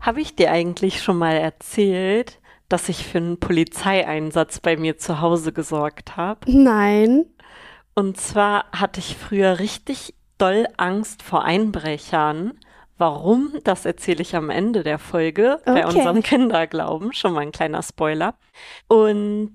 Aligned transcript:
Habe 0.00 0.20
ich 0.20 0.34
dir 0.36 0.50
eigentlich 0.50 1.02
schon 1.02 1.18
mal 1.18 1.34
erzählt, 1.36 2.40
dass 2.68 2.88
ich 2.88 3.04
für 3.06 3.18
einen 3.18 3.38
Polizeieinsatz 3.38 4.60
bei 4.60 4.76
mir 4.76 4.96
zu 4.98 5.20
Hause 5.20 5.52
gesorgt 5.52 6.16
habe? 6.16 6.40
Nein. 6.50 7.26
Und 7.94 8.18
zwar 8.18 8.64
hatte 8.72 9.00
ich 9.00 9.16
früher 9.16 9.58
richtig 9.58 10.14
doll 10.38 10.66
Angst 10.76 11.22
vor 11.22 11.44
Einbrechern. 11.44 12.58
Warum? 12.96 13.52
Das 13.64 13.84
erzähle 13.84 14.22
ich 14.22 14.36
am 14.36 14.50
Ende 14.50 14.82
der 14.82 14.98
Folge 14.98 15.60
bei 15.64 15.86
Okay. 15.86 15.96
unserem 15.96 16.22
Kinderglauben. 16.22 17.12
Schon 17.12 17.32
mal 17.32 17.40
ein 17.40 17.52
kleiner 17.52 17.82
Spoiler. 17.82 18.34
Und 18.88 19.54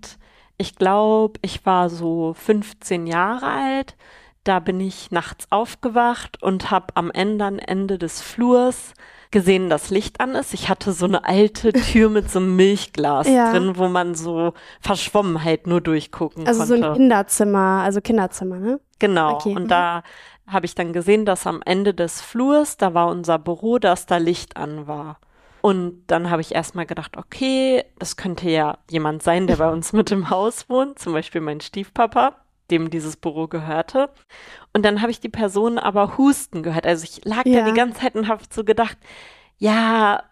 ich 0.58 0.76
glaube, 0.76 1.40
ich 1.42 1.66
war 1.66 1.90
so 1.90 2.34
15 2.34 3.08
Jahre 3.08 3.48
alt. 3.48 3.96
Da 4.44 4.60
bin 4.60 4.80
ich 4.80 5.10
nachts 5.12 5.48
aufgewacht 5.52 6.42
und 6.44 6.70
habe 6.70 6.88
am 6.96 7.10
Ende, 7.12 7.46
Ende 7.68 7.98
des 7.98 8.22
Flurs 8.22 8.94
gesehen, 9.32 9.70
dass 9.70 9.90
Licht 9.90 10.20
an 10.22 10.36
ist. 10.36 10.54
Ich 10.54 10.70
hatte 10.70 10.92
so 10.94 11.06
eine 11.06 11.26
alte 11.26 11.74
Tür 11.74 12.10
mit 12.10 12.30
so 12.30 12.40
einem 12.40 12.56
Milchglas 12.56 13.28
Ja. 13.30 13.52
drin, 13.52 13.78
wo 13.78 13.88
man 13.88 14.16
so 14.16 14.54
verschwommen 14.82 15.44
halt 15.44 15.68
nur 15.68 15.82
durchgucken 15.82 16.48
Also 16.48 16.66
konnte. 16.66 16.78
so 16.84 16.90
ein 16.92 16.94
Kinderzimmer, 16.96 17.82
also 17.84 18.02
Kinderzimmer, 18.02 18.60
ne? 18.60 18.80
Genau. 19.00 19.36
Okay, 19.36 19.56
Und 19.56 19.64
mhm. 19.64 19.68
da 19.70 20.04
habe 20.48 20.66
ich 20.66 20.76
dann 20.76 20.94
gesehen, 20.94 21.26
dass 21.26 21.48
am 21.48 21.62
Ende 21.66 21.94
des 21.94 22.22
Flurs, 22.22 22.78
da 22.78 22.94
war 22.94 23.08
unser 23.08 23.40
Büro, 23.40 23.80
dass 23.80 24.06
da 24.06 24.18
Licht 24.18 24.58
an 24.58 24.88
war. 24.88 25.18
Und 25.62 26.04
dann 26.08 26.30
habe 26.30 26.42
ich 26.42 26.54
erstmal 26.54 26.86
gedacht, 26.86 27.18
okay, 27.18 27.84
das 27.98 28.18
könnte 28.18 28.48
ja 28.50 28.78
jemand 28.92 29.24
sein, 29.24 29.48
der 29.48 29.56
bei 29.56 29.68
uns 29.72 29.92
mit 29.94 30.12
im 30.12 30.30
Haus 30.30 30.70
wohnt, 30.70 31.00
zum 31.00 31.14
Beispiel 31.14 31.42
mein 31.42 31.60
Stiefpapa, 31.62 32.36
dem 32.72 32.90
dieses 32.90 33.18
Büro 33.18 33.48
gehörte. 33.48 34.10
Und 34.74 34.84
dann 34.84 35.02
habe 35.02 35.12
ich 35.12 35.20
die 35.20 35.30
Person 35.30 35.78
aber 35.80 36.18
husten 36.18 36.64
gehört. 36.64 36.86
Also 36.88 37.04
ich 37.06 37.24
lag 37.26 37.46
Ja. 37.46 37.62
da 37.62 37.66
die 37.72 37.74
ganze 37.78 38.00
Zeit 38.02 38.16
und 38.16 38.28
habe 38.28 38.44
so 38.50 38.64
gedacht, 38.64 38.98
ja, 39.58 40.24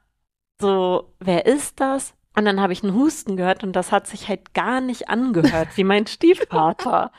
so, 0.61 1.13
wer 1.19 1.45
ist 1.45 1.79
das? 1.79 2.13
Und 2.35 2.45
dann 2.45 2.59
habe 2.61 2.73
ich 2.73 2.81
einen 2.83 2.95
Husten 2.95 3.37
gehört 3.37 3.63
und 3.63 3.73
das 3.73 3.91
hat 3.91 4.07
sich 4.07 4.27
halt 4.27 4.55
gar 4.55 4.81
nicht 4.81 5.07
angehört, 5.09 5.77
wie 5.77 5.83
mein 5.83 6.07
Stiefvater. 6.07 7.11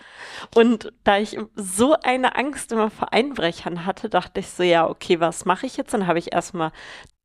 Und 0.57 0.93
da 1.05 1.19
ich 1.19 1.39
so 1.55 1.97
eine 2.03 2.35
Angst 2.37 2.73
immer 2.73 2.91
vor 2.91 3.13
Einbrechern 3.13 3.87
hatte, 3.87 4.09
dachte 4.09 4.41
ich 4.41 4.51
so, 4.51 4.65
ja, 4.65 4.89
okay, 4.89 5.21
was 5.21 5.45
mache 5.45 5.67
ich 5.67 5.77
jetzt? 5.77 5.95
Dann 5.95 6.09
habe 6.09 6.19
ich 6.19 6.33
erstmal 6.33 6.73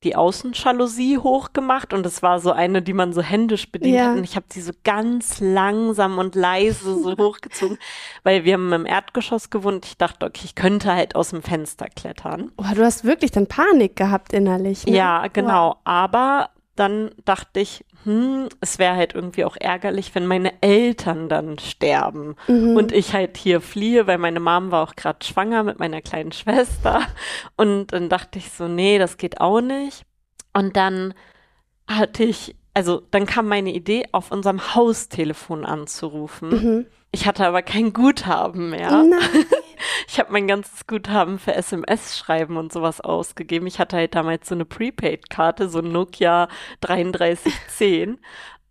die 0.03 0.15
Außenjalousie 0.15 1.17
hochgemacht 1.17 1.93
und 1.93 2.05
es 2.05 2.21
war 2.23 2.39
so 2.39 2.51
eine, 2.51 2.81
die 2.81 2.93
man 2.93 3.11
so 3.11 3.21
händisch 3.21 3.69
bedient 3.71 3.95
Ja. 3.97 4.05
hat. 4.09 4.17
Und 4.17 4.23
ich 4.23 4.35
habe 4.35 4.45
sie 4.49 4.61
so 4.61 4.71
ganz 4.83 5.39
langsam 5.41 6.17
und 6.17 6.35
leise 6.35 7.01
so 7.01 7.11
hochgezogen, 7.17 7.77
weil 8.23 8.45
wir 8.45 8.53
haben 8.53 8.71
im 8.71 8.85
Erdgeschoss 8.85 9.49
gewohnt. 9.49 9.85
Ich 9.85 9.97
dachte, 9.97 10.25
okay, 10.25 10.41
ich 10.45 10.55
könnte 10.55 10.93
halt 10.93 11.15
aus 11.15 11.31
dem 11.31 11.41
Fenster 11.41 11.87
klettern. 11.87 12.51
Oh, 12.57 12.63
du 12.73 12.83
hast 12.83 13.03
wirklich 13.03 13.31
dann 13.31 13.47
Panik 13.47 13.95
gehabt 13.97 14.31
innerlich. 14.31 14.85
Ne? 14.85 14.95
Ja, 14.95 15.27
genau. 15.27 15.77
Aber 15.83 16.51
dann 16.75 17.11
dachte 17.25 17.59
ich, 17.59 17.83
hm, 18.05 18.49
es 18.61 18.79
wäre 18.79 18.95
halt 18.95 19.13
irgendwie 19.15 19.43
auch 19.45 19.55
ärgerlich, 19.59 20.15
wenn 20.15 20.25
meine 20.25 20.53
Eltern 20.61 21.27
dann 21.29 21.59
sterben 21.59 22.35
Mhm. 22.47 22.75
und 22.77 22.91
ich 22.91 23.13
halt 23.13 23.37
hier 23.37 23.61
fliehe, 23.61 24.07
weil 24.07 24.17
meine 24.17 24.39
Mom 24.39 24.71
war 24.71 24.83
auch 24.83 24.95
gerade 24.95 25.25
schwanger 25.25 25.63
mit 25.63 25.79
meiner 25.79 26.01
kleinen 26.01 26.31
Schwester. 26.31 27.01
Und 27.57 27.87
dann 27.93 28.09
dachte 28.09 28.39
ich 28.39 28.51
so, 28.51 28.67
nee, 28.67 28.97
das 28.99 29.17
geht 29.17 29.41
auch 29.41 29.61
nicht. 29.61 30.03
Und 30.53 30.75
dann 30.77 31.13
hatte 31.87 32.23
ich, 32.23 32.55
also 32.73 33.01
dann 33.11 33.25
kam 33.25 33.47
meine 33.47 33.73
Idee, 33.73 34.05
auf 34.11 34.31
unserem 34.31 34.75
Haustelefon 34.75 35.65
anzurufen. 35.65 36.49
Mhm. 36.49 36.85
Ich 37.11 37.25
hatte 37.27 37.45
aber 37.47 37.61
kein 37.63 37.91
Guthaben 37.93 38.69
mehr. 38.69 38.91
Nein. 38.91 39.19
Ich 40.07 40.19
habe 40.19 40.31
mein 40.31 40.47
ganzes 40.47 40.87
Guthaben 40.87 41.39
für 41.39 41.53
SMS-Schreiben 41.53 42.57
und 42.57 42.71
sowas 42.73 43.01
ausgegeben. 43.01 43.67
Ich 43.67 43.79
hatte 43.79 43.97
halt 43.97 44.15
damals 44.15 44.47
so 44.47 44.55
eine 44.55 44.65
Prepaid-Karte, 44.65 45.69
so 45.69 45.79
ein 45.79 45.91
Nokia 45.91 46.47
3310. 46.81 48.19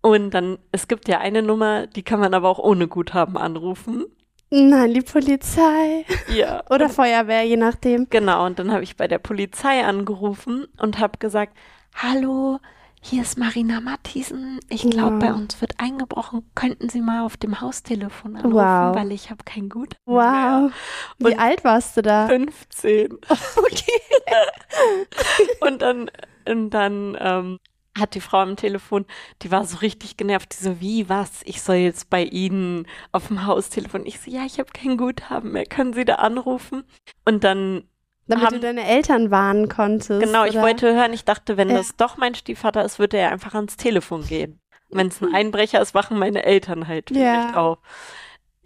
Und 0.01 0.31
dann, 0.31 0.59
es 0.73 0.89
gibt 0.89 1.09
ja 1.09 1.19
eine 1.19 1.43
Nummer, 1.43 1.87
die 1.87 2.03
kann 2.03 2.21
man 2.21 2.35
aber 2.35 2.49
auch 2.49 2.59
ohne 2.59 2.89
Guthaben 2.89 3.37
anrufen. 3.37 4.07
Nein, 4.51 4.95
die 4.95 5.03
Polizei. 5.03 6.07
Ja. 6.29 6.63
Oder 6.71 6.89
Feuerwehr, 6.89 7.43
je 7.43 7.57
nachdem. 7.57 8.09
Genau, 8.09 8.47
und 8.47 8.59
dann 8.59 8.73
habe 8.73 8.83
ich 8.83 8.97
bei 8.97 9.07
der 9.07 9.19
Polizei 9.19 9.85
angerufen 9.85 10.67
und 10.79 10.99
habe 10.99 11.19
gesagt, 11.19 11.57
hallo, 11.95 12.59
hier 13.01 13.23
ist 13.23 13.39
Marina 13.39 13.81
Matthiesen. 13.81 14.61
Ich 14.69 14.83
glaube, 14.83 15.17
Wow. 15.17 15.21
bei 15.21 15.33
uns 15.33 15.61
wird 15.61 15.73
eingebrochen. 15.79 16.49
Könnten 16.55 16.89
Sie 16.89 17.01
mal 17.01 17.25
auf 17.25 17.37
dem 17.37 17.61
Haustelefon 17.61 18.37
anrufen, 18.37 18.55
Wow. 18.55 18.95
weil 18.97 19.13
ich 19.13 19.31
habe 19.31 19.45
kein 19.45 19.69
Guthaben 19.69 19.99
mehr. 20.07 20.71
Wow. 20.71 20.73
Wie 21.19 21.37
alt 21.39 21.65
warst 21.65 21.97
du 21.97 22.03
da? 22.03 22.27
15. 22.29 23.19
Okay. 23.57 23.93
Und 25.61 25.83
dann, 25.83 26.11
und 26.47 26.71
dann 26.71 27.17
ähm, 27.21 27.59
hat 27.99 28.15
die 28.15 28.21
Frau 28.21 28.39
am 28.39 28.57
Telefon, 28.57 29.05
die 29.43 29.51
war 29.51 29.65
so 29.65 29.79
richtig 29.79 30.17
genervt, 30.17 30.55
die 30.59 30.63
so, 30.65 30.81
wie, 30.81 31.09
was, 31.09 31.43
ich 31.45 31.61
soll 31.63 31.77
jetzt 31.77 32.11
bei 32.11 32.23
Ihnen 32.25 32.87
auf 33.13 33.29
dem 33.29 33.45
Haustelefon. 33.47 34.07
Ich 34.07 34.21
so, 34.21 34.31
ja, 34.31 34.45
ich 34.45 34.59
habe 34.59 34.71
kein 34.73 34.97
Guthaben 34.97 35.53
mehr, 35.53 35.67
können 35.67 35.93
Sie 35.93 36.05
da 36.05 36.17
anrufen? 36.17 36.85
Und 37.25 37.45
dann, 37.45 37.85
Damit 38.29 38.45
Haben- 38.47 38.55
du 38.55 38.61
deine 38.61 38.87
Eltern 38.87 39.31
warnen 39.31 39.69
konntest. 39.69 40.21
genau, 40.21 40.45
ich 40.45 40.53
oder? 40.53 40.63
wollte 40.63 40.95
hören, 40.95 41.13
ich 41.13 41.25
dachte, 41.25 41.57
wenn 41.57 41.71
Ja. 41.71 41.79
das 41.79 41.97
doch 41.97 42.17
mein 42.19 42.35
Stiefvater 42.35 42.85
ist, 42.85 42.99
würde 42.99 43.17
er 43.17 43.33
einfach 43.33 43.55
ans 43.55 43.77
Telefon 43.77 44.25
gehen. 44.27 44.61
Wenn 44.91 45.09
es 45.09 45.21
ein 45.21 45.29
Einbrecher 45.35 45.81
ist, 45.81 45.95
wachen 45.95 46.19
meine 46.19 46.45
Eltern 46.45 46.87
halt 46.89 47.09
vielleicht 47.09 47.51
Ja. 47.55 47.57
auf. 47.57 47.79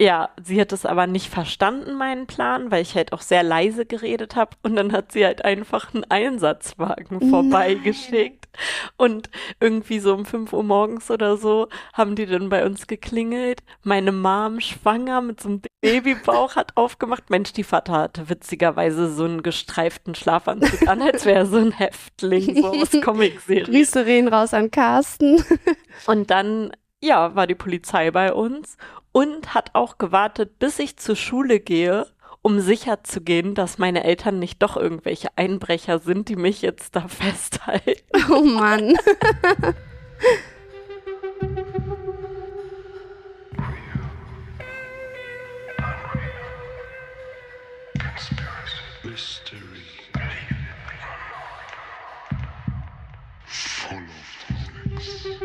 Ja, 0.03 0.31
sie 0.43 0.59
hat 0.59 0.73
es 0.73 0.85
aber 0.85 1.07
nicht 1.07 1.29
verstanden, 1.29 1.93
meinen 1.93 2.27
Plan, 2.27 2.71
weil 2.71 2.81
ich 2.81 2.93
halt 2.93 3.13
auch 3.13 3.21
sehr 3.21 3.41
leise 3.41 3.85
geredet 3.85 4.35
habe. 4.35 4.51
Und 4.61 4.75
dann 4.75 4.91
hat 4.91 5.13
sie 5.13 5.23
halt 5.23 5.45
einfach 5.45 5.93
einen 5.93 6.03
Einsatzwagen 6.03 7.29
vorbeigeschickt. 7.29 8.49
Und 8.97 9.29
irgendwie 9.61 9.99
so 9.99 10.13
um 10.13 10.25
5 10.25 10.51
Uhr 10.51 10.63
morgens 10.63 11.09
oder 11.09 11.37
so 11.37 11.69
haben 11.93 12.17
die 12.17 12.25
dann 12.25 12.49
bei 12.49 12.65
uns 12.65 12.85
geklingelt. 12.87 13.63
Meine 13.81 14.11
Mom 14.11 14.59
schwanger 14.59 15.21
mit 15.21 15.39
so 15.39 15.47
einem 15.47 15.61
Babybauch 15.79 16.57
hat 16.57 16.71
aufgemacht. 16.75 17.29
Mein 17.29 17.45
Stiefvater 17.45 17.93
hatte 17.93 18.27
witzigerweise 18.27 19.09
so 19.09 19.23
einen 19.23 19.41
gestreiften 19.41 20.15
Schlafanzug 20.15 20.85
an, 20.85 21.01
als 21.01 21.25
wäre 21.25 21.39
er 21.39 21.45
so 21.45 21.57
ein 21.57 21.71
Häftling, 21.71 22.61
so 22.61 22.67
aus 22.73 22.91
Comicserien. 23.01 23.71
Grüße 23.71 24.05
reden 24.05 24.27
raus 24.27 24.53
an 24.53 24.69
Carsten. 24.69 25.41
Und 26.07 26.29
dann, 26.29 26.73
ja, 27.03 27.35
war 27.35 27.47
die 27.47 27.55
Polizei 27.55 28.11
bei 28.11 28.33
uns 28.33 28.77
und 29.11 29.53
hat 29.53 29.71
auch 29.73 29.97
gewartet, 29.97 30.57
bis 30.57 30.79
ich 30.79 30.97
zur 30.97 31.15
Schule 31.15 31.59
gehe, 31.59 32.07
um 32.41 32.59
sicher 32.59 33.03
zu 33.03 33.21
gehen, 33.21 33.55
dass 33.55 33.77
meine 33.77 34.03
Eltern 34.03 34.39
nicht 34.39 34.61
doch 34.61 34.77
irgendwelche 34.77 35.29
Einbrecher 35.35 35.99
sind, 35.99 36.29
die 36.29 36.35
mich 36.35 36.61
jetzt 36.61 36.95
da 36.95 37.07
festhalten. 37.07 38.01
Oh 38.29 38.41
Mann. 38.43 38.95
Mystery. 49.03 49.59
Full 53.45 53.97
of 53.97 54.97
topics. 54.97 55.42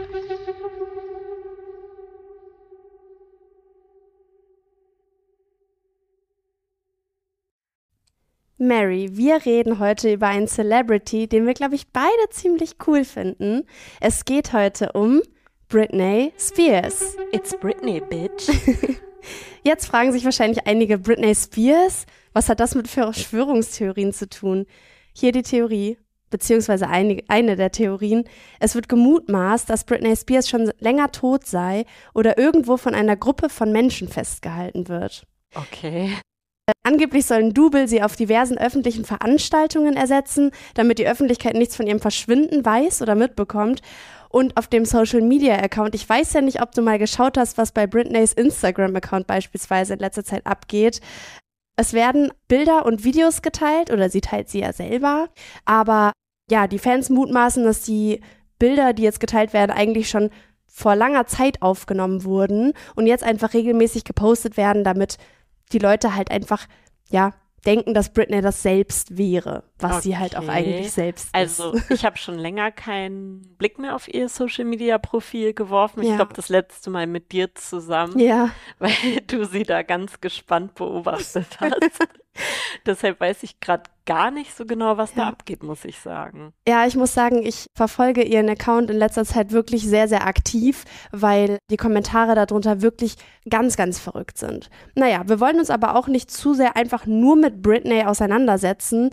Mary, 8.61 9.11
wir 9.13 9.45
reden 9.47 9.79
heute 9.79 10.13
über 10.13 10.27
einen 10.27 10.49
Celebrity, 10.49 11.29
den 11.29 11.47
wir, 11.47 11.55
glaube 11.55 11.77
ich, 11.77 11.93
beide 11.93 12.29
ziemlich 12.31 12.75
cool 12.89 13.05
finden. 13.05 13.65
Es 14.01 14.25
geht 14.25 14.53
heute 14.53 14.91
um 14.95 15.23
Britney 15.69 16.33
Spears. 16.37 17.17
It's 17.31 17.57
Britney, 17.57 18.01
bitch. 18.01 18.49
Jetzt 19.63 19.87
fragen 19.87 20.11
sich 20.11 20.25
wahrscheinlich 20.25 20.67
einige 20.67 20.99
Britney 20.99 21.37
Spears, 21.37 22.07
was 22.33 22.49
hat 22.49 22.59
das 22.59 22.75
mit 22.75 22.89
Verschwörungstheorien 22.89 24.13
zu 24.13 24.29
tun? 24.29 24.67
Hier 25.13 25.31
die 25.31 25.43
Theorie, 25.43 25.99
beziehungsweise 26.31 26.89
eine, 26.89 27.22
eine 27.28 27.54
der 27.54 27.71
Theorien. 27.71 28.25
Es 28.59 28.75
wird 28.75 28.89
gemutmaßt, 28.89 29.71
dass 29.71 29.84
Britney 29.84 30.16
Spears 30.16 30.49
schon 30.49 30.72
länger 30.81 31.13
tot 31.13 31.47
sei 31.47 31.84
oder 32.13 32.39
irgendwo 32.39 32.77
von 32.77 32.97
einer 32.97 33.15
Gruppe 33.15 33.51
von 33.51 33.71
Menschen 33.71 34.09
festgehalten 34.09 34.89
wird. 34.89 35.28
Okay. 35.54 36.11
Angeblich 36.82 37.26
sollen 37.26 37.54
Double 37.54 37.88
sie 37.88 38.03
auf 38.03 38.16
diversen 38.16 38.59
öffentlichen 38.59 39.04
Veranstaltungen 39.04 39.97
ersetzen, 39.97 40.50
damit 40.74 40.98
die 40.98 41.06
Öffentlichkeit 41.06 41.54
nichts 41.54 41.76
von 41.76 41.86
ihrem 41.86 42.00
Verschwinden 42.00 42.65
weiß 42.65 43.03
oder 43.03 43.15
mitbekommt. 43.15 43.82
Und 44.30 44.56
auf 44.56 44.68
dem 44.68 44.84
Social 44.84 45.22
Media 45.22 45.56
Account, 45.56 45.94
ich 45.94 46.09
weiß 46.09 46.32
ja 46.34 46.41
nicht, 46.41 46.60
ob 46.62 46.72
du 46.72 46.82
mal 46.82 46.98
geschaut 46.98 47.38
hast, 47.38 47.56
was 47.56 47.72
bei 47.72 47.86
Britneys 47.86 48.32
Instagram 48.32 48.94
Account 48.97 49.26
beispielsweise 49.26 49.94
in 49.94 50.00
letzter 50.00 50.24
Zeit 50.24 50.47
abgeht. 50.47 51.00
Es 51.76 51.92
werden 51.92 52.32
Bilder 52.48 52.84
und 52.86 53.04
Videos 53.04 53.41
geteilt 53.41 53.91
oder 53.91 54.10
sie 54.10 54.20
teilt 54.20 54.48
sie 54.48 54.60
ja 54.60 54.72
selber. 54.72 55.28
Aber 55.65 56.12
ja, 56.50 56.66
die 56.66 56.78
Fans 56.78 57.09
mutmaßen, 57.09 57.65
dass 57.65 57.82
die 57.82 58.20
Bilder, 58.59 58.92
die 58.92 59.03
jetzt 59.03 59.20
geteilt 59.20 59.53
werden, 59.53 59.70
eigentlich 59.70 60.09
schon 60.09 60.30
vor 60.66 60.97
langer 60.97 61.26
Zeit 61.26 61.62
aufgenommen 61.62 62.24
wurden 62.24 62.72
und 62.94 63.06
jetzt 63.06 63.24
einfach 63.24 63.54
regelmäßig 63.54 64.04
gepostet 64.04 64.56
werden, 64.56 64.84
damit 64.84 65.16
die 65.68 65.78
Leute 65.78 66.15
halt 66.15 66.30
einfach, 66.30 66.66
ja, 67.10 67.32
denken, 67.66 67.92
dass 67.92 68.12
Britney 68.12 68.41
das 68.41 68.62
selbst 68.62 69.18
wäre, 69.18 69.65
was 69.78 70.03
sie 70.04 70.16
halt 70.16 70.36
auch 70.36 70.42
Okay. 70.44 70.50
eigentlich 70.50 70.92
selbst 70.92 71.28
Also 71.32 71.72
ist. 71.72 71.91
ich 71.91 72.04
habe 72.04 72.16
schon 72.16 72.38
länger 72.38 72.70
keinen 72.70 73.42
Blick 73.59 73.78
mehr 73.78 73.94
auf 73.97 74.06
ihr 74.12 74.28
Social-Media-Profil 74.28 75.54
geworfen. 75.54 76.03
Ich 76.03 76.09
Ja. 76.10 76.16
glaube, 76.16 76.34
das 76.34 76.48
letzte 76.48 76.88
Mal 76.91 77.06
mit 77.09 77.32
dir 77.32 77.54
zusammen, 77.56 78.18
Ja, 78.18 78.50
weil 78.78 78.92
du 79.26 79.44
sie 79.44 79.65
da 79.65 79.82
ganz 79.82 80.20
gespannt 80.20 80.76
beobachtet 80.76 81.48
hast. 81.60 82.09
Deshalb 82.86 83.18
weiß 83.20 83.42
ich 83.42 83.59
gerade 83.60 83.91
gar 84.09 84.31
nicht 84.31 84.57
so 84.57 84.65
genau, 84.65 84.97
was 84.97 85.13
da 85.13 85.22
Ja. 85.22 85.28
abgeht, 85.28 85.63
muss 85.63 85.84
ich 85.84 85.99
sagen. 86.01 86.53
ja, 86.66 86.87
ich 86.87 86.97
muss 86.97 87.13
sagen, 87.13 87.45
ich 87.45 87.66
verfolge 87.77 88.22
ihren 88.25 88.49
Account 88.49 88.91
in 88.91 88.97
letzter 88.97 89.25
Zeit 89.27 89.53
wirklich 89.53 89.87
sehr, 89.87 90.09
sehr 90.09 90.27
aktiv, 90.27 90.84
weil 91.13 91.59
die 91.71 91.77
Kommentare 91.77 92.34
darunter 92.34 92.81
wirklich 92.81 93.16
ganz, 93.49 93.77
ganz 93.77 93.99
verrückt 93.99 94.39
sind. 94.39 94.71
Naja, 94.95 95.22
wir 95.27 95.41
wollen 95.41 95.59
uns 95.59 95.69
aber 95.71 95.95
auch 95.95 96.09
nicht 96.09 96.31
zu 96.31 96.55
sehr 96.55 96.75
einfach 96.75 97.05
nur 97.05 97.37
mit 97.37 97.60
Britney 97.63 98.05
auseinandersetzen. 98.05 99.10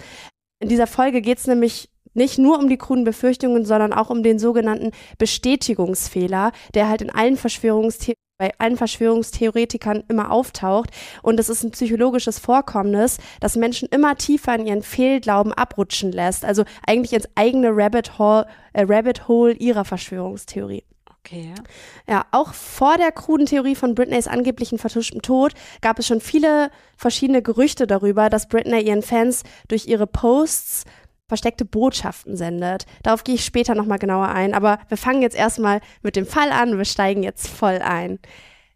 In 0.62 0.70
dieser 0.70 0.88
Folge 0.88 1.22
geht 1.22 1.40
es 1.40 1.48
nämlich 1.48 1.90
nicht 2.14 2.40
nur 2.40 2.58
um 2.58 2.70
die 2.70 2.78
kruden 2.78 3.04
Befürchtungen, 3.04 3.66
sondern 3.66 3.92
auch 3.92 4.10
um 4.10 4.24
den 4.24 4.40
sogenannten 4.40 4.92
Bestätigungsfehler, 5.18 6.52
der 6.74 6.88
halt 6.88 7.02
in 7.02 7.10
allen 7.10 7.36
Verschwörungstheorien 7.38 8.16
bei 8.38 8.52
allen 8.58 8.78
Verschwörungstheoretikern 8.78 10.04
immer 10.10 10.32
auftaucht. 10.32 10.90
Und 11.22 11.40
es 11.40 11.50
ist 11.50 11.64
ein 11.64 11.72
psychologisches 11.72 12.40
Vorkommnis, 12.40 13.18
das 13.40 13.56
Menschen 13.56 13.88
immer 13.90 14.16
tiefer 14.16 14.56
in 14.56 14.66
ihren 14.66 14.84
Fehlglauben 14.84 15.54
abrutschen 15.54 16.12
lässt. 16.12 16.44
Also 16.44 16.66
eigentlich 16.86 17.14
ins 17.14 17.30
eigene 17.36 17.70
Rabbit 17.72 18.20
Hole, 18.20 18.46
äh, 18.74 18.86
Rabbit 18.88 19.28
Hole 19.28 19.54
ihrer 19.54 19.86
Verschwörungstheorie. 19.86 20.84
Okay. 21.20 21.56
Ja, 22.08 22.26
auch 22.30 22.54
vor 22.54 22.98
der 22.98 23.12
kruden 23.12 23.48
Theorie 23.48 23.74
von 23.74 23.96
Britneys 23.96 24.28
angeblichen 24.28 24.78
vertuschtem 24.78 25.24
Tod 25.24 25.54
gab 25.82 25.98
es 25.98 26.06
schon 26.06 26.22
viele 26.22 26.70
verschiedene 26.98 27.42
Gerüchte 27.42 27.88
darüber, 27.88 28.30
dass 28.30 28.48
Britney 28.48 28.82
ihren 28.82 29.02
Fans 29.02 29.42
durch 29.68 29.88
ihre 29.88 30.06
Posts 30.06 30.84
versteckte 31.28 31.66
Botschaften 31.66 32.38
sendet. 32.38 32.86
Darauf 33.04 33.24
gehe 33.24 33.36
ich 33.36 33.46
später 33.46 33.76
nochmal 33.76 34.00
genauer 34.00 34.30
ein, 34.30 34.54
aber 34.54 34.80
wir 34.90 34.98
fangen 34.98 35.22
jetzt 35.22 35.36
erstmal 35.36 35.82
mit 36.02 36.16
dem 36.16 36.26
Fall 36.26 36.52
an. 36.52 36.78
Wir 36.78 36.86
steigen 36.86 37.24
jetzt 37.24 37.48
voll 37.48 37.80
ein. 37.82 38.20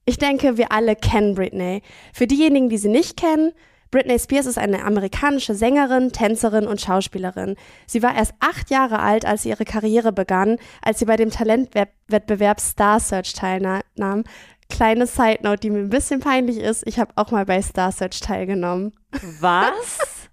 Ich 0.05 0.17
denke, 0.17 0.57
wir 0.57 0.71
alle 0.71 0.95
kennen 0.95 1.35
Britney. 1.35 1.83
Für 2.13 2.25
diejenigen, 2.25 2.69
die 2.69 2.79
sie 2.79 2.89
nicht 2.89 3.17
kennen, 3.17 3.51
Britney 3.91 4.19
Spears 4.19 4.45
ist 4.45 4.57
eine 4.57 4.83
amerikanische 4.83 5.55
Sängerin, 5.55 6.11
Tänzerin 6.11 6.67
und 6.67 6.79
Schauspielerin. 6.79 7.55
Sie 7.87 8.03
war 8.03 8.15
erst 8.15 8.33
acht 8.39 8.69
Jahre 8.69 8.99
alt, 8.99 9.25
als 9.25 9.43
sie 9.43 9.49
ihre 9.49 9.65
Karriere 9.65 10.11
begann, 10.11 10.57
als 10.81 10.99
sie 10.99 11.05
bei 11.05 11.15
dem 11.15 11.31
Talentwettbewerb 11.31 12.59
Star 12.59 12.99
Search 12.99 13.33
teilnahm. 13.33 14.23
Kleine 14.69 15.07
Side 15.07 15.39
Note, 15.41 15.61
die 15.61 15.71
mir 15.71 15.79
ein 15.79 15.89
bisschen 15.89 16.19
peinlich 16.19 16.57
ist. 16.57 16.85
Ich 16.85 16.99
habe 16.99 17.11
auch 17.15 17.31
mal 17.31 17.45
bei 17.45 17.61
Star 17.61 17.91
Search 17.91 18.19
teilgenommen. 18.19 18.93
Was? 19.39 19.99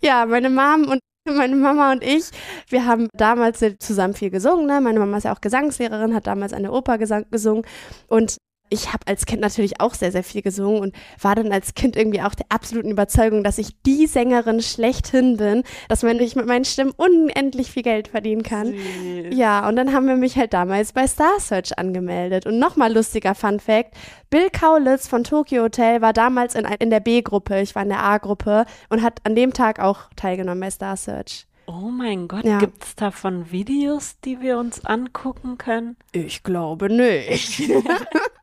Ja, 0.00 0.26
meine 0.26 0.50
Mom 0.50 0.88
und 0.88 0.98
meine 1.24 1.56
Mama 1.56 1.92
und 1.92 2.04
ich, 2.04 2.30
wir 2.68 2.84
haben 2.86 3.08
damals 3.14 3.64
zusammen 3.78 4.14
viel 4.14 4.30
gesungen. 4.30 4.66
Ne? 4.66 4.80
Meine 4.80 4.98
Mama 4.98 5.16
ist 5.16 5.24
ja 5.24 5.34
auch 5.34 5.40
Gesangslehrerin, 5.40 6.14
hat 6.14 6.26
damals 6.26 6.52
eine 6.52 6.72
Oper 6.72 6.98
gesungen 6.98 7.64
und 8.08 8.36
ich 8.70 8.92
habe 8.92 9.06
als 9.06 9.26
Kind 9.26 9.40
natürlich 9.40 9.80
auch 9.80 9.94
sehr, 9.94 10.10
sehr 10.10 10.24
viel 10.24 10.42
gesungen 10.42 10.80
und 10.80 10.94
war 11.20 11.34
dann 11.34 11.52
als 11.52 11.74
Kind 11.74 11.96
irgendwie 11.96 12.22
auch 12.22 12.34
der 12.34 12.46
absoluten 12.48 12.90
Überzeugung, 12.90 13.44
dass 13.44 13.58
ich 13.58 13.80
die 13.82 14.06
Sängerin 14.06 14.60
schlechthin 14.62 15.36
bin, 15.36 15.62
dass 15.88 16.02
man 16.02 16.18
ich 16.18 16.34
mit 16.34 16.46
meinen 16.46 16.64
Stimmen 16.64 16.92
unendlich 16.96 17.70
viel 17.70 17.82
Geld 17.82 18.08
verdienen 18.08 18.42
kann. 18.42 18.68
Süß. 18.68 19.26
Ja, 19.36 19.68
und 19.68 19.76
dann 19.76 19.92
haben 19.92 20.06
wir 20.08 20.16
mich 20.16 20.36
halt 20.36 20.54
damals 20.54 20.92
bei 20.92 21.06
Star 21.06 21.38
Search 21.38 21.78
angemeldet. 21.78 22.46
Und 22.46 22.58
nochmal 22.58 22.92
lustiger 22.92 23.34
Fun 23.34 23.60
Fact: 23.60 23.94
Bill 24.30 24.48
Kaulitz 24.50 25.06
von 25.06 25.22
Tokyo 25.24 25.64
Hotel 25.64 26.00
war 26.00 26.12
damals 26.12 26.54
in, 26.54 26.64
in 26.64 26.90
der 26.90 27.00
B-Gruppe, 27.00 27.60
ich 27.60 27.74
war 27.74 27.82
in 27.82 27.90
der 27.90 28.02
A-Gruppe 28.02 28.64
und 28.88 29.02
hat 29.02 29.20
an 29.24 29.36
dem 29.36 29.52
Tag 29.52 29.78
auch 29.78 30.00
teilgenommen 30.16 30.60
bei 30.60 30.70
Star 30.70 30.96
Search. 30.96 31.46
Oh 31.66 31.88
mein 31.90 32.28
Gott, 32.28 32.44
Ja. 32.44 32.58
gibt 32.58 32.84
es 32.84 32.94
davon 32.94 33.50
Videos, 33.50 34.16
die 34.22 34.40
wir 34.42 34.58
uns 34.58 34.84
angucken 34.84 35.56
können? 35.58 35.96
Ich 36.12 36.42
glaube 36.42 36.90
nicht. 36.92 37.62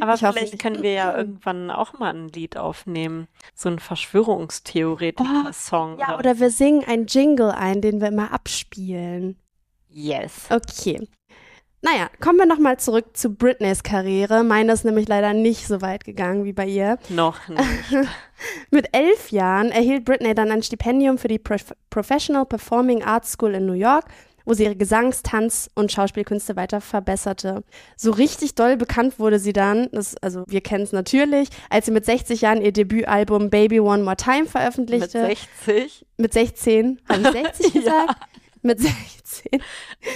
Aber 0.00 0.14
Ich 0.14 0.22
hoffe 0.22 0.34
vielleicht 0.34 0.52
nicht. 0.54 0.62
können 0.62 0.82
wir 0.82 0.92
ja 0.92 1.16
irgendwann 1.16 1.70
auch 1.70 1.98
mal 1.98 2.14
ein 2.14 2.28
Lied 2.28 2.56
aufnehmen. 2.56 3.28
So 3.54 3.68
ein 3.68 3.78
Verschwörungstheoretiker-Song. 3.78 5.98
ja, 5.98 6.18
oder 6.18 6.38
wir 6.38 6.50
singen 6.50 6.84
einen 6.86 7.06
Jingle 7.06 7.50
ein, 7.50 7.80
den 7.80 8.00
wir 8.00 8.08
immer 8.08 8.32
abspielen. 8.32 9.36
Yes. 9.88 10.46
Okay. 10.50 11.08
Naja, 11.80 12.08
kommen 12.20 12.38
wir 12.38 12.46
nochmal 12.46 12.76
zurück 12.78 13.16
zu 13.16 13.32
Britneys 13.34 13.84
Karriere. 13.84 14.42
Meine 14.42 14.72
ist 14.72 14.84
nämlich 14.84 15.06
leider 15.06 15.32
nicht 15.32 15.68
so 15.68 15.80
weit 15.80 16.04
gegangen 16.04 16.44
wie 16.44 16.52
bei 16.52 16.66
ihr. 16.66 16.98
Noch 17.08 17.46
nicht. 17.46 17.62
Mit 18.70 18.88
elf 18.96 19.30
Jahren 19.30 19.70
erhielt 19.70 20.04
Britney 20.04 20.34
dann 20.34 20.50
ein 20.50 20.62
Stipendium 20.64 21.18
für 21.18 21.28
die 21.28 21.38
Prof 21.38 21.72
Professional 21.88 22.46
Performing 22.46 23.04
Arts 23.04 23.32
School 23.32 23.54
in 23.54 23.66
New 23.66 23.72
York, 23.74 24.06
wo 24.48 24.54
sie 24.54 24.64
ihre 24.64 24.76
Gesangs-, 24.76 25.22
Tanz- 25.22 25.68
und 25.74 25.92
Schauspielkünste 25.92 26.56
weiter 26.56 26.80
verbesserte. 26.80 27.62
So 27.98 28.10
richtig 28.10 28.54
doll 28.54 28.78
bekannt 28.78 29.18
wurde 29.18 29.38
sie 29.38 29.52
dann, 29.52 29.88
das, 29.92 30.16
also 30.22 30.44
wir 30.48 30.62
kennen 30.62 30.84
es 30.84 30.92
natürlich, 30.92 31.50
als 31.68 31.84
sie 31.84 31.92
mit 31.92 32.06
60 32.06 32.40
Jahren 32.40 32.62
ihr 32.62 32.72
Debütalbum 32.72 33.50
Baby 33.50 33.78
One 33.78 34.04
More 34.04 34.16
Time 34.16 34.44
Mit 34.44 34.50
veröffentlichte. 34.50 35.26
60? 35.66 36.06
Mit 36.16 36.32
16, 36.32 36.98
habe 37.06 37.20
ich 37.20 37.28
60 37.28 37.72
gesagt? 37.74 38.14
Mit 38.68 38.80
16. 38.80 39.62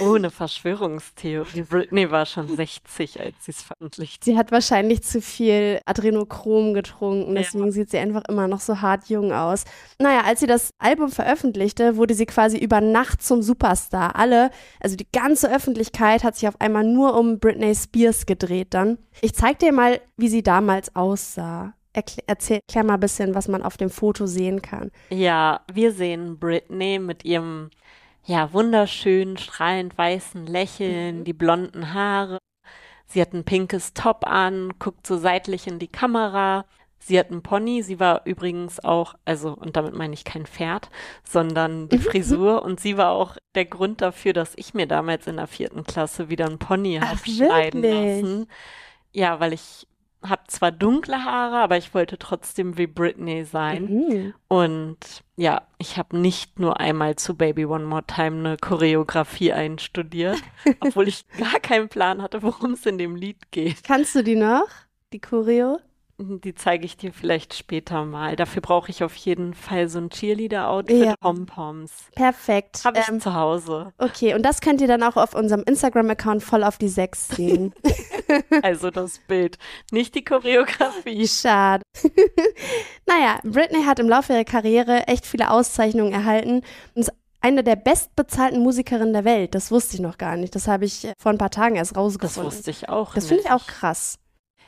Oh, 0.01 0.13
eine 0.13 0.29
Verschwörungstheorie. 0.29 1.63
Britney 1.63 2.09
war 2.11 2.25
schon 2.25 2.47
60, 2.55 3.19
als 3.19 3.33
sie 3.41 3.51
es 3.51 3.61
veröffentlicht. 3.63 4.23
Sie 4.23 4.37
hat 4.37 4.51
wahrscheinlich 4.51 5.03
zu 5.03 5.21
viel 5.21 5.79
Adrenochrom 5.85 6.73
getrunken, 6.73 7.35
Ja. 7.35 7.41
deswegen 7.41 7.71
sieht 7.71 7.89
sie 7.89 7.97
einfach 7.97 8.23
immer 8.29 8.47
noch 8.47 8.59
so 8.59 8.81
hart 8.81 9.09
jung 9.09 9.31
aus. 9.33 9.63
Naja, 9.99 10.21
als 10.25 10.39
sie 10.39 10.47
das 10.47 10.69
Album 10.79 11.09
veröffentlichte, 11.09 11.97
wurde 11.97 12.13
sie 12.13 12.25
quasi 12.25 12.57
über 12.57 12.79
Nacht 12.81 13.21
zum 13.23 13.41
Superstar. 13.41 14.15
Alle, 14.15 14.51
also 14.79 14.95
die 14.95 15.07
ganze 15.11 15.53
Öffentlichkeit 15.53 16.23
hat 16.23 16.35
sich 16.35 16.47
auf 16.47 16.61
einmal 16.61 16.83
nur 16.83 17.17
um 17.17 17.39
Britney 17.39 17.73
Spears 17.75 18.25
gedreht 18.25 18.73
dann. 18.73 18.97
Ich 19.21 19.33
zeig 19.33 19.59
dir 19.59 19.71
mal, 19.71 19.99
wie 20.17 20.29
sie 20.29 20.43
damals 20.43 20.95
aussah. 20.95 21.73
Erklär, 21.95 22.23
erzähl, 22.27 22.59
erklär 22.67 22.83
mal 22.85 22.95
ein 22.95 22.99
bisschen, 22.99 23.35
was 23.35 23.47
man 23.47 23.61
auf 23.61 23.77
dem 23.77 23.89
Foto 23.91 24.25
sehen 24.25 24.61
kann. 24.63 24.89
Ja, 25.11 25.61
wir 25.71 25.91
sehen 25.91 26.39
Britney 26.39 26.97
mit 26.97 27.23
ihrem, 27.23 27.69
ja, 28.25 28.53
wunderschönen, 28.53 29.37
strahlend 29.37 29.97
weißen 29.97 30.47
Lächeln, 30.47 31.23
die 31.23 31.33
blonden 31.33 31.93
Haare. 31.93 32.37
Sie 33.05 33.21
hat 33.21 33.33
ein 33.33 33.43
pinkes 33.43 33.93
Top 33.93 34.25
an, 34.25 34.73
guckt 34.79 35.05
so 35.05 35.17
seitlich 35.17 35.67
in 35.67 35.77
die 35.79 35.87
Kamera. 35.87 36.65
Sie 36.99 37.19
hat 37.19 37.31
einen 37.31 37.43
Pony. 37.43 37.83
Sie 37.83 37.99
war 37.99 38.21
übrigens 38.25 38.79
auch, 38.83 39.15
also, 39.25 39.53
und 39.53 39.75
damit 39.75 39.93
meine 39.93 40.13
ich 40.13 40.23
kein 40.23 40.45
Pferd, 40.45 40.89
sondern 41.23 41.89
die 41.89 41.97
Frisur. 41.97 42.63
Und 42.63 42.79
sie 42.79 42.95
war 42.95 43.11
auch 43.11 43.35
der 43.55 43.65
Grund 43.65 44.01
dafür, 44.01 44.31
dass 44.31 44.53
ich 44.55 44.73
mir 44.73 44.87
damals 44.87 45.27
in 45.27 45.35
der 45.35 45.47
vierten 45.47 45.83
Klasse 45.83 46.29
wieder 46.29 46.45
ein 46.45 46.59
Pony 46.59 46.99
habe 47.01 47.19
schneiden 47.29 47.81
lassen. 47.81 48.47
Ja, 49.11 49.39
weil 49.39 49.53
ich 49.53 49.85
habe 50.23 50.43
zwar 50.47 50.71
dunkle 50.71 51.23
Haare, 51.25 51.57
aber 51.57 51.77
ich 51.77 51.93
wollte 51.93 52.17
trotzdem 52.17 52.77
wie 52.77 52.87
Britney 52.87 53.43
sein. 53.45 53.83
Mhm. 53.85 54.33
Und 54.47 54.97
ja, 55.35 55.63
ich 55.77 55.97
habe 55.97 56.17
nicht 56.17 56.59
nur 56.59 56.79
einmal 56.79 57.15
zu 57.15 57.35
Baby 57.35 57.65
One 57.65 57.85
More 57.85 58.03
Time 58.05 58.37
eine 58.39 58.57
Choreografie 58.57 59.53
einstudiert, 59.53 60.37
obwohl 60.79 61.07
ich 61.07 61.25
gar 61.37 61.59
keinen 61.59 61.89
Plan 61.89 62.21
hatte, 62.21 62.41
worum 62.43 62.73
es 62.73 62.85
in 62.85 62.97
dem 62.97 63.15
Lied 63.15 63.51
geht. 63.51 63.83
Kannst 63.83 64.15
du 64.15 64.23
die 64.23 64.35
noch? 64.35 64.67
Die 65.11 65.19
Choreo? 65.19 65.79
Die 66.19 66.53
zeige 66.53 66.85
ich 66.85 66.95
dir 66.95 67.11
vielleicht 67.11 67.55
später 67.55 68.05
mal. 68.05 68.35
Dafür 68.35 68.61
brauche 68.61 68.91
ich 68.91 69.03
auf 69.03 69.15
jeden 69.15 69.55
Fall 69.55 69.89
so 69.89 69.97
ein 69.97 70.09
Cheerleader-Outfit, 70.11 71.05
Ja. 71.05 71.15
Pompoms. 71.19 71.91
Perfekt. 72.15 72.81
Habe 72.85 72.99
ich 72.99 73.09
Ähm, 73.09 73.19
zu 73.19 73.33
Hause. 73.33 73.91
okay, 73.97 74.35
und 74.35 74.43
das 74.43 74.61
könnt 74.61 74.79
ihr 74.79 74.87
dann 74.87 75.01
auch 75.03 75.17
auf 75.17 75.33
unserem 75.33 75.63
Instagram-Account 75.63 76.43
voll 76.43 76.63
auf 76.63 76.77
die 76.77 76.87
Sechs 76.87 77.27
sehen. 77.29 77.73
Also 78.63 78.91
das 78.91 79.19
Bild, 79.19 79.57
nicht 79.91 80.15
die 80.15 80.23
Choreografie. 80.23 81.27
Schade. 81.27 81.83
naja, 83.07 83.39
Britney 83.43 83.83
hat 83.83 83.99
im 83.99 84.09
Laufe 84.09 84.33
ihrer 84.33 84.43
Karriere 84.43 85.07
echt 85.07 85.25
viele 85.25 85.49
Auszeichnungen 85.51 86.13
erhalten 86.13 86.61
und 86.95 87.01
ist 87.01 87.11
eine 87.41 87.63
der 87.63 87.75
bestbezahlten 87.75 88.61
Musikerinnen 88.61 89.13
der 89.13 89.25
Welt. 89.25 89.53
Das 89.53 89.69
wusste 89.69 89.95
ich 89.95 90.01
noch 90.01 90.17
gar 90.17 90.37
nicht. 90.37 90.55
Das 90.55 90.67
habe 90.67 90.85
ich 90.85 91.05
äh, 91.05 91.13
vor 91.17 91.31
ein 91.31 91.37
paar 91.37 91.51
Tagen 91.51 91.75
erst 91.75 91.91
Das 91.91 91.97
rausgefunden. 91.97 92.51
wusste 92.51 92.71
ich 92.71 92.89
auch 92.89 93.13
Das 93.13 93.27
finde 93.27 93.43
ich 93.43 93.51
auch 93.51 93.67
krass. 93.67 94.17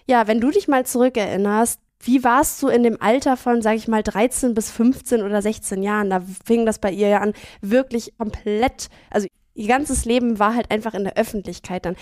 Ja, 0.08 0.28
wenn 0.28 0.42
du 0.42 0.52
dich 0.52 0.68
mal 0.68 0.86
zurückerinnerst, 0.86 1.80
wie 2.02 2.24
warst 2.24 2.62
du 2.62 2.68
in 2.68 2.84
dem 2.84 3.02
Alter 3.02 3.38
von, 3.38 3.62
sag 3.62 3.76
ich 3.78 3.88
mal, 3.88 4.04
13 4.04 4.54
bis 4.54 4.70
15 4.70 5.24
oder 5.24 5.42
16 5.42 5.82
Jahren? 5.82 6.10
Da 6.10 6.22
fing 6.46 6.66
das 6.66 6.80
bei 6.80 6.92
ihr 6.92 7.08
ja 7.08 7.20
an, 7.20 7.34
wirklich 7.62 8.16
komplett, 8.18 8.90
also 9.10 9.28
ihr 9.56 9.68
ganzes 9.68 10.06
Leben 10.06 10.38
war 10.38 10.54
halt 10.54 10.70
einfach 10.70 10.94
in 10.94 11.06
der 11.06 11.18
Öffentlichkeit 11.18 11.86
dann. 11.86 11.96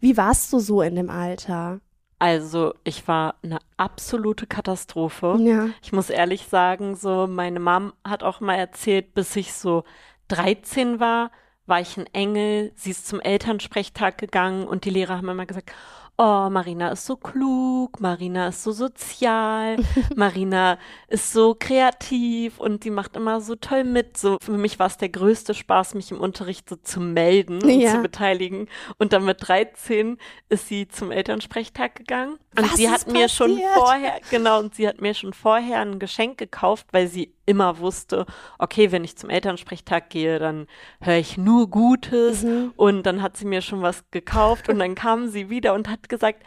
Wie 0.00 0.16
warst 0.16 0.52
du 0.52 0.58
so 0.58 0.82
in 0.82 0.96
dem 0.96 1.10
Alter? 1.10 1.80
Also, 2.18 2.74
ich 2.84 3.08
war 3.08 3.36
eine 3.42 3.58
absolute 3.78 4.46
Katastrophe. 4.46 5.36
Ja. 5.40 5.68
Ich 5.82 5.92
muss 5.92 6.10
ehrlich 6.10 6.46
sagen, 6.48 6.94
so 6.94 7.26
meine 7.26 7.60
Mom 7.60 7.94
hat 8.04 8.22
auch 8.22 8.40
mal 8.40 8.56
erzählt, 8.56 9.14
bis 9.14 9.34
ich 9.36 9.54
so 9.54 9.84
13 10.28 11.00
war, 11.00 11.30
war 11.66 11.80
ich 11.80 11.96
ein 11.96 12.06
Engel. 12.12 12.72
Sie 12.74 12.90
ist 12.90 13.06
zum 13.08 13.20
Elternsprechtag 13.20 14.18
gegangen 14.18 14.66
und 14.66 14.84
die 14.84 14.90
Lehrer 14.90 15.16
haben 15.16 15.28
immer 15.28 15.46
gesagt, 15.46 15.72
oh, 16.20 16.50
Marina 16.50 16.90
ist 16.90 17.06
so 17.06 17.16
klug, 17.16 17.98
Marina 17.98 18.48
ist 18.48 18.62
so 18.62 18.72
sozial, 18.72 19.76
Marina 20.16 20.78
ist 21.08 21.32
so 21.32 21.56
kreativ 21.58 22.60
und 22.60 22.84
die 22.84 22.90
macht 22.90 23.16
immer 23.16 23.40
so 23.40 23.54
toll 23.56 23.84
mit. 23.84 24.18
So 24.18 24.36
für 24.42 24.52
mich 24.52 24.78
war 24.78 24.86
es 24.88 24.98
der 24.98 25.08
größte 25.08 25.54
Spaß, 25.54 25.94
mich 25.94 26.10
im 26.10 26.20
Unterricht 26.20 26.68
so 26.68 26.76
zu 26.76 27.00
melden 27.00 27.62
und 27.62 27.70
Ja. 27.70 27.92
zu 27.92 28.02
beteiligen. 28.02 28.68
Und 28.98 29.14
dann 29.14 29.24
mit 29.24 29.38
13 29.48 30.18
ist 30.50 30.68
sie 30.68 30.88
zum 30.88 31.10
Elternsprechtag 31.10 31.94
gegangen. 31.94 32.38
Und 32.56 32.70
Was 32.70 32.76
sie 32.76 32.90
hat 32.90 33.06
mir 33.06 33.28
schon 33.30 33.58
vorher, 33.74 34.20
genau, 34.30 34.58
und 34.58 34.74
sie 34.74 34.86
hat 34.86 35.00
mir 35.00 35.14
schon 35.14 35.32
vorher 35.32 35.80
ein 35.80 35.98
Geschenk 35.98 36.36
gekauft, 36.36 36.86
weil 36.92 37.06
sie 37.06 37.32
immer 37.50 37.78
wusste, 37.78 38.26
okay, 38.58 38.92
wenn 38.92 39.04
ich 39.04 39.16
zum 39.16 39.30
Elternsprechtag 39.30 40.10
gehe, 40.10 40.38
dann 40.38 40.66
höre 41.00 41.16
ich 41.18 41.36
nur 41.36 41.68
Gutes. 41.68 42.42
Mhm. 42.42 42.72
Und 42.76 43.02
dann 43.04 43.22
hat 43.22 43.36
sie 43.36 43.44
mir 43.46 43.60
schon 43.62 43.82
was 43.82 44.04
gekauft 44.10 44.68
und 44.68 44.78
dann 44.78 44.94
kam 44.94 45.28
sie 45.28 45.50
wieder 45.50 45.74
und 45.74 45.88
hat 45.88 46.08
gesagt, 46.08 46.42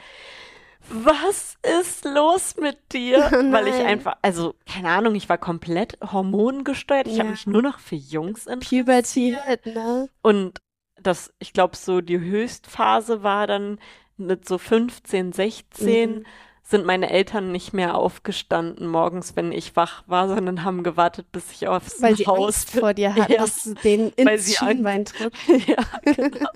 was 0.90 1.58
ist 1.82 2.04
los 2.06 2.56
mit 2.60 2.78
dir? 2.94 3.30
Oh 3.34 3.52
Weil 3.52 3.68
ich 3.68 3.76
einfach, 3.76 4.18
also 4.22 4.56
keine 4.66 4.90
Ahnung, 4.90 5.16
ich 5.16 5.30
war 5.30 5.38
komplett 5.38 5.98
hormongesteuert. 6.12 7.08
Ich 7.08 7.14
Ja. 7.14 7.20
habe 7.20 7.32
mich 7.32 7.48
nur 7.48 7.62
noch 7.62 7.80
für 7.80 7.96
Jungs 7.96 8.48
interessiert. 8.48 8.86
Puberty, 8.86 9.38
ne? 9.66 10.10
Und 10.22 10.62
das, 11.02 11.34
ich 11.40 11.54
glaube, 11.54 11.76
so 11.76 12.02
die 12.02 12.20
Höchstphase 12.20 13.24
war 13.24 13.48
dann 13.48 13.80
mit 14.18 14.48
so 14.48 14.58
15, 14.58 15.34
16 15.34 16.16
Mhm. 16.20 16.26
Sind 16.66 16.86
meine 16.86 17.10
Eltern 17.10 17.52
nicht 17.52 17.74
mehr 17.74 17.96
aufgestanden 17.96 18.88
morgens, 18.88 19.36
wenn 19.36 19.52
ich 19.52 19.76
wach 19.76 20.04
war, 20.08 20.30
sondern 20.30 20.64
haben 20.64 20.82
gewartet, 20.84 21.32
bis 21.32 21.52
ich 21.52 21.68
aufs 21.68 22.02
Weil 22.02 22.16
sie 22.16 22.26
Haus 22.26 22.46
Angst 22.46 22.72
vor 22.72 22.94
dir 22.94 23.14
hatten, 23.16 23.32
Ja. 23.34 23.38
dass 23.40 23.64
du 23.64 23.74
den 23.76 24.14
Weil 24.18 24.36
ins 24.36 24.46
sie 24.46 24.56
Schienbein 24.56 25.06
trittst. 25.06 25.38
ja, 25.68 25.76
genau. 26.04 26.50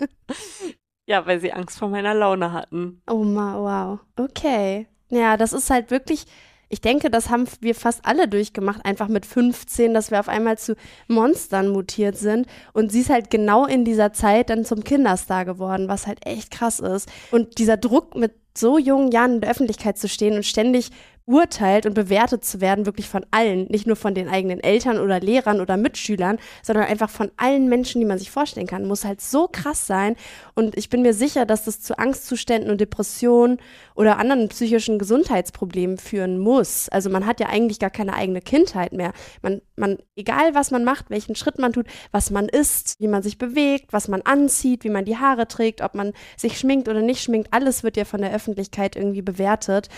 ja, 1.06 1.26
weil 1.26 1.40
sie 1.42 1.52
Angst 1.54 1.78
vor 1.78 1.90
meiner 1.90 2.14
Laune 2.14 2.54
hatten. 2.54 3.02
Oh 3.10 3.24
wow. 3.26 4.00
Okay. 4.18 4.88
Ja, 5.10 5.38
das 5.38 5.54
ist 5.54 5.70
halt 5.70 5.92
wirklich, 5.92 6.26
ich 6.70 6.82
denke, 6.82 7.10
das 7.10 7.30
haben 7.30 7.46
wir 7.62 7.76
fast 7.76 8.06
alle 8.06 8.28
durchgemacht, 8.28 8.86
einfach 8.86 9.08
mit 9.10 9.26
15, 9.26 9.94
dass 9.94 10.12
wir 10.12 10.20
auf 10.20 10.30
einmal 10.30 10.58
zu 10.58 10.76
Monstern 11.08 11.70
mutiert 11.70 12.18
sind. 12.18 12.48
Und 12.74 12.92
sie 12.92 13.02
ist 13.02 13.10
halt 13.10 13.30
genau 13.30 13.66
in 13.66 13.86
dieser 13.86 14.14
Zeit 14.14 14.50
dann 14.50 14.66
zum 14.66 14.84
Kinderstar 14.84 15.46
geworden, 15.46 15.88
was 15.90 16.08
halt 16.08 16.26
echt 16.26 16.52
krass 16.52 16.80
ist. 16.80 17.10
Und 17.32 17.58
dieser 17.58 17.78
Druck, 17.78 18.16
mit 18.16 18.34
so 18.58 18.78
jungen 18.78 19.12
Jahren 19.12 19.36
in 19.36 19.42
der 19.42 19.52
Öffentlichkeit 19.52 19.98
zu 19.98 20.08
stehen 20.08 20.36
und 20.36 20.46
ständig 20.46 20.90
urteilt 21.28 21.86
und 21.86 21.94
bewertet 21.94 22.46
zu 22.46 22.62
werden, 22.62 22.86
wirklich 22.86 23.10
von 23.10 23.26
allen, 23.32 23.68
nicht 23.68 23.86
nur 23.86 23.98
von 23.98 24.16
den 24.16 24.30
eigenen 24.30 24.62
Eltern 24.62 24.98
oder 24.98 25.20
Lehrern 25.20 25.60
oder 25.60 25.76
Mitschülern, 25.76 26.40
sondern 26.64 26.86
einfach 26.86 27.10
von 27.10 27.30
allen 27.36 27.68
Menschen, 27.68 28.00
die 28.00 28.08
man 28.08 28.18
sich 28.18 28.32
vorstellen 28.32 28.66
kann, 28.66 28.88
muss 28.88 29.04
halt 29.04 29.20
so 29.20 29.50
krass 29.50 29.86
sein. 29.86 30.16
Und 30.56 30.78
ich 30.78 30.90
bin 30.90 31.02
mir 31.02 31.14
sicher, 31.14 31.46
dass 31.46 31.66
das 31.66 31.82
zu 31.82 32.00
Angstzuständen 32.00 32.72
und 32.72 32.80
Depressionen 32.80 33.58
oder 33.94 34.20
anderen 34.20 34.48
psychischen 34.48 35.00
Gesundheitsproblemen 35.00 35.98
führen 35.98 36.40
muss. 36.40 36.88
Also 36.90 37.10
man 37.10 37.26
hat 37.26 37.42
ja 37.42 37.48
eigentlich 37.50 37.80
gar 37.80 37.90
keine 37.90 38.14
eigene 38.14 38.40
Kindheit 38.40 38.94
mehr. 38.94 39.12
Man, 39.42 39.62
man, 39.76 39.98
egal 40.16 40.56
was 40.56 40.72
man 40.72 40.86
macht, 40.86 41.10
welchen 41.10 41.36
Schritt 41.36 41.60
man 41.60 41.74
tut, 41.74 41.88
was 42.12 42.32
man 42.32 42.48
isst, 42.48 42.96
wie 43.00 43.08
man 43.10 43.22
sich 43.22 43.38
bewegt, 43.38 43.92
was 43.92 44.08
man 44.08 44.22
anzieht, 44.22 44.86
wie 44.86 44.90
man 44.90 45.04
die 45.04 45.18
Haare 45.18 45.50
trägt, 45.50 45.82
ob 45.82 45.94
man 45.94 46.14
sich 46.38 46.58
schminkt 46.58 46.88
oder 46.88 47.02
nicht 47.02 47.22
schminkt, 47.22 47.52
alles 47.52 47.84
wird 47.84 47.98
ja 47.98 48.06
von 48.06 48.22
der 48.22 48.34
Öffentlichkeit 48.34 48.96
irgendwie 48.96 49.22
bewertet. 49.22 49.90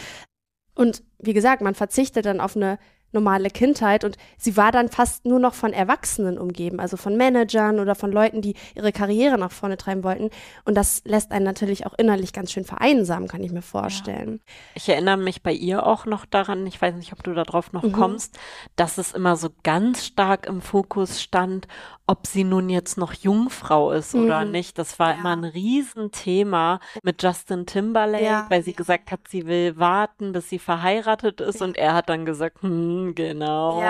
Und 0.79 1.03
wie 1.17 1.33
gesagt, 1.33 1.61
man 1.61 1.75
verzichtet 1.75 2.25
dann 2.25 2.39
auf 2.39 2.55
eine 2.55 2.79
normale 3.11 3.49
Kindheit 3.49 4.03
und 4.03 4.17
sie 4.37 4.55
war 4.55 4.71
dann 4.71 4.87
fast 4.87 5.25
nur 5.25 5.39
noch 5.39 5.55
von 5.55 5.73
Erwachsenen 5.73 6.37
umgeben, 6.37 6.79
also 6.79 6.95
von 6.95 7.17
Managern 7.17 7.79
oder 7.79 7.95
von 7.95 8.11
Leuten, 8.11 8.41
die 8.41 8.53
ihre 8.75 8.91
Karriere 8.91 9.37
nach 9.37 9.51
vorne 9.51 9.77
treiben 9.77 10.03
wollten. 10.03 10.29
Und 10.63 10.75
das 10.75 11.01
lässt 11.05 11.31
einen 11.31 11.43
natürlich 11.43 11.85
auch 11.87 11.95
innerlich 11.97 12.33
ganz 12.33 12.51
schön 12.51 12.65
vereinsamen, 12.65 13.27
kann 13.27 13.43
ich 13.43 13.51
mir 13.51 13.63
vorstellen. 13.63 14.41
Ich 14.75 14.87
erinnere 14.87 15.17
mich 15.17 15.41
bei 15.41 15.51
ihr 15.51 15.85
auch 15.85 16.05
noch 16.05 16.25
daran, 16.25 16.65
ich 16.67 16.79
weiß 16.81 16.95
nicht, 16.95 17.11
ob 17.11 17.23
du 17.23 17.33
darauf 17.33 17.73
noch 17.73 17.81
Mhm. 17.83 17.91
kommst, 17.93 18.37
dass 18.75 18.97
es 18.99 19.11
immer 19.11 19.35
so 19.35 19.49
ganz 19.63 20.05
stark 20.05 20.45
im 20.45 20.61
Fokus 20.61 21.19
stand, 21.21 21.67
ob 22.09 22.25
sie 22.25 22.43
nun 22.43 22.69
jetzt 22.69 22.97
noch 22.97 23.13
Jungfrau 23.13 23.91
ist 23.91 24.15
oder 24.15 24.43
Mhm. 24.43 24.51
nicht. 24.51 24.79
Das 24.79 24.97
war 24.97 25.11
Ja. 25.11 25.19
immer 25.19 25.29
ein 25.35 25.43
Riesenthema 25.43 26.79
mit 27.03 27.21
Justin 27.21 27.65
Timberlake, 27.67 28.23
Ja. 28.23 28.45
weil 28.49 28.63
sie 28.63 28.73
gesagt 28.73 29.11
hat, 29.11 29.27
sie 29.27 29.45
will 29.45 29.77
warten, 29.77 30.31
bis 30.31 30.49
sie 30.49 30.57
verheiratet 30.59 31.39
ist 31.39 31.61
und 31.61 31.77
er 31.77 31.93
hat 31.93 32.09
dann 32.09 32.25
gesagt, 32.25 32.61
hm, 32.63 33.13
genau. 33.15 33.81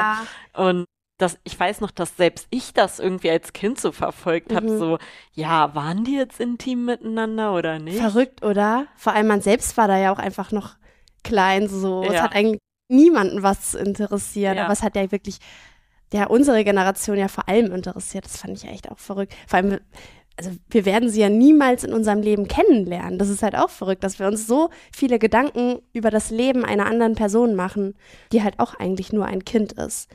Und 0.53 0.85
das, 1.17 1.37
ich 1.43 1.57
weiß 1.59 1.79
noch, 1.81 1.91
dass 1.91 2.17
selbst 2.17 2.47
ich 2.49 2.73
das 2.73 2.99
irgendwie 2.99 3.29
als 3.29 3.53
Kind 3.53 3.79
so 3.79 3.91
verfolgt 3.91 4.53
habe, 4.53 4.69
Mhm. 4.69 4.77
so, 4.79 4.97
ja, 5.33 5.73
waren 5.75 6.03
die 6.03 6.15
jetzt 6.15 6.39
intim 6.41 6.85
miteinander 6.85 7.53
oder 7.53 7.79
nicht? 7.79 7.99
Verrückt, 7.99 8.43
oder? 8.43 8.87
Vor 8.95 9.13
allem 9.13 9.27
man 9.27 9.41
selbst 9.41 9.77
war 9.77 9.87
da 9.87 9.97
ja 9.97 10.11
auch 10.13 10.19
einfach 10.19 10.51
noch 10.51 10.75
klein, 11.23 11.67
so. 11.69 12.03
Es 12.03 12.13
Ja. 12.13 12.23
hat 12.23 12.35
eigentlich 12.35 12.59
niemanden 12.91 13.43
was 13.43 13.71
zu 13.71 13.79
interessieren, 13.79 14.57
Ja. 14.57 14.63
aber 14.65 14.73
es 14.73 14.81
hat 14.81 14.95
ja 14.95 15.09
wirklich, 15.11 15.39
ja, 16.13 16.27
unsere 16.27 16.63
Generation 16.63 17.17
ja 17.17 17.27
vor 17.27 17.47
allem 17.47 17.71
interessiert. 17.73 18.25
Das 18.25 18.37
fand 18.37 18.57
ich 18.57 18.69
echt 18.69 18.89
auch 18.89 18.97
verrückt. 18.97 19.35
Vor 19.47 19.57
allem, 19.57 19.79
also 20.37 20.51
wir 20.69 20.85
werden 20.85 21.09
sie 21.09 21.21
ja 21.21 21.29
niemals 21.29 21.83
in 21.83 21.93
unserem 21.93 22.21
Leben 22.21 22.47
kennenlernen. 22.47 23.19
Das 23.19 23.29
ist 23.29 23.43
halt 23.43 23.55
auch 23.55 23.69
verrückt, 23.69 24.03
dass 24.03 24.19
wir 24.19 24.27
uns 24.27 24.47
so 24.47 24.69
viele 24.91 25.19
Gedanken 25.19 25.79
über 25.93 26.09
das 26.09 26.31
Leben 26.31 26.65
einer 26.65 26.85
anderen 26.85 27.15
Person 27.15 27.55
machen, 27.55 27.95
die 28.31 28.41
halt 28.41 28.59
auch 28.59 28.73
eigentlich 28.73 29.11
nur 29.13 29.25
ein 29.25 29.45
Kind 29.45 29.73
ist. 29.73 30.09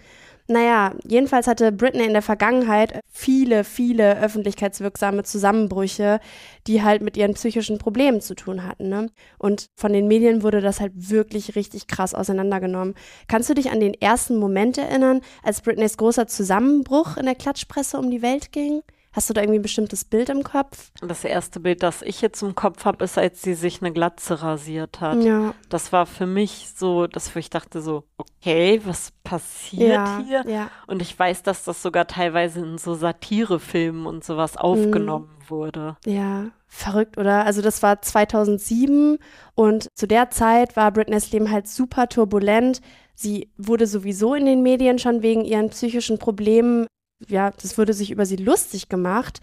Naja, 0.47 0.93
jedenfalls 1.09 1.47
hatte 1.47 1.73
Britney 1.73 2.05
in 2.05 2.13
der 2.13 2.21
Vergangenheit 2.21 3.01
viele, 3.11 3.65
viele 3.65 4.21
öffentlichkeitswirksame 4.21 5.23
Zusammenbrüche, 5.23 6.21
die 6.67 6.83
halt 6.83 7.01
mit 7.01 7.17
ihren 7.17 7.33
psychischen 7.33 7.79
Problemen 7.79 8.21
zu 8.21 8.35
tun 8.35 8.63
hatten. 8.63 8.91
Ne? 8.91 9.11
Und 9.39 9.69
von 9.75 9.95
den 9.95 10.07
Medien 10.07 10.43
wurde 10.43 10.61
das 10.61 10.81
halt 10.81 10.93
wirklich 10.95 11.57
richtig 11.57 11.87
krass 11.87 12.15
auseinandergenommen. 12.15 12.95
Kannst 13.27 13.49
du 13.49 13.55
dich 13.55 13.71
an 13.71 13.81
den 13.81 13.95
ersten 13.95 14.37
Moment 14.37 14.77
erinnern, 14.77 15.23
als 15.43 15.63
Britneys 15.63 15.97
großer 15.97 16.27
Zusammenbruch 16.27 17.17
in 17.17 17.25
der 17.25 17.37
Klatschpresse 17.37 17.99
um 17.99 18.11
die 18.11 18.21
Welt 18.21 18.53
ging? 18.53 18.83
Hast 19.15 19.31
du 19.31 19.35
da 19.35 19.43
irgendwie 19.43 19.61
ein 19.61 19.63
bestimmtes 19.63 20.05
Bild 20.05 20.29
im 20.29 20.43
Kopf? 20.43 20.91
Das 21.01 21.25
erste 21.25 21.61
Bild, 21.61 21.85
das 21.85 22.03
ich 22.03 22.21
jetzt 22.21 22.43
im 22.43 22.57
Kopf 22.57 22.85
habe, 22.85 23.05
ist, 23.05 23.17
als 23.17 23.43
sie 23.43 23.55
sich 23.55 23.81
eine 23.81 23.93
Glatze 23.93 24.43
rasiert 24.43 25.01
hat. 25.01 25.23
Ja, 25.23 25.55
Das 25.69 25.93
war 25.93 26.05
für 26.05 26.27
mich 26.27 26.71
so, 26.77 27.07
dass 27.07 27.35
ich 27.37 27.49
dachte 27.49 27.81
so, 27.81 28.03
okay, 28.17 28.81
was 28.85 29.13
passiert 29.23 29.93
ja, 29.93 30.23
hier? 30.27 30.45
ja. 30.49 30.71
Und 30.89 31.01
ich 31.01 31.17
weiß, 31.17 31.45
dass 31.45 31.63
das 31.63 31.81
sogar 31.81 32.09
teilweise 32.09 32.59
in 32.61 32.77
so 32.77 32.95
Satirefilmen 32.95 34.05
und 34.07 34.25
sowas 34.25 34.57
aufgenommen 34.57 35.31
wurde. 35.49 35.97
Ja, 36.05 36.47
verrückt, 36.67 37.17
oder? 37.17 37.45
Also 37.47 37.63
das 37.63 37.83
war 37.85 38.03
2007 38.03 39.19
und 39.55 39.89
zu 39.95 40.09
der 40.09 40.31
Zeit 40.31 40.75
war 40.77 40.91
Britneys 40.91 41.31
Leben 41.31 41.53
halt 41.53 41.69
super 41.69 42.09
turbulent. 42.09 42.81
Sie 43.15 43.53
wurde 43.57 43.87
sowieso 43.87 44.35
in 44.35 44.47
den 44.47 44.63
Medien 44.63 44.99
schon 44.99 45.23
wegen 45.23 45.45
ihren 45.45 45.71
psychischen 45.71 46.19
Problemen, 46.19 46.87
ja, 47.29 47.51
das 47.51 47.79
wurde 47.79 47.93
sich 47.93 48.11
über 48.11 48.27
sie 48.27 48.37
lustig 48.37 48.89
gemacht 48.89 49.41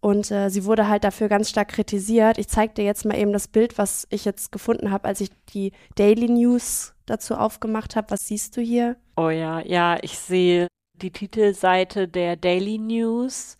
und 0.00 0.30
äh, 0.30 0.50
sie 0.50 0.64
wurde 0.64 0.88
halt 0.88 1.04
dafür 1.04 1.28
ganz 1.28 1.48
stark 1.48 1.68
kritisiert. 1.68 2.38
Ich 2.38 2.48
zeige 2.48 2.74
dir 2.74 2.84
jetzt 2.84 3.04
mal 3.04 3.16
eben 3.16 3.32
das 3.32 3.48
Bild, 3.48 3.78
was 3.78 4.06
ich 4.10 4.24
jetzt 4.24 4.52
gefunden 4.52 4.90
habe, 4.90 5.08
als 5.08 5.20
ich 5.20 5.30
die 5.48 5.72
Daily 5.94 6.28
News 6.28 6.94
dazu 7.06 7.34
aufgemacht 7.34 7.96
habe. 7.96 8.10
Was 8.10 8.26
siehst 8.26 8.56
du 8.56 8.60
hier? 8.60 8.96
Oh 9.16 9.30
ja, 9.30 9.60
ja, 9.60 9.98
ich 10.02 10.18
sehe 10.18 10.68
die 10.94 11.10
Titelseite 11.10 12.08
der 12.08 12.36
Daily 12.36 12.78
News. 12.78 13.56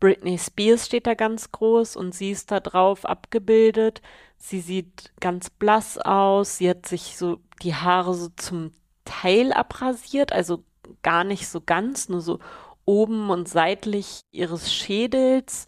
Britney 0.00 0.38
Spears 0.38 0.86
steht 0.86 1.06
da 1.06 1.14
ganz 1.14 1.50
groß 1.52 1.96
und 1.96 2.14
sie 2.14 2.30
ist 2.30 2.50
da 2.50 2.60
drauf 2.60 3.06
abgebildet. 3.06 4.02
Sie 4.36 4.60
sieht 4.60 5.12
ganz 5.20 5.48
blass 5.48 5.96
aus. 5.96 6.58
Sie 6.58 6.68
hat 6.68 6.86
sich 6.86 7.16
so 7.16 7.38
die 7.62 7.74
Haare 7.74 8.14
so 8.14 8.28
zum 8.36 8.72
Teil 9.04 9.52
abrasiert, 9.52 10.32
also 10.32 10.64
gar 11.02 11.24
nicht 11.24 11.48
so 11.48 11.60
ganz, 11.60 12.08
nur 12.08 12.20
so 12.20 12.40
oben 12.84 13.30
und 13.30 13.48
seitlich 13.48 14.22
ihres 14.30 14.72
Schädels. 14.72 15.66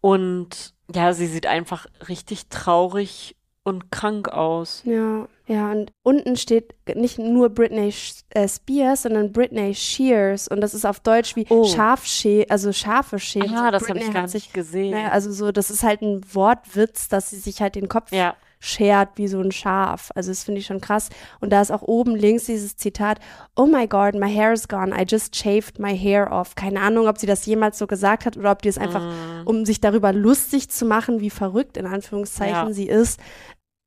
Und 0.00 0.74
ja, 0.94 1.12
sie 1.12 1.26
sieht 1.26 1.46
einfach 1.46 1.86
richtig 2.08 2.48
traurig 2.48 3.36
und 3.64 3.92
krank 3.92 4.28
aus. 4.28 4.82
Ja, 4.84 5.28
ja, 5.46 5.70
und 5.70 5.92
unten 6.02 6.36
steht 6.36 6.74
nicht 6.96 7.18
nur 7.18 7.48
Britney 7.50 7.92
äh, 8.30 8.48
Spears, 8.48 9.02
sondern 9.02 9.32
Britney 9.32 9.74
Shears. 9.74 10.48
Und 10.48 10.60
das 10.60 10.74
ist 10.74 10.84
auf 10.84 10.98
Deutsch 11.00 11.36
wie 11.36 11.46
Oh. 11.48 11.64
Schafschä, 11.64 12.46
also 12.48 12.72
Schafe 12.72 13.18
schälen. 13.18 13.54
Ah, 13.56 13.70
das 13.70 13.88
habe 13.88 13.98
ich 14.00 14.12
gar 14.12 14.26
nicht 14.26 14.52
gesehen. 14.52 14.90
naja, 14.90 15.10
also 15.10 15.30
so, 15.32 15.52
das 15.52 15.70
ist 15.70 15.84
halt 15.84 16.02
ein 16.02 16.22
Wortwitz, 16.34 17.08
dass 17.08 17.30
sie 17.30 17.38
sich 17.38 17.60
halt 17.60 17.76
den 17.76 17.88
Kopf 17.88 18.10
Ja, 18.12 18.34
schert 18.64 19.10
wie 19.16 19.26
so 19.26 19.40
ein 19.40 19.50
Schaf. 19.50 20.12
Also 20.14 20.30
das 20.30 20.44
finde 20.44 20.60
ich 20.60 20.66
schon 20.66 20.80
krass. 20.80 21.08
Und 21.40 21.50
da 21.50 21.60
ist 21.60 21.72
auch 21.72 21.82
oben 21.82 22.14
links 22.14 22.44
dieses 22.44 22.76
Zitat, 22.76 23.18
Oh 23.56 23.66
my 23.66 23.88
God, 23.88 24.14
my 24.14 24.32
hair 24.32 24.52
is 24.52 24.68
gone. 24.68 24.94
I 24.96 25.04
just 25.06 25.34
shaved 25.34 25.80
my 25.80 25.96
hair 25.98 26.30
off. 26.32 26.54
Keine 26.54 26.80
Ahnung, 26.80 27.08
ob 27.08 27.18
sie 27.18 27.26
das 27.26 27.44
jemals 27.44 27.76
so 27.76 27.88
gesagt 27.88 28.24
hat 28.24 28.36
oder 28.36 28.52
ob 28.52 28.62
die 28.62 28.68
es 28.68 28.78
einfach, 28.78 29.02
Mm. 29.02 29.46
um 29.46 29.64
sich 29.66 29.80
darüber 29.80 30.12
lustig 30.12 30.70
zu 30.70 30.84
machen, 30.84 31.20
wie 31.20 31.30
verrückt 31.30 31.76
in 31.76 31.86
Anführungszeichen 31.86 32.68
Ja. 32.68 32.72
sie 32.72 32.86
ist, 32.88 33.18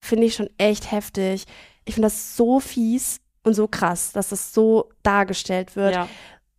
finde 0.03 0.25
ich 0.25 0.35
schon 0.35 0.49
echt 0.57 0.91
heftig. 0.91 1.45
Ich 1.85 1.93
finde 1.95 2.07
das 2.07 2.35
so 2.35 2.59
fies 2.59 3.21
und 3.43 3.53
so 3.53 3.67
krass, 3.69 4.11
dass 4.11 4.29
das 4.29 4.53
so 4.53 4.89
dargestellt 5.03 5.77
wird. 5.77 5.95
ja. 5.95 6.09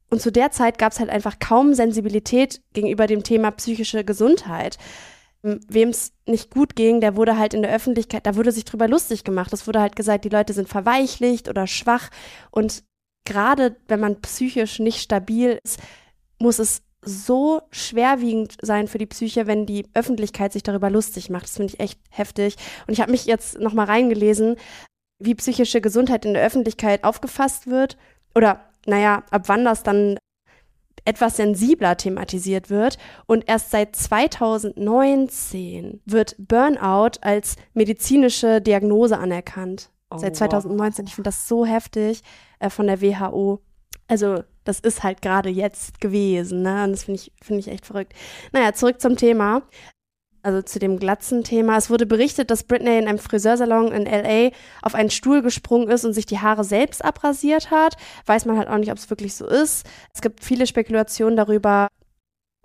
Und 0.08 0.22
zu 0.22 0.30
der 0.32 0.52
Zeit 0.52 0.78
gab 0.78 0.92
es 0.92 1.00
halt 1.00 1.10
einfach 1.10 1.38
kaum 1.40 1.74
Sensibilität 1.74 2.62
gegenüber 2.72 3.06
dem 3.08 3.24
Thema 3.24 3.50
psychische 3.50 4.04
Gesundheit. 4.04 4.78
Wem 5.42 5.90
es 5.90 6.12
nicht 6.26 6.50
gut 6.50 6.74
ging, 6.76 7.00
der 7.00 7.16
wurde 7.16 7.38
halt 7.38 7.54
in 7.54 7.62
der 7.62 7.72
Öffentlichkeit, 7.72 8.26
da 8.26 8.34
wurde 8.34 8.52
sich 8.52 8.64
drüber 8.64 8.88
lustig 8.88 9.24
gemacht. 9.24 9.52
Es 9.52 9.66
wurde 9.66 9.80
halt 9.80 9.96
gesagt, 9.96 10.24
die 10.24 10.30
Leute 10.30 10.52
sind 10.52 10.68
verweichlicht 10.68 11.48
oder 11.48 11.66
schwach. 11.66 12.10
Und 12.50 12.84
gerade 13.24 13.76
wenn 13.88 14.00
man 14.00 14.20
psychisch 14.22 14.78
nicht 14.78 15.00
stabil 15.00 15.60
ist, 15.62 15.78
muss 16.38 16.58
es 16.58 16.82
so 17.02 17.62
schwerwiegend 17.70 18.56
sein 18.60 18.88
für 18.88 18.98
die 18.98 19.06
Psyche, 19.06 19.46
wenn 19.46 19.64
die 19.64 19.86
Öffentlichkeit 19.94 20.52
sich 20.52 20.64
darüber 20.64 20.90
lustig 20.90 21.30
macht. 21.30 21.44
Das 21.44 21.56
finde 21.56 21.74
ich 21.74 21.80
echt 21.80 22.00
heftig. 22.10 22.56
Und 22.86 22.94
ich 22.94 23.00
habe 23.00 23.12
mich 23.12 23.26
jetzt 23.26 23.58
nochmal 23.60 23.86
reingelesen, 23.86 24.56
wie 25.18 25.34
psychische 25.36 25.80
Gesundheit 25.80 26.24
in 26.24 26.34
der 26.34 26.44
Öffentlichkeit 26.44 27.04
aufgefasst 27.04 27.68
wird. 27.68 27.96
Oder, 28.34 28.60
naja, 28.86 29.22
ab 29.30 29.44
wann 29.46 29.64
das 29.64 29.82
dann 29.82 30.18
etwas 31.04 31.36
sensibler 31.36 31.96
thematisiert 31.96 32.70
wird. 32.70 32.98
Und 33.26 33.48
erst 33.48 33.70
seit 33.70 33.96
2019 33.96 36.00
wird 36.04 36.36
Burnout 36.38 37.18
als 37.20 37.56
medizinische 37.74 38.60
Diagnose 38.60 39.18
anerkannt. 39.18 39.90
Oh, 40.10 40.18
seit 40.18 40.36
2019. 40.36 41.06
Ich 41.06 41.14
finde 41.14 41.28
das 41.28 41.48
so 41.48 41.66
heftig 41.66 42.22
äh, 42.58 42.70
von 42.70 42.86
der 42.86 43.02
WHO. 43.02 43.60
Also, 44.08 44.42
das 44.64 44.80
ist 44.80 45.02
halt 45.02 45.22
gerade 45.22 45.48
jetzt 45.48 46.00
gewesen, 46.00 46.62
ne? 46.62 46.84
Und 46.84 46.92
das 46.92 47.04
finde 47.04 47.20
ich, 47.20 47.32
finde 47.42 47.60
ich 47.60 47.68
echt 47.68 47.86
verrückt. 47.86 48.14
Naja, 48.52 48.72
zurück 48.72 49.00
zum 49.00 49.16
Thema. 49.16 49.62
Also 50.46 50.62
zu 50.62 50.78
dem 50.78 51.00
Glatzen-Thema. 51.00 51.76
Es 51.76 51.90
wurde 51.90 52.06
berichtet, 52.06 52.52
dass 52.52 52.62
Britney 52.62 52.98
in 52.98 53.08
einem 53.08 53.18
Friseursalon 53.18 53.90
in 53.90 54.04
LA 54.04 54.50
auf 54.80 54.94
einen 54.94 55.10
Stuhl 55.10 55.42
gesprungen 55.42 55.88
ist 55.88 56.04
und 56.04 56.12
sich 56.12 56.24
die 56.24 56.38
Haare 56.38 56.62
selbst 56.62 57.04
abrasiert 57.04 57.72
hat. 57.72 57.96
Weiß 58.26 58.44
man 58.44 58.56
halt 58.56 58.68
auch 58.68 58.76
nicht, 58.76 58.92
ob 58.92 58.96
es 58.96 59.10
wirklich 59.10 59.34
so 59.34 59.44
ist. 59.44 59.84
Es 60.14 60.20
gibt 60.20 60.44
viele 60.44 60.68
Spekulationen 60.68 61.36
darüber, 61.36 61.88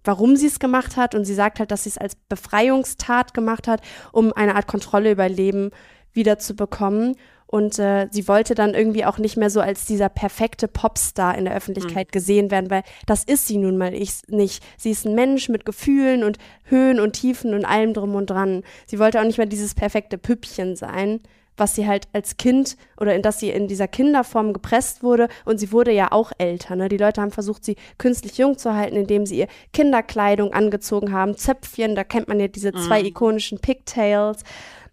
warum 0.04 0.36
sie 0.36 0.46
es 0.46 0.60
gemacht 0.60 0.96
hat. 0.96 1.16
Und 1.16 1.26
sie 1.26 1.34
sagt 1.34 1.58
halt, 1.58 1.72
dass 1.72 1.86
sie 1.86 1.90
es 1.90 1.98
als 1.98 2.14
Befreiungstat 2.30 3.34
gemacht 3.34 3.68
hat, 3.68 3.82
um 4.12 4.32
eineArt 4.32 4.68
Kontrolle 4.68 5.14
über 5.14 5.28
Leben 5.28 5.72
wieder 6.14 6.38
zu 6.38 6.56
bekommen. 6.56 7.16
Und 7.52 7.78
äh, 7.80 8.08
sie 8.12 8.28
wollte 8.28 8.56
dann 8.56 8.74
irgendwie 8.74 9.06
auch 9.06 9.18
nicht 9.20 9.38
mehr 9.38 9.50
so 9.50 9.60
als 9.62 9.86
dieser 9.86 10.10
perfekte 10.10 10.68
Popstar 10.68 11.38
in 11.38 11.46
der 11.46 11.56
Öffentlichkeit 11.56 12.08
Mhm. 12.08 12.12
gesehen 12.12 12.50
werden, 12.52 12.70
weil 12.72 12.82
das 13.06 13.24
ist 13.26 13.46
sie 13.46 13.58
nun 13.58 13.78
mal 13.78 13.94
ich 13.94 14.22
nicht. 14.30 14.64
Sie 14.78 14.90
ist 14.90 15.06
ein 15.06 15.14
Mensch 15.16 15.50
mit 15.50 15.66
Gefühlen 15.66 16.24
und 16.24 16.38
Höhen 16.64 17.00
und 17.00 17.14
Tiefen 17.14 17.54
und 17.54 17.66
allem 17.66 17.94
drum 17.94 18.16
und 18.16 18.30
dran. 18.30 18.64
Sie 18.88 18.98
wollte 19.00 19.20
auch 19.20 19.26
nicht 19.26 19.38
mehr 19.38 19.48
dieses 19.48 19.76
perfekte 19.76 20.18
Püppchen 20.18 20.76
sein, 20.78 21.20
was 21.58 21.76
sie 21.76 21.86
halt 21.86 22.08
als 22.14 22.38
Kind 22.38 22.78
oder 23.00 23.14
in 23.14 23.22
das 23.22 23.40
sie 23.42 23.50
in 23.50 23.68
dieser 23.68 23.90
Kinderform 23.90 24.54
gepresst 24.54 25.04
wurde. 25.04 25.28
Und 25.44 25.60
sie 25.60 25.74
wurde 25.74 25.92
ja 25.92 26.12
auch 26.14 26.32
älter. 26.38 26.78
Ne? 26.78 26.88
Die 26.88 26.98
Leute 26.98 27.22
haben 27.22 27.32
versucht, 27.32 27.66
sie 27.66 27.76
künstlich 27.98 28.38
jung 28.38 28.58
zu 28.58 28.74
halten, 28.74 28.96
indem 28.96 29.26
sie 29.26 29.40
ihr 29.40 29.48
Kinderkleidung 29.74 30.54
angezogen 30.54 31.12
haben, 31.12 31.36
Zöpfchen, 31.36 31.96
da 31.96 32.04
kennt 32.06 32.30
man 32.30 32.40
ja 32.40 32.48
diese 32.48 32.72
zwei 32.72 33.02
Mhm. 33.02 33.08
ikonischen 33.08 33.60
Pigtails. 33.60 34.44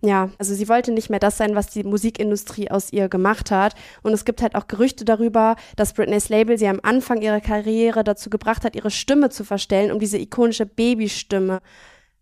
Ja, 0.00 0.30
also 0.38 0.54
sie 0.54 0.68
wollte 0.68 0.92
nicht 0.92 1.10
mehr 1.10 1.18
das 1.18 1.38
sein, 1.38 1.56
was 1.56 1.68
die 1.68 1.82
Musikindustrie 1.82 2.70
aus 2.70 2.92
ihr 2.92 3.08
gemacht 3.08 3.50
hat. 3.50 3.74
Und 4.02 4.12
es 4.12 4.24
gibt 4.24 4.42
halt 4.42 4.54
auch 4.54 4.68
Gerüchte 4.68 5.04
darüber, 5.04 5.56
dass 5.74 5.92
Britneys 5.92 6.28
Label 6.28 6.56
sie 6.56 6.68
am 6.68 6.78
Anfang 6.82 7.20
ihrer 7.20 7.40
Karriere 7.40 8.04
dazu 8.04 8.30
gebracht 8.30 8.64
hat, 8.64 8.76
ihre 8.76 8.92
Stimme 8.92 9.30
zu 9.30 9.42
verstellen, 9.42 9.90
um 9.90 9.98
diese 9.98 10.18
ikonische 10.18 10.66
Babystimme 10.66 11.60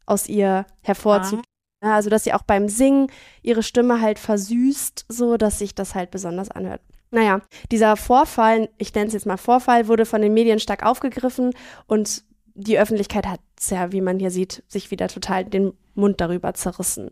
aus 0.06 0.26
ihr 0.26 0.64
hervorzubringen. 0.82 1.44
Ja, 1.84 1.94
also, 1.94 2.08
dass 2.08 2.24
sie 2.24 2.32
auch 2.32 2.42
beim 2.42 2.68
Singen 2.70 3.08
ihre 3.42 3.62
Stimme 3.62 4.00
halt 4.00 4.18
versüßt, 4.18 5.04
so 5.10 5.36
dass 5.36 5.58
sich 5.58 5.74
das 5.74 5.94
halt 5.94 6.10
besonders 6.10 6.50
anhört. 6.50 6.80
Naja, 7.10 7.42
dieser 7.70 7.96
Vorfall, 7.96 8.70
ich 8.78 8.94
nenne 8.94 9.08
es 9.08 9.12
jetzt 9.12 9.26
mal 9.26 9.36
Vorfall, 9.36 9.86
wurde 9.86 10.06
von 10.06 10.22
den 10.22 10.32
Medien 10.34 10.58
stark 10.58 10.84
aufgegriffen 10.84 11.52
und 11.86 12.24
die 12.56 12.78
Öffentlichkeit 12.78 13.26
hat 13.26 13.40
ja, 13.70 13.92
wie 13.92 14.00
man 14.00 14.18
hier 14.18 14.30
sieht, 14.30 14.62
sich 14.68 14.90
wieder 14.90 15.08
total 15.08 15.44
den 15.44 15.72
Mund 15.94 16.20
darüber 16.20 16.54
zerrissen. 16.54 17.10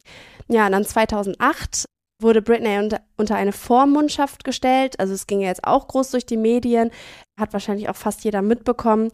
Ja, 0.49 0.67
und 0.67 0.73
dann 0.73 0.85
2008 0.85 1.85
wurde 2.21 2.43
Britney 2.43 2.79
unter, 2.79 3.01
unter 3.17 3.37
eine 3.37 3.53
Vormundschaft 3.53 4.45
gestellt. 4.45 4.99
Also 5.01 5.15
es 5.15 5.27
ging 5.27 5.41
ja 5.41 5.49
jetzt 5.49 5.65
auch 5.65 5.89
groß 5.89 6.11
durch 6.11 6.27
die 6.27 6.37
Medien, 6.37 6.91
hat 7.39 7.53
wahrscheinlich 7.53 7.89
auch 7.89 7.97
fast 7.97 8.25
jeder 8.25 8.43
mitbekommen. 8.43 9.11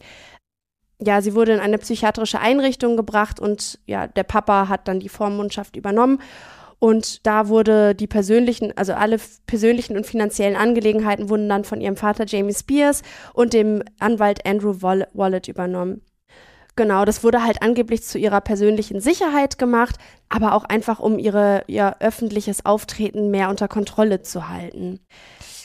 Ja, 1.02 1.22
sie 1.22 1.34
wurde 1.34 1.52
in 1.52 1.60
eine 1.60 1.78
psychiatrische 1.78 2.40
Einrichtung 2.40 2.96
gebracht 2.96 3.40
und 3.40 3.78
ja, 3.86 4.06
der 4.06 4.24
Papa 4.24 4.68
hat 4.68 4.86
dann 4.86 5.00
die 5.00 5.08
Vormundschaft 5.08 5.76
übernommen. 5.76 6.20
Und 6.78 7.26
da 7.26 7.48
wurde 7.48 7.94
die 7.94 8.06
persönlichen, 8.06 8.76
also 8.76 8.94
alle 8.94 9.18
persönlichen 9.46 9.96
und 9.96 10.06
finanziellen 10.06 10.56
Angelegenheiten 10.56 11.28
wurden 11.28 11.48
dann 11.48 11.64
von 11.64 11.80
ihrem 11.80 11.96
Vater 11.96 12.24
Jamie 12.26 12.54
Spears 12.54 13.02
und 13.34 13.52
dem 13.52 13.82
Anwalt 13.98 14.46
Andrew 14.46 14.80
Wall- 14.80 15.08
Wallet 15.12 15.48
übernommen. 15.48 16.02
Genau, 16.76 17.04
das 17.04 17.24
wurde 17.24 17.44
halt 17.44 17.62
angeblich 17.62 18.02
zu 18.02 18.18
ihrer 18.18 18.40
persönlichen 18.40 19.00
Sicherheit 19.00 19.58
gemacht, 19.58 19.96
aber 20.28 20.54
auch 20.54 20.64
einfach, 20.64 21.00
um 21.00 21.18
ihre, 21.18 21.64
ihr 21.66 21.96
öffentliches 22.00 22.64
Auftreten 22.64 23.30
mehr 23.30 23.50
unter 23.50 23.68
Kontrolle 23.68 24.22
zu 24.22 24.48
halten. 24.48 25.00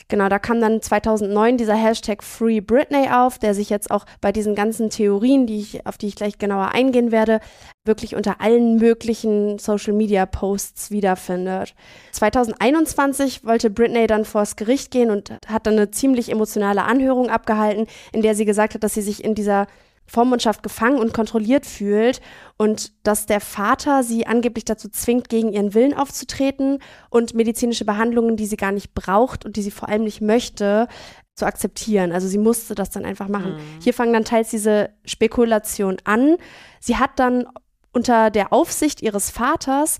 Genau, 0.08 0.28
da 0.28 0.38
kam 0.38 0.60
dann 0.60 0.80
2009 0.80 1.56
dieser 1.56 1.74
Hashtag 1.74 2.22
Free 2.22 2.60
Britney 2.60 3.08
auf, 3.10 3.40
der 3.40 3.54
sich 3.54 3.70
jetzt 3.70 3.90
auch 3.90 4.06
bei 4.20 4.30
diesen 4.30 4.54
ganzen 4.54 4.88
Theorien, 4.88 5.48
die 5.48 5.58
ich, 5.58 5.84
auf 5.84 5.98
die 5.98 6.06
ich 6.06 6.14
gleich 6.14 6.38
genauer 6.38 6.68
eingehen 6.68 7.10
werde, 7.10 7.40
wirklich 7.84 8.14
unter 8.14 8.40
allen 8.40 8.76
möglichen 8.76 9.58
Social 9.58 9.94
Media 9.94 10.24
Posts 10.24 10.92
wiederfindet. 10.92 11.74
2021 12.12 13.44
wollte 13.44 13.68
Britney 13.68 14.06
dann 14.06 14.24
vors 14.24 14.54
Gericht 14.54 14.92
gehen 14.92 15.10
und 15.10 15.32
hat 15.48 15.66
dann 15.66 15.74
eine 15.74 15.90
ziemlich 15.90 16.30
emotionale 16.30 16.84
Anhörung 16.84 17.28
abgehalten, 17.28 17.88
in 18.12 18.22
der 18.22 18.36
sie 18.36 18.44
gesagt 18.44 18.74
hat, 18.74 18.84
dass 18.84 18.94
sie 18.94 19.02
sich 19.02 19.24
in 19.24 19.34
dieser 19.34 19.66
Vormundschaft 20.06 20.62
gefangen 20.62 20.98
und 20.98 21.12
kontrolliert 21.12 21.66
fühlt 21.66 22.20
und 22.56 22.92
dass 23.06 23.26
der 23.26 23.40
Vater 23.40 24.02
sie 24.02 24.26
angeblich 24.26 24.64
dazu 24.64 24.88
zwingt, 24.88 25.28
gegen 25.28 25.52
ihren 25.52 25.74
Willen 25.74 25.94
aufzutreten 25.94 26.78
und 27.10 27.34
medizinische 27.34 27.84
Behandlungen, 27.84 28.36
die 28.36 28.46
sie 28.46 28.56
gar 28.56 28.72
nicht 28.72 28.94
braucht 28.94 29.44
und 29.44 29.56
die 29.56 29.62
sie 29.62 29.70
vor 29.70 29.88
allem 29.88 30.04
nicht 30.04 30.20
möchte, 30.20 30.88
zu 31.34 31.44
akzeptieren. 31.44 32.12
Also 32.12 32.28
sie 32.28 32.38
musste 32.38 32.74
das 32.74 32.90
dann 32.90 33.04
einfach 33.04 33.28
machen. 33.28 33.54
Mhm. 33.54 33.82
Hier 33.82 33.94
fangen 33.94 34.12
dann 34.12 34.24
teils 34.24 34.50
diese 34.50 34.90
Spekulationen 35.04 35.98
an. 36.04 36.36
Sie 36.80 36.96
hat 36.96 37.18
dann 37.18 37.46
unter 37.92 38.30
der 38.30 38.52
Aufsicht 38.52 39.02
ihres 39.02 39.30
Vaters 39.30 39.98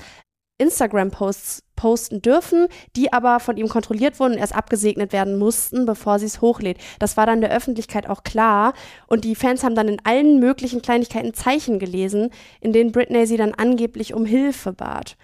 Instagram-Posts 0.58 1.62
posten 1.76 2.22
dürfen, 2.22 2.68
die 2.96 3.12
aber 3.12 3.38
von 3.38 3.56
ihm 3.56 3.68
kontrolliert 3.68 4.18
wurden 4.18 4.32
und 4.32 4.38
erst 4.38 4.54
abgesegnet 4.54 5.12
werden 5.12 5.38
mussten, 5.38 5.84
bevor 5.84 6.18
sie 6.18 6.26
es 6.26 6.40
hochlädt. 6.40 6.78
Das 6.98 7.16
war 7.16 7.26
dann 7.26 7.42
der 7.42 7.54
Öffentlichkeit 7.54 8.08
auch 8.08 8.24
klar. 8.24 8.72
Und 9.06 9.24
die 9.24 9.34
Fans 9.34 9.62
haben 9.62 9.74
dann 9.74 9.88
in 9.88 10.00
allen 10.04 10.40
möglichen 10.40 10.82
Kleinigkeiten 10.82 11.34
Zeichen 11.34 11.78
gelesen, 11.78 12.30
in 12.60 12.72
denen 12.72 12.92
Britney 12.92 13.26
sie 13.26 13.36
dann 13.36 13.54
angeblich 13.54 14.14
um 14.14 14.24
Hilfe 14.24 14.72
bat. 14.72 15.16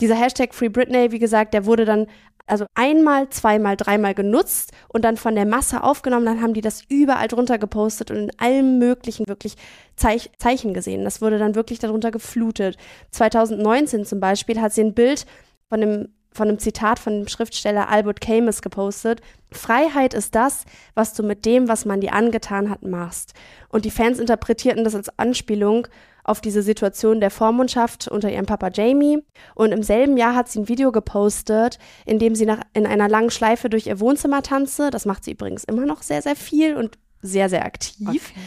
Dieser 0.00 0.14
Hashtag 0.14 0.54
Free 0.54 0.68
Britney, 0.68 1.12
wie 1.12 1.18
gesagt, 1.18 1.54
der 1.54 1.66
wurde 1.66 1.84
dann 1.84 2.06
also 2.48 2.66
einmal, 2.74 3.28
zweimal, 3.30 3.76
dreimal 3.76 4.14
genutzt 4.14 4.72
und 4.88 5.04
dann 5.04 5.16
von 5.16 5.34
der 5.34 5.46
Masse 5.46 5.82
aufgenommen. 5.82 6.26
Dann 6.26 6.42
haben 6.42 6.54
die 6.54 6.60
das 6.60 6.82
überall 6.88 7.28
drunter 7.28 7.58
gepostet 7.58 8.10
und 8.10 8.16
in 8.16 8.32
allen 8.38 8.78
möglichen 8.78 9.26
wirklich 9.28 9.56
Zeich 9.96 10.30
Zeichen 10.38 10.74
gesehen. 10.74 11.04
Das 11.04 11.20
wurde 11.20 11.38
dann 11.38 11.54
wirklich 11.54 11.78
darunter 11.78 12.10
geflutet. 12.10 12.76
2019 13.10 14.04
zum 14.04 14.20
Beispiel 14.20 14.60
hat 14.60 14.72
sie 14.72 14.82
ein 14.82 14.94
Bild 14.94 15.26
von 15.68 15.82
einem, 15.82 16.08
von 16.32 16.48
einem 16.48 16.58
Zitat 16.58 16.98
von 16.98 17.20
dem 17.20 17.28
Schriftsteller 17.28 17.88
Albert 17.88 18.20
Camus 18.20 18.62
gepostet. 18.62 19.20
Freiheit 19.50 20.14
ist 20.14 20.34
das, 20.34 20.64
was 20.94 21.14
du 21.14 21.22
mit 21.22 21.44
dem, 21.44 21.68
was 21.68 21.84
man 21.84 22.00
dir 22.00 22.12
angetan 22.12 22.70
hat, 22.70 22.82
machst. 22.82 23.34
Und 23.68 23.84
die 23.84 23.90
Fans 23.90 24.18
interpretierten 24.18 24.84
das 24.84 24.94
als 24.94 25.18
Anspielung 25.18 25.88
auf 26.28 26.40
diese 26.40 26.62
Situation 26.62 27.20
der 27.20 27.30
Vormundschaft 27.30 28.08
unter 28.08 28.30
ihrem 28.30 28.46
Papa 28.46 28.70
Jamie. 28.72 29.24
Und 29.54 29.72
im 29.72 29.82
selben 29.82 30.16
Jahr 30.16 30.34
hat 30.34 30.48
sie 30.48 30.60
ein 30.60 30.68
Video 30.68 30.92
gepostet, 30.92 31.78
in 32.06 32.18
dem 32.18 32.34
sie 32.34 32.46
nach, 32.46 32.60
in 32.74 32.86
einer 32.86 33.08
langen 33.08 33.30
Schleife 33.30 33.70
durch 33.70 33.86
ihr 33.86 34.00
Wohnzimmer 34.00 34.42
tanze. 34.42 34.90
Das 34.90 35.06
macht 35.06 35.24
sie 35.24 35.32
übrigens 35.32 35.64
immer 35.64 35.86
noch 35.86 36.02
sehr, 36.02 36.22
sehr 36.22 36.36
viel 36.36 36.76
und 36.76 36.98
sehr, 37.22 37.48
sehr 37.48 37.64
aktiv. 37.64 38.06
Okay. 38.06 38.40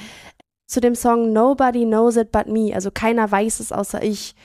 Zu 0.67 0.79
dem 0.79 0.95
Song 0.95 1.33
Nobody 1.33 1.85
Knows 1.85 2.15
It 2.15 2.31
But 2.31 2.47
Me, 2.47 2.73
also 2.73 2.91
keiner 2.91 3.29
weiß 3.29 3.59
es 3.59 3.71
außer 3.71 4.01
ich. 4.03 4.35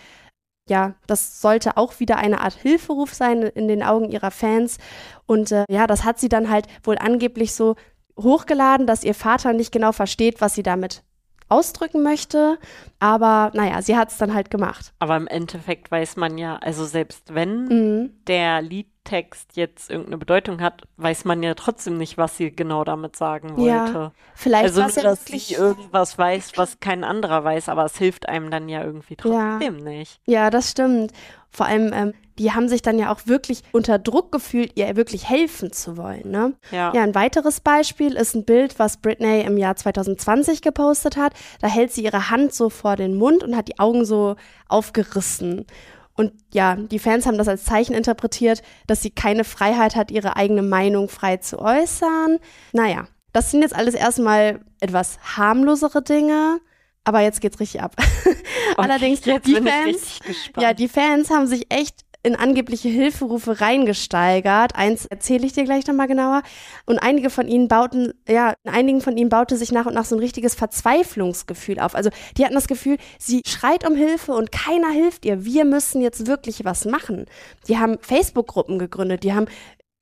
Ja, 0.68 0.96
das 1.06 1.40
sollte 1.40 1.76
auch 1.76 2.00
wieder 2.00 2.16
eine 2.16 2.40
Art 2.40 2.54
Hilferuf 2.54 3.14
sein 3.14 3.42
in 3.42 3.68
den 3.68 3.84
Augen 3.84 4.10
ihrer 4.10 4.32
Fans. 4.32 4.78
Und 5.26 5.52
äh, 5.52 5.64
ja, 5.70 5.86
das 5.86 6.02
hat 6.02 6.18
sie 6.18 6.28
dann 6.28 6.50
halt 6.50 6.66
wohl 6.82 6.98
angeblich 6.98 7.54
so 7.54 7.76
hochgeladen, 8.18 8.86
dass 8.86 9.04
ihr 9.04 9.14
Vater 9.14 9.52
nicht 9.52 9.70
genau 9.70 9.92
versteht, 9.92 10.40
was 10.40 10.54
sie 10.54 10.64
damit 10.64 11.04
ausdrücken 11.48 12.02
möchte. 12.02 12.58
Aber 12.98 13.50
naja, 13.54 13.82
sie 13.82 13.96
hat 13.96 14.10
es 14.10 14.18
dann 14.18 14.34
halt 14.34 14.50
gemacht. 14.50 14.92
Aber 14.98 15.16
im 15.16 15.26
Endeffekt 15.26 15.90
weiß 15.90 16.16
man 16.16 16.38
ja, 16.38 16.56
also 16.56 16.84
selbst 16.84 17.34
wenn 17.34 17.64
Mhm. 17.66 18.10
der 18.26 18.62
Liedtext 18.62 19.56
jetzt 19.56 19.90
irgendeine 19.90 20.18
Bedeutung 20.18 20.60
hat, 20.60 20.82
weiß 20.96 21.24
man 21.24 21.42
ja 21.42 21.54
trotzdem 21.54 21.98
nicht, 21.98 22.18
was 22.18 22.36
sie 22.36 22.50
genau 22.50 22.84
damit 22.84 23.16
sagen 23.16 23.60
Ja, 23.62 23.84
wollte. 23.84 24.12
Vielleicht 24.34 24.64
also 24.64 24.80
nur, 24.82 24.90
ja 24.90 25.02
dass 25.02 25.24
sie 25.24 25.54
irgendwas 25.54 26.18
weiß, 26.18 26.52
was 26.56 26.80
kein 26.80 27.04
anderer 27.04 27.44
weiß, 27.44 27.68
aber 27.68 27.84
es 27.84 27.96
hilft 27.98 28.28
einem 28.28 28.50
dann 28.50 28.68
ja 28.68 28.82
irgendwie 28.82 29.16
trotzdem 29.16 29.76
nicht. 29.76 30.20
Ja, 30.26 30.50
das 30.50 30.70
stimmt. 30.70 31.12
Vor 31.50 31.66
allem, 31.66 31.92
ähm, 31.94 32.12
die 32.38 32.52
haben 32.52 32.68
sich 32.68 32.82
dann 32.82 32.98
ja 32.98 33.12
auch 33.12 33.20
wirklich 33.26 33.62
unter 33.72 33.98
Druck 33.98 34.32
gefühlt, 34.32 34.72
ihr 34.76 34.96
wirklich 34.96 35.28
helfen 35.28 35.72
zu 35.72 35.96
wollen. 35.96 36.30
Ne? 36.30 36.54
Ja. 36.70 36.92
Ja, 36.94 37.02
ein 37.02 37.14
weiteres 37.14 37.60
Beispiel 37.60 38.14
ist 38.14 38.34
ein 38.34 38.44
Bild, 38.44 38.78
was 38.78 38.98
Britney 38.98 39.40
im 39.42 39.56
Jahr 39.56 39.76
2020 39.76 40.62
gepostet 40.62 41.16
hat. 41.16 41.32
Da 41.60 41.68
hält 41.68 41.92
sie 41.92 42.04
ihre 42.04 42.30
Hand 42.30 42.54
so 42.54 42.70
vor 42.70 42.96
den 42.96 43.16
Mund 43.16 43.42
und 43.42 43.56
hat 43.56 43.68
die 43.68 43.78
Augen 43.78 44.04
so 44.04 44.36
aufgerissen. 44.68 45.66
Und 46.14 46.32
ja, 46.52 46.76
die 46.76 46.98
Fans 46.98 47.26
haben 47.26 47.38
das 47.38 47.48
als 47.48 47.64
Zeichen 47.64 47.94
interpretiert, 47.94 48.62
dass 48.86 49.02
sie 49.02 49.10
keine 49.10 49.44
Freiheit 49.44 49.96
hat, 49.96 50.10
ihre 50.10 50.36
eigene 50.36 50.62
Meinung 50.62 51.08
frei 51.08 51.36
zu 51.36 51.58
äußern. 51.58 52.38
Naja, 52.72 53.06
das 53.32 53.50
sind 53.50 53.60
jetzt 53.60 53.76
alles 53.76 53.94
erstmal 53.94 54.60
etwas 54.80 55.18
harmlosere 55.36 56.02
Dinge. 56.02 56.60
Aber 57.04 57.20
jetzt 57.20 57.40
geht's 57.40 57.60
richtig 57.60 57.82
ab. 57.82 57.94
Allerdings, 58.76 59.24
jetzt 59.24 59.46
die 59.46 59.54
Fans, 59.54 60.18
ja, 60.58 60.74
die 60.74 60.88
Fans 60.88 61.30
haben 61.30 61.46
sich 61.46 61.66
echt 61.72 62.00
in 62.26 62.34
angebliche 62.34 62.88
Hilferufe 62.88 63.60
reingesteigert. 63.60 64.74
Eins 64.74 65.06
erzähle 65.06 65.46
ich 65.46 65.52
dir 65.52 65.64
gleich 65.64 65.86
nochmal 65.86 66.08
genauer. 66.08 66.42
Und 66.84 66.98
einige 66.98 67.30
von 67.30 67.46
ihnen 67.46 67.68
bauten, 67.68 68.12
ja, 68.28 68.54
in 68.64 68.72
einigen 68.72 69.00
von 69.00 69.16
ihnen 69.16 69.30
baute 69.30 69.56
sich 69.56 69.70
nach 69.70 69.86
und 69.86 69.94
nach 69.94 70.04
so 70.04 70.16
ein 70.16 70.20
richtiges 70.20 70.56
Verzweiflungsgefühl 70.56 71.78
auf. 71.78 71.94
Also 71.94 72.10
die 72.36 72.44
hatten 72.44 72.54
das 72.54 72.66
Gefühl, 72.66 72.98
sie 73.18 73.42
schreit 73.46 73.88
um 73.88 73.94
Hilfe 73.94 74.32
und 74.32 74.50
keiner 74.50 74.90
hilft 74.90 75.24
ihr. 75.24 75.44
Wir 75.44 75.64
müssen 75.64 76.02
jetzt 76.02 76.26
wirklich 76.26 76.64
was 76.64 76.84
machen. 76.84 77.26
Die 77.68 77.78
haben 77.78 77.98
Facebook-Gruppen 78.00 78.80
gegründet, 78.80 79.22
die 79.22 79.32
haben 79.32 79.46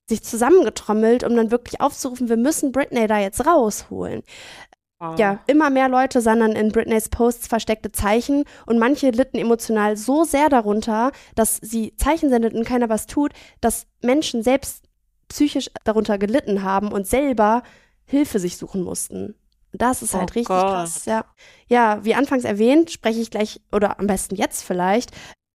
sich 0.08 0.22
zusammengetrommelt, 0.22 1.24
um 1.24 1.37
dann 1.37 1.50
wirklich 1.50 1.80
aufzurufen, 1.80 2.28
wir 2.28 2.37
müssen 2.37 2.72
Britney 2.72 3.06
da 3.06 3.18
jetzt 3.18 3.46
rausholen. 3.46 4.22
Wow. 5.10 5.18
Ja, 5.18 5.40
immer 5.46 5.70
mehr 5.70 5.88
Leute 5.88 6.20
sahen 6.20 6.40
dann 6.40 6.52
in 6.52 6.72
Britneys 6.72 7.08
Posts 7.08 7.46
versteckte 7.46 7.92
Zeichen 7.92 8.44
und 8.66 8.78
manche 8.78 9.10
litten 9.10 9.38
emotional 9.38 9.96
so 9.96 10.24
sehr 10.24 10.48
darunter, 10.48 11.12
dass 11.34 11.56
sie 11.56 11.94
Zeichen 11.96 12.30
sendet 12.30 12.54
und 12.54 12.64
keiner 12.64 12.88
was 12.88 13.06
tut, 13.06 13.32
dass 13.60 13.86
Menschen 14.02 14.42
selbst 14.42 14.84
psychisch 15.28 15.70
darunter 15.84 16.18
gelitten 16.18 16.62
haben 16.62 16.92
und 16.92 17.06
selber 17.06 17.62
Hilfe 18.06 18.38
sich 18.38 18.56
suchen 18.56 18.82
mussten. 18.82 19.34
Das 19.72 20.02
ist 20.02 20.14
halt 20.14 20.30
Oh 20.30 20.34
richtig 20.34 20.46
Gott. 20.46 20.70
krass, 20.70 21.04
ja. 21.06 21.24
Ja, 21.68 22.04
wie 22.04 22.14
anfangs 22.14 22.44
erwähnt, 22.44 22.90
spreche 22.92 23.20
ich 23.20 23.30
gleich 23.30 23.60
oder 23.72 23.98
am 23.98 24.06
besten 24.06 24.36
jetzt 24.36 24.62
vielleicht 24.62 25.10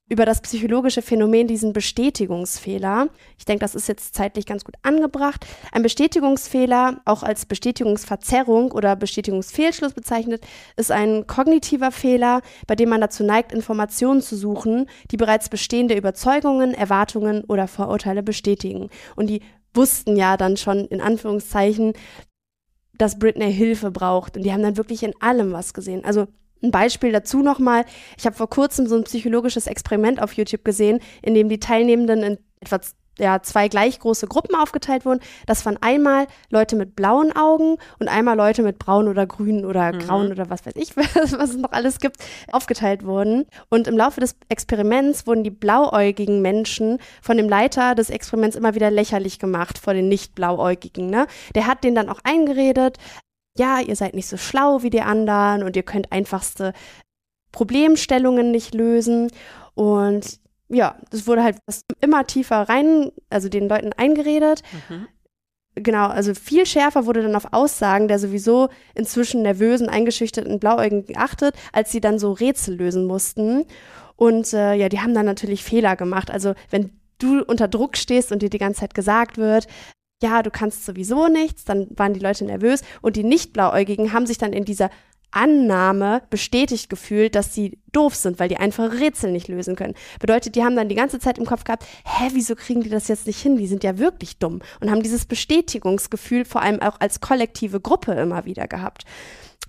über 0.09 0.25
das 0.25 0.41
psychologische 0.41 1.03
Phänomen, 1.03 1.47
diesen 1.47 1.71
Bestätigungsfehler. 1.71 3.09
Ich 3.37 3.45
denke, 3.45 3.61
das 3.61 3.75
ist 3.75 3.87
jetzt 3.87 4.15
zeitlich 4.15 4.47
ganz 4.47 4.65
gut 4.65 4.75
angebracht. 4.81 5.45
Ein 5.71 5.83
Bestätigungsfehler, 5.83 7.01
auch 7.05 7.21
als 7.21 7.45
Bestätigungsverzerrung 7.45 8.71
oder 8.71 8.95
Bestätigungsfehlschluss 8.95 9.93
bezeichnet, 9.93 10.43
ist 10.75 10.91
ein 10.91 11.27
kognitiver 11.27 11.91
Fehler, 11.91 12.41
bei 12.65 12.75
dem 12.75 12.89
man 12.89 13.01
dazu 13.01 13.23
neigt, 13.23 13.53
Informationen 13.53 14.21
zu 14.21 14.35
suchen, 14.35 14.87
die 15.11 15.17
bereits 15.17 15.47
bestehende 15.47 15.95
Überzeugungen, 15.95 16.73
Erwartungen 16.73 17.43
oder 17.43 17.67
Vorurteile 17.67 18.23
bestätigen. 18.23 18.89
Und 19.15 19.29
die 19.29 19.41
wussten 19.75 20.15
ja 20.15 20.37
dann 20.37 20.57
schon 20.57 20.85
in 20.85 21.01
Anführungszeichen, 21.01 21.93
dass 22.97 23.19
Britney 23.19 23.53
Hilfe 23.53 23.91
braucht. 23.91 24.35
Und 24.35 24.43
die 24.43 24.51
haben 24.51 24.63
dann 24.63 24.77
wirklich 24.77 25.03
in 25.03 25.13
allem 25.21 25.53
was 25.53 25.75
gesehen. 25.75 26.03
Also 26.03 26.27
ein 26.61 26.71
Beispiel 26.71 27.11
dazu 27.11 27.41
nochmal. 27.41 27.85
Ich 28.17 28.25
habe 28.25 28.35
vor 28.35 28.49
kurzem 28.49 28.87
so 28.87 28.95
ein 28.95 29.03
psychologisches 29.03 29.67
Experiment 29.67 30.21
auf 30.21 30.33
YouTube 30.33 30.65
gesehen, 30.65 30.99
in 31.21 31.33
dem 31.33 31.49
die 31.49 31.59
Teilnehmenden 31.59 32.23
in 32.23 32.37
etwa 32.59 32.79
ja, 33.19 33.41
zwei 33.41 33.67
gleich 33.67 33.99
große 33.99 34.27
Gruppen 34.27 34.55
aufgeteilt 34.55 35.05
wurden. 35.05 35.19
Das 35.45 35.65
waren 35.65 35.77
einmal 35.81 36.27
Leute 36.49 36.75
mit 36.75 36.95
blauen 36.95 37.35
Augen 37.35 37.75
und 37.99 38.07
einmal 38.07 38.37
Leute 38.37 38.63
mit 38.63 38.79
braun 38.79 39.07
oder 39.07 39.27
grün 39.27 39.65
oder 39.65 39.91
Mhm. 39.91 39.99
grauen 39.99 40.31
oder 40.31 40.49
was 40.49 40.65
weiß 40.65 40.73
ich, 40.77 40.95
was, 40.97 41.15
was 41.37 41.49
es 41.51 41.57
noch 41.57 41.71
alles 41.71 41.99
gibt, 41.99 42.17
aufgeteilt 42.51 43.05
wurden. 43.05 43.45
Und 43.69 43.87
im 43.87 43.97
Laufe 43.97 44.21
des 44.21 44.35
Experiments 44.47 45.27
wurden 45.27 45.43
die 45.43 45.51
blauäugigen 45.51 46.41
Menschen 46.41 46.99
von 47.21 47.37
dem 47.37 47.49
Leiter 47.49 47.93
des 47.93 48.09
Experiments 48.09 48.55
immer 48.55 48.73
wieder 48.73 48.89
lächerlich 48.89 49.37
gemacht 49.37 49.77
vor 49.77 49.93
den 49.93 50.07
nicht 50.07 50.33
blauäugigen. 50.35 51.09
Ne? 51.09 51.27
Der 51.55 51.67
hat 51.67 51.83
denen 51.83 51.95
dann 51.95 52.09
auch 52.09 52.19
eingeredet, 52.23 52.97
ja, 53.59 53.79
ihr 53.79 53.95
seid 53.95 54.15
nicht 54.15 54.27
so 54.27 54.37
schlau 54.37 54.81
wie 54.81 54.89
die 54.89 55.01
anderen 55.01 55.63
und 55.63 55.75
ihr 55.75 55.83
könnt 55.83 56.11
einfachste 56.11 56.73
Problemstellungen 57.51 58.51
nicht 58.51 58.73
lösen. 58.73 59.31
Und 59.75 60.39
ja, 60.69 60.95
das 61.11 61.27
wurde 61.27 61.43
halt 61.43 61.57
immer 62.01 62.25
tiefer 62.25 62.69
rein, 62.69 63.11
also 63.29 63.49
den 63.49 63.67
Leuten 63.67 63.91
eingeredet. 63.93 64.63
Mhm. 64.89 65.07
Genau, 65.75 66.07
also 66.07 66.33
viel 66.33 66.65
schärfer 66.65 67.05
wurde 67.05 67.21
dann 67.21 67.35
auf 67.35 67.53
Aussagen 67.53 68.07
der 68.07 68.19
sowieso 68.19 68.69
inzwischen 68.95 69.43
nervösen, 69.43 69.87
eingeschüchterten 69.87 70.59
Blauäugigen 70.59 71.05
geachtet, 71.05 71.55
als 71.71 71.91
sie 71.91 72.01
dann 72.01 72.19
so 72.19 72.31
Rätsel 72.31 72.75
lösen 72.75 73.05
mussten. 73.05 73.65
Und 74.15 74.53
äh, 74.53 74.73
ja, 74.73 74.89
die 74.89 74.99
haben 74.99 75.13
dann 75.13 75.25
natürlich 75.25 75.63
Fehler 75.63 75.95
gemacht. 75.95 76.31
Also 76.31 76.53
wenn 76.69 76.91
du 77.19 77.43
unter 77.43 77.67
Druck 77.67 77.97
stehst 77.97 78.31
und 78.31 78.41
dir 78.41 78.49
die 78.49 78.57
ganze 78.57 78.81
Zeit 78.81 78.93
gesagt 78.93 79.37
wird, 79.37 79.67
ja, 80.21 80.43
du 80.43 80.51
kannst 80.51 80.85
sowieso 80.85 81.27
nichts, 81.27 81.65
dann 81.65 81.87
waren 81.95 82.13
die 82.13 82.19
Leute 82.19 82.45
nervös 82.45 82.81
und 83.01 83.15
die 83.15 83.23
Nicht-Blauäugigen 83.23 84.13
haben 84.13 84.25
sich 84.25 84.37
dann 84.37 84.53
in 84.53 84.65
dieser 84.65 84.89
Annahme 85.31 86.23
bestätigt 86.29 86.89
gefühlt, 86.89 87.35
dass 87.35 87.53
sie 87.53 87.79
doof 87.91 88.15
sind, 88.15 88.39
weil 88.39 88.49
die 88.49 88.57
einfache 88.57 88.99
Rätsel 88.99 89.31
nicht 89.31 89.47
lösen 89.47 89.75
können. 89.75 89.93
Bedeutet, 90.19 90.55
die 90.55 90.63
haben 90.63 90.75
dann 90.75 90.89
die 90.89 90.95
ganze 90.95 91.19
Zeit 91.19 91.37
im 91.37 91.45
Kopf 91.45 91.63
gehabt, 91.63 91.85
hä, 92.03 92.29
wieso 92.33 92.55
kriegen 92.55 92.81
die 92.81 92.89
das 92.89 93.07
jetzt 93.07 93.27
nicht 93.27 93.39
hin? 93.39 93.55
Die 93.55 93.67
sind 93.67 93.83
ja 93.83 93.99
wirklich 93.99 94.39
dumm. 94.39 94.61
Und 94.79 94.89
haben 94.89 95.03
dieses 95.03 95.25
Bestätigungsgefühl 95.25 96.45
vor 96.45 96.61
allem 96.61 96.81
auch 96.81 96.99
als 96.99 97.21
kollektive 97.21 97.79
Gruppe 97.79 98.13
immer 98.13 98.45
wieder 98.45 98.67
gehabt. 98.67 99.05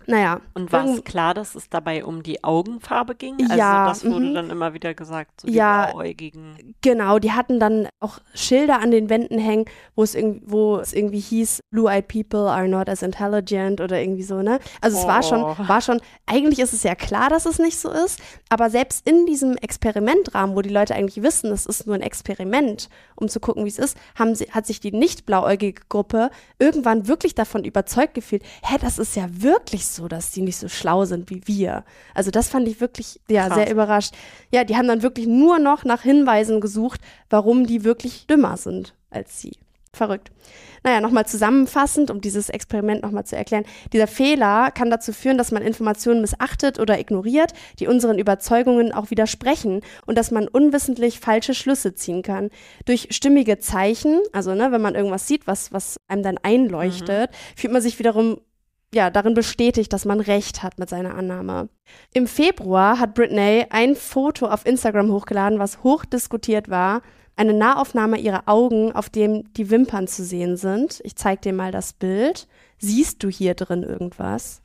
Naja. 0.06 0.40
Und 0.54 0.72
war 0.72 0.84
es 0.86 1.04
klar, 1.04 1.34
dass 1.34 1.54
es 1.54 1.68
dabei 1.68 2.04
um 2.04 2.22
die 2.22 2.42
Augenfarbe 2.42 3.14
ging? 3.14 3.38
Ja, 3.54 3.84
Also 3.84 4.02
das 4.04 4.12
wurde 4.12 4.26
mhm. 4.26 4.34
dann 4.34 4.50
immer 4.50 4.74
wieder 4.74 4.94
gesagt, 4.94 5.42
so 5.42 5.46
die 5.48 5.54
Ja. 5.54 5.90
blauäugigen. 5.90 6.74
Genau, 6.80 7.18
die 7.18 7.32
hatten 7.32 7.60
dann 7.60 7.88
auch 8.00 8.18
Schilder 8.34 8.80
an 8.80 8.90
den 8.90 9.08
Wänden 9.10 9.38
hängen, 9.38 9.66
wo 9.94 10.02
es, 10.02 10.14
irg 10.14 10.40
wo 10.46 10.76
es 10.78 10.92
irgendwie 10.92 11.20
hieß, 11.20 11.60
Blue-Eyed 11.70 12.08
People 12.08 12.50
are 12.50 12.66
not 12.66 12.88
as 12.88 13.02
intelligent 13.02 13.80
oder 13.80 14.00
irgendwie 14.00 14.22
so, 14.22 14.42
ne? 14.42 14.58
Also 14.80 14.98
es 14.98 15.06
war 15.06 15.22
schon, 15.22 15.42
Oh. 15.42 15.56
war 15.68 15.80
schon, 15.80 16.00
eigentlich 16.26 16.58
ist 16.60 16.72
es 16.72 16.82
ja 16.82 16.94
klar, 16.94 17.28
dass 17.30 17.46
es 17.46 17.58
nicht 17.58 17.78
so 17.78 17.90
ist, 17.90 18.20
aber 18.48 18.70
selbst 18.70 19.06
in 19.08 19.26
diesem 19.26 19.56
Experimentrahmen, 19.58 20.56
wo 20.56 20.62
die 20.62 20.70
Leute 20.70 20.94
eigentlich 20.94 21.22
wissen, 21.22 21.52
es 21.52 21.66
ist 21.66 21.86
nur 21.86 21.94
ein 21.94 22.02
Experiment, 22.02 22.88
um 23.16 23.28
zu 23.28 23.38
gucken, 23.40 23.64
wie 23.64 23.68
es 23.68 23.78
ist, 23.78 23.96
haben 24.18 24.34
sie, 24.34 24.46
hat 24.50 24.66
sich 24.66 24.80
die 24.80 24.92
nicht 24.92 25.26
blauäugige 25.26 25.82
Gruppe 25.88 26.30
irgendwann 26.58 27.06
wirklich 27.06 27.34
davon 27.34 27.64
überzeugt 27.64 28.14
gefühlt, 28.14 28.42
hä, 28.62 28.76
das 28.80 28.98
ist 28.98 29.14
ja 29.16 29.26
wirklich 29.30 29.86
so, 29.94 30.09
dass 30.09 30.31
die 30.31 30.42
nicht 30.42 30.57
so 30.57 30.68
schlau 30.68 31.05
sind 31.05 31.31
wie 31.31 31.42
wir. 31.46 31.85
Also 32.14 32.31
das 32.31 32.48
fand 32.48 32.68
ich 32.68 32.81
wirklich, 32.81 33.20
ja, 33.29 33.46
Krass. 33.46 33.57
sehr 33.57 33.70
überrascht. 33.70 34.14
Ja, 34.53 34.64
die 34.64 34.76
haben 34.76 34.88
dann 34.88 35.03
wirklich 35.03 35.26
nur 35.26 35.59
noch 35.59 35.85
nach 35.85 36.03
Hinweisen 36.03 36.61
gesucht, 36.61 37.00
warum 37.29 37.66
die 37.66 37.85
wirklich 37.85 38.26
dümmer 38.26 38.57
sind 38.57 38.94
als 39.11 39.40
sie. 39.40 39.57
Verrückt. 39.92 40.31
Naja, 40.85 41.00
nochmal 41.00 41.26
zusammenfassend, 41.26 42.12
um 42.12 42.20
dieses 42.20 42.48
Experiment 42.48 43.03
nochmal 43.03 43.26
zu 43.26 43.37
erklären. 43.37 43.64
Dieser 43.92 44.07
Fehler 44.07 44.70
kann 44.70 44.88
dazu 44.88 45.12
führen, 45.12 45.37
dass 45.37 45.50
man 45.50 45.62
Informationen 45.62 46.20
missachtet 46.20 46.79
oder 46.79 46.98
ignoriert, 47.00 47.53
die 47.81 47.88
unseren 47.88 48.18
Überzeugungen 48.18 48.92
auch 48.92 49.11
widersprechen 49.11 49.83
und 50.07 50.16
dass 50.16 50.31
man 50.31 50.46
unwissentlich 50.46 51.18
falsche 51.18 51.55
Schlüsse 51.55 51.94
ziehen 51.94 52.22
kann. 52.22 52.50
Durch 52.85 53.09
stimmige 53.11 53.59
Zeichen, 53.59 54.20
also 54.33 54.55
ne, 54.55 54.70
wenn 54.70 54.81
man 54.81 54.94
irgendwas 54.94 55.26
sieht, 55.26 55.48
was, 55.48 55.72
was 55.72 55.96
einem 56.07 56.22
dann 56.22 56.38
einleuchtet, 56.38 57.31
fühlt 57.57 57.72
man 57.72 57.83
sich 57.83 57.98
wiederum 57.98 58.40
ja, 58.92 59.11
darin 59.11 59.35
bestätigt, 59.35 59.92
dass 59.92 60.05
man 60.05 60.20
recht 60.20 60.62
hat 60.62 60.79
mit 60.79 60.88
seiner 60.88 61.14
Annahme. 61.14 61.68
Im 62.12 62.26
Februar 62.26 62.98
hat 62.98 63.14
Britney 63.14 63.66
ein 63.70 63.94
Foto 63.94 64.46
auf 64.46 64.66
Instagram 64.66 65.12
hochgeladen, 65.12 65.59
was 65.59 65.83
hoch 65.85 66.05
diskutiert 66.05 66.68
war. 66.68 67.03
Eine 67.37 67.55
Nahaufnahme 67.55 68.18
ihrer 68.18 68.42
Augen, 68.46 68.92
auf 68.92 69.09
dem 69.09 69.53
die 69.55 69.70
Wimpern 69.70 70.09
zu 70.09 70.24
sehen 70.24 70.57
sind. 70.57 71.00
Ich 71.05 71.16
zeig 71.16 71.42
dir 71.42 71.53
mal 71.53 71.70
das 71.70 71.92
Bild. 71.92 72.48
Siehst 72.79 73.22
du 73.22 73.29
hier 73.29 73.55
drin 73.55 73.83
irgendwas? 73.83 74.61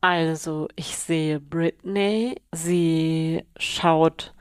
Also, 0.00 0.68
ich 0.76 0.96
sehe 0.96 1.40
Britney, 1.40 2.36
sie 2.52 3.44
schaut 3.58 4.34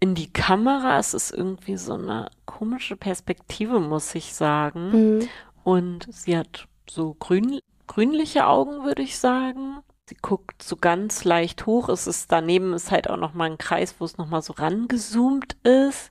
in 0.00 0.14
die 0.14 0.32
Kamera. 0.32 0.98
Es 0.98 1.14
ist 1.14 1.32
irgendwie 1.32 1.76
so 1.76 1.94
eine 1.94 2.28
komische 2.44 2.96
Perspektive, 2.96 3.80
muss 3.80 4.14
ich 4.14 4.34
sagen. 4.34 5.18
Mhm. 5.18 5.28
Und 5.64 6.06
sie 6.10 6.36
hat 6.36 6.68
so 6.88 7.14
grün, 7.14 7.58
grünliche 7.86 8.46
Augen, 8.46 8.84
würde 8.84 9.02
ich 9.02 9.18
sagen. 9.18 9.78
Sie 10.08 10.16
guckt 10.16 10.62
so 10.62 10.76
ganz 10.76 11.24
leicht 11.24 11.66
hoch. 11.66 11.88
Es 11.88 12.06
ist 12.06 12.30
daneben 12.30 12.72
ist 12.74 12.90
halt 12.90 13.10
auch 13.10 13.16
noch 13.16 13.34
mal 13.34 13.50
ein 13.50 13.58
Kreis, 13.58 13.96
wo 13.98 14.04
es 14.04 14.18
noch 14.18 14.28
mal 14.28 14.42
so 14.42 14.52
rangezoomt 14.52 15.56
ist. 15.64 16.10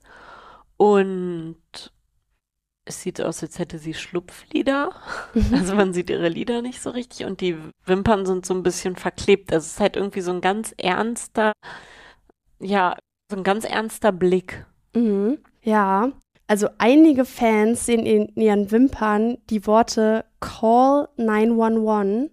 Und 0.78 1.58
es 2.86 3.02
sieht 3.02 3.22
aus, 3.22 3.42
als 3.42 3.58
hätte 3.58 3.80
sie 3.80 3.94
Schlupflider. 3.94 4.92
Also 5.52 5.76
man 5.76 5.94
sieht 5.94 6.10
ihre 6.10 6.30
Lider 6.30 6.62
nicht 6.62 6.82
so 6.82 6.92
richtig 6.92 7.26
und 7.26 7.42
die 7.42 7.58
Wimpern 7.86 8.26
sind 8.26 8.46
so 8.46 8.54
ein 8.54 8.64
bisschen 8.64 8.96
verklebt. 8.96 9.52
Also 9.52 9.66
es 9.66 9.74
ist 9.74 9.80
halt 9.80 9.96
irgendwie 9.96 10.22
so 10.22 10.32
ein 10.32 10.42
ganz 10.42 10.74
ernster, 10.78 11.54
ja, 12.60 12.96
so 13.32 13.38
ein 13.38 13.44
ganz 13.44 13.66
ernster 13.66 14.12
Blick. 14.12 14.66
Mhm. 14.94 15.40
Ja, 15.62 16.12
also 16.48 16.68
einige 16.78 17.26
Fans 17.26 17.86
sehen 17.86 18.06
in 18.06 18.28
ihren 18.36 18.72
Wimpern 18.72 19.38
die 19.50 19.66
Worte 19.66 20.26
Call 20.40 21.08
911 21.18 22.30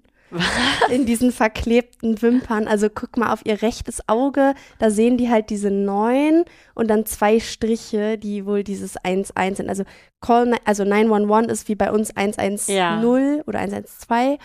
in 0.90 1.04
diesen 1.04 1.30
verklebten 1.30 2.22
Wimpern. 2.22 2.66
Also 2.66 2.88
guck 2.88 3.16
mal 3.18 3.32
auf 3.32 3.44
ihr 3.44 3.60
rechtes 3.60 4.08
Auge, 4.08 4.54
da 4.78 4.90
sehen 4.90 5.18
die 5.18 5.28
halt 5.28 5.50
diese 5.50 5.70
neun 5.70 6.44
und 6.74 6.88
dann 6.88 7.04
zwei 7.04 7.38
Striche, 7.38 8.16
die 8.16 8.46
wohl 8.46 8.64
dieses 8.64 8.96
1-1 8.98 9.56
sind. 9.56 9.68
Also 9.68 9.84
Call, 10.22 10.54
also 10.64 10.84
911 10.84 11.50
ist 11.52 11.68
wie 11.68 11.74
bei 11.74 11.90
uns 11.92 12.16
110 12.16 12.74
Ja. 12.76 13.02
oder 13.46 13.58
112, 13.58 14.38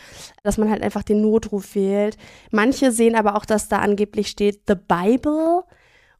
dass 0.43 0.57
man 0.57 0.69
halt 0.69 0.83
einfach 0.83 1.03
den 1.03 1.21
Notruf 1.21 1.73
wählt. 1.75 2.17
Manche 2.51 2.91
sehen 2.91 3.15
aber 3.15 3.35
auch, 3.37 3.45
dass 3.45 3.69
da 3.69 3.77
angeblich 3.77 4.27
steht 4.27 4.61
The 4.67 4.75
Bible. 4.75 5.63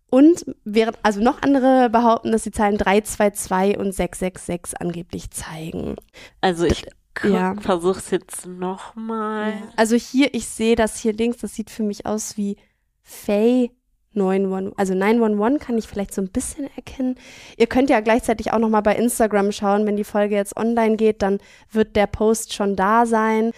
Und 0.10 0.46
während, 0.64 0.98
also 1.04 1.22
noch 1.22 1.42
andere 1.42 1.90
behaupten, 1.90 2.32
dass 2.32 2.44
die 2.44 2.52
Zahlen 2.52 2.78
322 2.78 3.78
und 3.78 3.92
666 3.94 4.80
angeblich 4.80 5.32
zeigen. 5.32 5.96
Also 6.42 6.66
ich 6.66 6.86
Ja. 7.24 7.56
versuche 7.60 8.00
es 8.00 8.12
jetzt 8.12 8.46
nochmal. 8.46 9.54
Also 9.76 9.96
hier, 9.96 10.34
ich 10.34 10.48
sehe 10.48 10.76
das 10.76 10.98
hier 11.00 11.14
links, 11.14 11.38
das 11.40 11.56
sieht 11.56 11.70
für 11.70 11.84
mich 11.84 12.06
aus 12.06 12.38
wie 12.38 12.58
Faye 13.04 13.72
911. 14.14 14.74
Also 14.78 14.94
911 14.94 15.60
kann 15.60 15.78
ich 15.78 15.88
vielleicht 15.88 16.14
so 16.14 16.22
ein 16.22 16.30
bisschen 16.32 16.70
erkennen. 16.76 17.16
Ihr 17.58 17.68
könnt 17.68 17.90
ja 17.90 18.00
gleichzeitig 18.00 18.52
auch 18.54 18.60
nochmal 18.60 18.82
bei 18.82 18.96
Instagram 18.96 19.52
schauen, 19.52 19.86
wenn 19.86 19.96
die 19.98 20.04
Folge 20.04 20.36
jetzt 20.36 20.56
online 20.58 20.96
geht, 20.96 21.22
dann 21.22 21.40
wird 21.72 21.96
der 21.96 22.08
Post 22.08 22.54
schon 22.54 22.76
da 22.76 23.06
sein. 23.06 23.52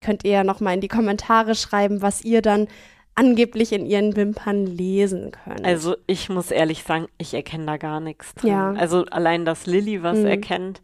Könnt 0.00 0.24
ihr 0.24 0.30
ja 0.30 0.44
nochmal 0.44 0.74
in 0.74 0.80
die 0.80 0.88
Kommentare 0.88 1.54
schreiben, 1.54 2.02
was 2.02 2.22
ihr 2.22 2.40
dann 2.42 2.68
angeblich 3.18 3.72
in 3.72 3.84
ihren 3.84 4.14
Wimpern 4.16 4.66
lesen 4.66 5.32
könnt. 5.32 5.64
Also 5.64 5.96
ich 6.06 6.28
muss 6.28 6.50
ehrlich 6.50 6.82
sagen, 6.84 7.06
ich 7.18 7.34
erkenne 7.34 7.66
da 7.66 7.76
gar 7.76 8.00
nichts 8.00 8.34
drin. 8.34 8.50
Ja. 8.50 8.72
Also 8.72 9.04
allein, 9.06 9.44
dass 9.44 9.66
Lilly 9.66 10.02
was 10.02 10.18
Mhm. 10.18 10.26
erkennt, 10.26 10.80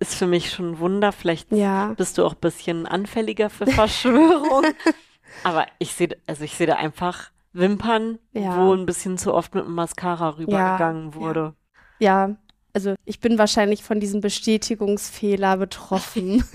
ist 0.00 0.14
für 0.16 0.26
mich 0.26 0.50
schon 0.50 0.72
ein 0.72 0.78
Wunder. 0.80 1.12
Vielleicht 1.12 1.52
ja. 1.52 1.94
bist 1.96 2.18
du 2.18 2.24
auch 2.24 2.32
ein 2.34 2.40
bisschen 2.40 2.86
anfälliger 2.86 3.50
für 3.50 3.66
Verschwörung. 3.66 4.64
Aber 5.44 5.66
ich 5.78 5.92
sehe, 5.94 6.08
also 6.26 6.44
ich 6.44 6.54
sehe 6.54 6.66
da 6.66 6.74
einfach 6.76 7.30
Wimpern, 7.52 8.18
Ja. 8.32 8.56
wo 8.58 8.74
ein 8.74 8.86
bisschen 8.86 9.16
zu 9.18 9.32
oft 9.32 9.54
mit 9.54 9.64
dem 9.64 9.74
Mascara 9.74 10.30
rübergegangen 10.30 11.14
wurde. 11.14 11.54
Ja, 12.00 12.34
also 12.74 12.94
ich 13.04 13.20
bin 13.20 13.38
wahrscheinlich 13.38 13.82
von 13.82 14.00
diesem 14.00 14.20
Bestätigungsfehler 14.20 15.56
betroffen. 15.56 16.44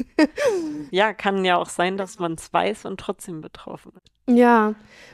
Ja, 0.91 1.13
kann 1.13 1.45
ja 1.45 1.57
auch 1.57 1.69
sein, 1.69 1.97
dass 1.97 2.17
man 2.17 2.33
es 2.33 2.51
weiß 2.51 2.85
und 2.85 2.99
trotzdem 2.99 3.41
betroffen 3.41 3.91
ist. 3.93 4.35
Ja, 4.37 4.73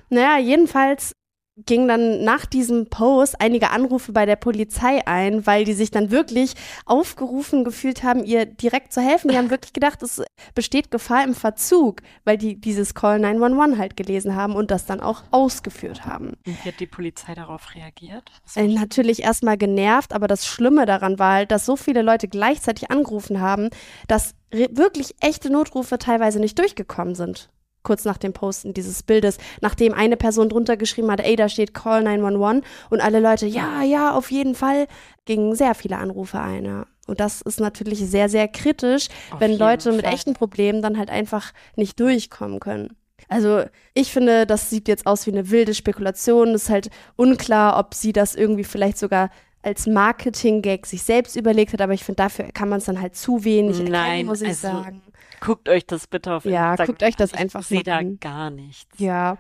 naja, 0.09 0.37
jedenfalls 0.37 1.11
ging 1.57 1.87
dann 1.87 2.23
nach 2.23 2.45
diesem 2.45 2.89
Post 2.89 3.39
einige 3.39 3.69
Anrufe 3.69 4.11
bei 4.11 4.25
der 4.25 4.35
Polizei 4.35 5.05
ein, 5.07 5.47
weil 5.47 5.63
die 5.63 5.73
sich 5.73 5.89
dann 5.89 6.11
wirklich 6.11 6.53
aufgerufen 6.85 7.63
gefühlt 7.63 8.03
haben, 8.03 8.25
ihr 8.25 8.45
direkt 8.45 8.91
zu 8.91 9.01
helfen. 9.01 9.29
Die 9.29 9.37
haben 9.37 9.49
wirklich 9.49 9.71
gedacht, 9.71 10.03
es 10.03 10.21
besteht 10.53 10.91
Gefahr 10.91 11.23
im 11.23 11.33
Verzug, 11.33 12.01
weil 12.25 12.37
die 12.37 12.59
dieses 12.59 12.93
Call 12.93 13.19
911 13.19 13.77
halt 13.77 13.95
gelesen 13.95 14.35
haben 14.35 14.55
und 14.55 14.69
das 14.69 14.85
dann 14.85 14.99
auch 14.99 15.23
ausgeführt 15.31 16.05
haben. 16.05 16.33
Wie 16.43 16.53
hat 16.53 16.79
die 16.79 16.87
Polizei 16.87 17.33
darauf 17.33 17.73
reagiert? 17.73 18.29
Äh, 18.55 18.67
natürlich 18.67 19.23
erstmal 19.23 19.57
genervt, 19.57 20.13
aber 20.13 20.27
das 20.27 20.45
Schlimme 20.45 20.85
daran 20.85 21.19
war 21.19 21.35
halt, 21.35 21.51
dass 21.51 21.65
so 21.65 21.77
viele 21.77 22.01
Leute 22.01 22.27
gleichzeitig 22.27 22.91
angerufen 22.91 23.39
haben, 23.39 23.69
dass 24.07 24.35
wirklich 24.51 25.15
echte 25.21 25.49
Notrufe 25.49 25.97
teilweise 25.97 26.39
nicht 26.39 26.59
durchgekommen 26.59 27.15
sind. 27.15 27.49
Kurz 27.85 28.03
nach 28.03 28.17
dem 28.17 28.33
Posten 28.33 28.73
dieses 28.73 29.03
Bildes, 29.03 29.37
nachdem 29.61 29.93
eine 29.93 30.17
Person 30.17 30.49
drunter 30.49 30.75
geschrieben 30.75 31.09
hat, 31.11 31.21
ey, 31.21 31.35
da 31.35 31.47
steht 31.47 31.73
Call 31.73 32.03
911 32.03 32.65
und 32.89 32.99
alle 32.99 33.19
Leute, 33.19 33.45
ja, 33.45 33.83
ja, 33.83 34.13
auf 34.13 34.31
jeden 34.31 34.55
Fall, 34.55 34.87
gingen 35.25 35.55
sehr 35.55 35.75
viele 35.75 35.97
Anrufe 35.97 36.39
ein. 36.39 36.65
Ja. 36.65 36.87
Und 37.07 37.19
das 37.19 37.41
ist 37.41 37.59
natürlich 37.59 37.99
sehr, 37.99 38.27
sehr 38.27 38.47
kritisch, 38.47 39.07
Auf 39.31 39.39
wenn 39.39 39.57
Leute 39.57 39.91
mit 39.91 40.03
Fall. 40.03 40.13
echten 40.13 40.33
Problemen 40.33 40.81
dann 40.81 40.97
halt 40.97 41.09
einfach 41.09 41.53
nicht 41.75 41.99
durchkommen 41.99 42.59
können. 42.59 42.97
Also 43.27 43.63
ich 43.93 44.11
finde, 44.11 44.45
das 44.45 44.69
sieht 44.69 44.87
jetzt 44.87 45.07
aus 45.07 45.25
wie 45.25 45.31
eine 45.31 45.49
wilde 45.49 45.73
Spekulation. 45.73 46.49
Es 46.49 46.63
ist 46.63 46.69
halt 46.69 46.89
unklar, 47.15 47.79
ob 47.79 47.93
sie 47.93 48.13
das 48.13 48.35
irgendwie 48.35 48.63
vielleicht 48.63 48.97
sogar 48.97 49.29
als 49.65 49.87
Marketing-Gag 49.87 50.85
sich 50.85 51.03
selbst 51.03 51.35
überlegt 51.35 51.73
hat, 51.73 51.81
aber 51.81 51.93
ich 51.93 52.03
finde, 52.03 52.17
dafür 52.17 52.45
kann 52.53 52.69
man 52.69 52.77
es 52.79 52.85
dann 52.85 53.01
halt 53.01 53.15
zu 53.15 53.43
wenig 53.43 53.77
erkennen, 53.77 53.91
Nein, 53.91 54.25
muss 54.27 54.41
ich 54.41 54.49
also 54.49 54.61
sagen. 54.67 55.01
Guckt 55.41 55.67
euch 55.67 55.85
das 55.85 56.07
bitte 56.07 56.33
auf 56.33 56.45
Ja, 56.45 56.71
Instagram 56.71 56.87
guckt 56.87 57.03
euch 57.03 57.15
das 57.15 57.33
an. 57.33 57.39
einfach 57.39 57.61
Ich 57.61 57.67
sehe 57.67 57.83
da 57.83 57.97
an. 57.97 58.19
gar 58.19 58.49
nichts. 58.49 58.87
Ja. 58.99 59.37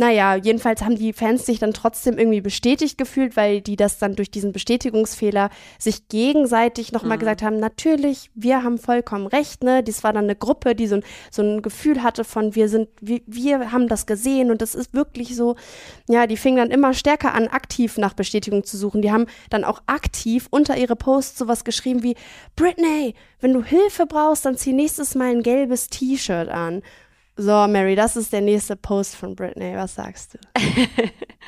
Naja, 0.00 0.36
jedenfalls 0.36 0.82
haben 0.82 0.94
die 0.94 1.12
Fans 1.12 1.44
sich 1.44 1.58
dann 1.58 1.72
trotzdem 1.72 2.18
irgendwie 2.18 2.40
bestätigt 2.40 2.98
gefühlt, 2.98 3.36
weil 3.36 3.60
die 3.60 3.74
das 3.74 3.98
dann 3.98 4.14
durch 4.14 4.30
diesen 4.30 4.52
Bestätigungsfehler 4.52 5.50
sich 5.76 6.06
gegenseitig 6.06 6.92
nochmal 6.92 7.16
Mhm. 7.16 7.20
gesagt 7.20 7.42
haben, 7.42 7.58
natürlich, 7.58 8.30
wir 8.36 8.62
haben 8.62 8.78
vollkommen 8.78 9.26
recht, 9.26 9.64
ne? 9.64 9.82
Das 9.82 10.04
war 10.04 10.12
dann 10.12 10.26
eine 10.26 10.36
Gruppe, 10.36 10.76
die 10.76 10.86
so 10.86 10.94
ein, 10.94 11.04
so 11.32 11.42
ein 11.42 11.62
Gefühl 11.62 12.04
hatte 12.04 12.22
von, 12.22 12.54
wir 12.54 12.68
sind, 12.68 12.88
wir, 13.00 13.22
wir 13.26 13.72
haben 13.72 13.88
das 13.88 14.06
gesehen 14.06 14.52
und 14.52 14.62
das 14.62 14.76
ist 14.76 14.94
wirklich 14.94 15.34
so. 15.34 15.56
Ja, 16.08 16.28
die 16.28 16.36
fingen 16.36 16.58
dann 16.58 16.70
immer 16.70 16.94
stärker 16.94 17.34
an, 17.34 17.48
aktiv 17.48 17.98
nach 17.98 18.14
Bestätigung 18.14 18.62
zu 18.62 18.76
suchen. 18.76 19.02
Die 19.02 19.10
haben 19.10 19.26
dann 19.50 19.64
auch 19.64 19.82
aktiv 19.86 20.46
unter 20.50 20.76
ihre 20.76 20.94
Posts 20.94 21.38
sowas 21.38 21.64
geschrieben 21.64 22.04
wie, 22.04 22.14
Britney, 22.54 23.14
wenn 23.40 23.52
du 23.52 23.64
Hilfe 23.64 24.06
brauchst, 24.06 24.44
dann 24.44 24.56
zieh 24.56 24.72
nächstes 24.74 25.16
Mal 25.16 25.32
ein 25.32 25.42
gelbes 25.42 25.88
T-Shirt 25.88 26.48
an. 26.48 26.82
So, 27.38 27.66
Mary, 27.68 27.94
das 27.94 28.16
ist 28.16 28.32
der 28.32 28.40
nächste 28.40 28.76
Post 28.76 29.14
von 29.16 29.34
Britney. 29.36 29.74
Was 29.76 29.94
sagst 29.94 30.34
du? 30.34 30.38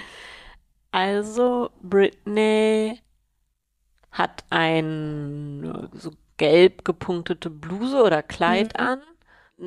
Also, 0.92 1.70
Britney 1.82 3.00
hat 4.10 4.44
ein 4.50 5.88
so 5.92 6.10
gelb 6.36 6.84
gepunktete 6.84 7.50
Bluse 7.50 8.02
oder 8.02 8.22
Kleid 8.22 8.74
Mhm. 8.78 8.86
an. 8.86 9.00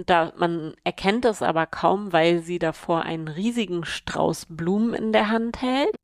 Da, 0.05 0.33
man 0.37 0.73
erkennt 0.83 1.23
es 1.25 1.41
aber 1.43 1.67
kaum, 1.67 2.11
weil 2.13 2.39
sie 2.41 2.57
davor 2.59 3.03
einen 3.03 3.27
riesigen 3.27 3.85
Strauß 3.85 4.47
Blumen 4.49 4.93
in 4.95 5.13
der 5.13 5.29
Hand 5.29 5.61
hält. 5.61 5.95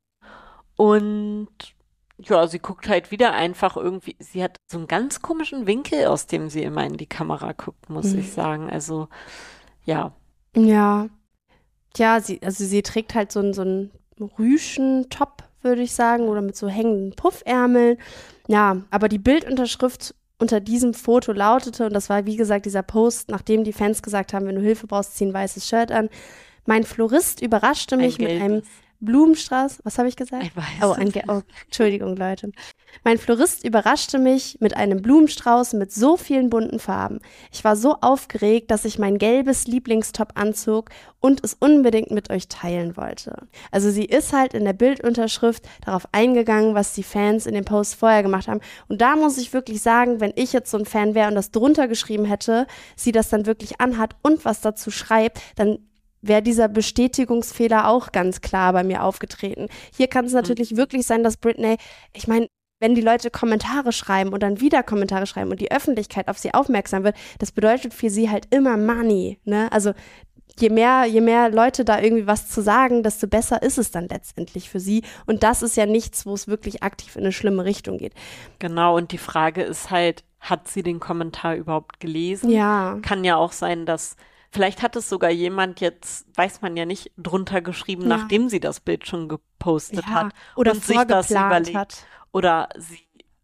Und 0.76 1.48
ja, 2.18 2.46
sie 2.46 2.58
guckt 2.60 2.88
halt 2.88 3.10
wieder 3.10 3.32
einfach 3.34 3.76
irgendwie, 3.76 4.16
sie 4.20 4.42
hat 4.44 4.56
so 4.70 4.78
einen 4.78 4.88
ganz 4.88 5.22
komischen 5.22 5.66
Winkel, 5.66 6.06
aus 6.06 6.26
dem 6.26 6.50
sie 6.50 6.62
immer 6.64 6.84
in 6.86 6.96
die 6.98 7.06
Kamera 7.06 7.52
guckt, 7.52 7.90
muss 7.90 8.14
Mhm. 8.14 8.20
ich 8.20 8.32
sagen. 8.32 8.70
Also, 8.70 9.08
ja. 9.84 10.12
Ja. 10.56 11.08
Ja, 11.96 12.20
sie, 12.20 12.40
also 12.42 12.64
sie 12.64 12.82
trägt 12.82 13.14
halt 13.14 13.32
so 13.32 13.40
einen, 13.40 13.52
so 13.52 13.62
einen 13.62 13.90
Rüschen-Top, 14.38 15.44
würde 15.62 15.82
ich 15.82 15.92
sagen, 15.92 16.28
oder 16.28 16.40
mit 16.40 16.56
so 16.56 16.68
hängenden 16.68 17.14
Puffärmeln. 17.16 17.98
Ja, 18.46 18.82
aber 18.90 19.08
die 19.08 19.18
Bildunterschrift 19.18 20.14
unter 20.38 20.60
diesem 20.60 20.94
Foto 20.94 21.32
lautete, 21.32 21.86
und 21.86 21.92
das 21.92 22.08
war 22.08 22.26
wie 22.26 22.36
gesagt 22.36 22.64
dieser 22.64 22.82
Post, 22.82 23.28
nachdem 23.28 23.64
die 23.64 23.72
Fans 23.72 24.02
gesagt 24.02 24.32
haben, 24.32 24.46
wenn 24.46 24.54
du 24.54 24.62
Hilfe 24.62 24.86
brauchst, 24.86 25.16
zieh 25.16 25.26
ein 25.26 25.34
weißes 25.34 25.68
Shirt 25.68 25.92
an. 25.92 26.08
Mein 26.66 26.84
Florist 26.84 27.42
überraschte 27.42 27.96
mich 27.96 28.18
ein 28.18 28.24
mit 28.24 28.42
einem. 28.42 28.62
Blumenstrauß. 29.00 29.80
Was 29.84 29.98
habe 29.98 30.08
ich 30.08 30.16
gesagt? 30.16 30.42
Ein 30.42 30.50
Oh, 30.82 30.90
weißes. 30.96 31.16
ein 31.16 31.28
oh, 31.28 31.42
Entschuldigung, 31.64 32.16
Leute. 32.16 32.50
Mein 33.04 33.18
Florist 33.18 33.64
überraschte 33.64 34.18
mich 34.18 34.58
mit 34.60 34.76
einem 34.76 35.00
Blumenstrauß 35.00 35.74
mit 35.74 35.92
so 35.92 36.16
vielen 36.16 36.50
bunten 36.50 36.78
Farben. 36.78 37.20
Ich 37.52 37.62
war 37.64 37.76
so 37.76 37.96
aufgeregt, 38.00 38.70
dass 38.70 38.84
ich 38.84 38.98
mein 38.98 39.18
gelbes 39.18 39.66
Lieblingstop 39.66 40.32
anzog 40.34 40.90
und 41.20 41.44
es 41.44 41.54
unbedingt 41.54 42.10
mit 42.10 42.30
euch 42.30 42.48
teilen 42.48 42.96
wollte. 42.96 43.46
Also 43.70 43.90
sie 43.90 44.04
ist 44.04 44.32
halt 44.32 44.54
in 44.54 44.64
der 44.64 44.72
Bildunterschrift 44.72 45.64
darauf 45.84 46.08
eingegangen, 46.12 46.74
was 46.74 46.92
die 46.92 47.02
Fans 47.02 47.46
in 47.46 47.54
dem 47.54 47.64
Post 47.64 47.94
vorher 47.94 48.22
gemacht 48.22 48.48
haben. 48.48 48.60
Und 48.88 49.00
da 49.00 49.16
muss 49.16 49.38
ich 49.38 49.52
wirklich 49.52 49.82
sagen, 49.82 50.20
wenn 50.20 50.32
ich 50.34 50.52
jetzt 50.52 50.70
so 50.70 50.78
ein 50.78 50.86
Fan 50.86 51.14
wäre 51.14 51.28
und 51.28 51.34
das 51.36 51.50
drunter 51.52 51.88
geschrieben 51.88 52.24
hätte, 52.24 52.66
sie 52.96 53.12
das 53.12 53.28
dann 53.28 53.46
wirklich 53.46 53.80
anhat 53.80 54.16
und 54.22 54.44
was 54.44 54.60
dazu 54.60 54.90
schreibt, 54.90 55.40
dann 55.56 55.78
wäre 56.22 56.42
dieser 56.42 56.68
Bestätigungsfehler 56.68 57.88
auch 57.88 58.12
ganz 58.12 58.40
klar 58.40 58.72
bei 58.72 58.84
mir 58.84 59.02
aufgetreten. 59.02 59.68
Hier 59.94 60.08
kann 60.08 60.26
es 60.26 60.32
natürlich 60.32 60.76
wirklich 60.76 61.06
sein, 61.06 61.24
dass 61.24 61.36
Britney, 61.36 61.76
ich 62.12 62.28
meine, 62.28 62.46
wenn 62.80 62.94
die 62.94 63.02
Leute 63.02 63.30
Kommentare 63.30 63.92
schreiben 63.92 64.32
und 64.32 64.42
dann 64.42 64.60
wieder 64.60 64.82
Kommentare 64.82 65.26
schreiben 65.26 65.50
und 65.50 65.60
die 65.60 65.70
Öffentlichkeit 65.70 66.28
auf 66.28 66.38
sie 66.38 66.54
aufmerksam 66.54 67.04
wird, 67.04 67.16
das 67.38 67.52
bedeutet 67.52 67.92
für 67.92 68.10
sie 68.10 68.30
halt 68.30 68.46
immer 68.50 68.76
Money, 68.76 69.38
ne? 69.44 69.70
Also 69.70 69.92
je 70.58 70.70
mehr, 70.70 71.04
je 71.04 71.20
mehr 71.20 71.50
Leute 71.50 71.84
da 71.84 72.00
irgendwie 72.00 72.26
was 72.26 72.48
zu 72.48 72.62
sagen, 72.62 73.02
desto 73.02 73.26
besser 73.26 73.62
ist 73.62 73.78
es 73.78 73.90
dann 73.90 74.08
letztendlich 74.08 74.68
für 74.68 74.80
sie. 74.80 75.02
Und 75.26 75.42
das 75.42 75.62
ist 75.62 75.76
ja 75.76 75.86
nichts, 75.86 76.26
wo 76.26 76.34
es 76.34 76.48
wirklich 76.48 76.82
aktiv 76.82 77.16
in 77.16 77.22
eine 77.22 77.32
schlimme 77.32 77.64
Richtung 77.64 77.98
geht. 77.98 78.14
Genau, 78.58 78.96
und 78.96 79.12
die 79.12 79.18
Frage 79.18 79.62
ist 79.62 79.90
halt, 79.90 80.24
hat 80.40 80.68
sie 80.68 80.82
den 80.82 81.00
Kommentar 81.00 81.54
überhaupt 81.54 82.00
gelesen? 82.00 82.50
Ja. 82.50 82.98
Kann 83.02 83.24
ja 83.24 83.36
auch 83.36 83.52
sein, 83.52 83.86
dass 83.86 84.16
vielleicht 84.50 84.82
hat 84.82 84.96
es 84.96 85.08
sogar 85.08 85.30
jemand 85.30 85.80
jetzt, 85.80 86.26
weiß 86.36 86.60
man 86.62 86.76
ja 86.76 86.84
nicht, 86.86 87.12
drunter 87.16 87.60
geschrieben, 87.60 88.02
Ja. 88.02 88.08
nachdem 88.08 88.48
sie 88.48 88.60
das 88.60 88.80
Bild 88.80 89.06
schon 89.06 89.28
gepostet 89.28 90.04
ja. 90.06 90.10
hat. 90.14 90.32
Oder 90.56 90.72
und 90.72 90.84
sich 90.84 90.98
das 91.04 91.30
überlegt. 91.30 91.74
hat. 91.76 92.04
Oder 92.32 92.68
sie 92.76 93.00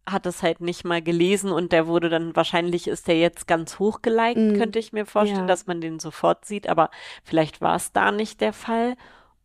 hat 0.09 0.25
es 0.25 0.41
halt 0.41 0.61
nicht 0.61 0.85
mal 0.85 1.01
gelesen 1.01 1.51
und 1.51 1.73
der 1.73 1.85
wurde 1.87 2.07
dann, 2.07 2.33
wahrscheinlich 2.33 2.87
ist 2.87 3.09
der 3.09 3.19
jetzt 3.19 3.45
ganz 3.45 3.77
hoch 3.77 4.01
geliked, 4.01 4.37
Mm. 4.37 4.57
könnte 4.57 4.79
ich 4.79 4.93
mir 4.93 5.05
vorstellen, 5.05 5.41
Ja. 5.41 5.47
dass 5.47 5.67
man 5.67 5.81
den 5.81 5.99
sofort 5.99 6.45
sieht, 6.45 6.69
aber 6.69 6.89
vielleicht 7.25 7.59
war 7.59 7.75
es 7.75 7.91
da 7.91 8.13
nicht 8.13 8.39
der 8.39 8.53
Fall. 8.53 8.95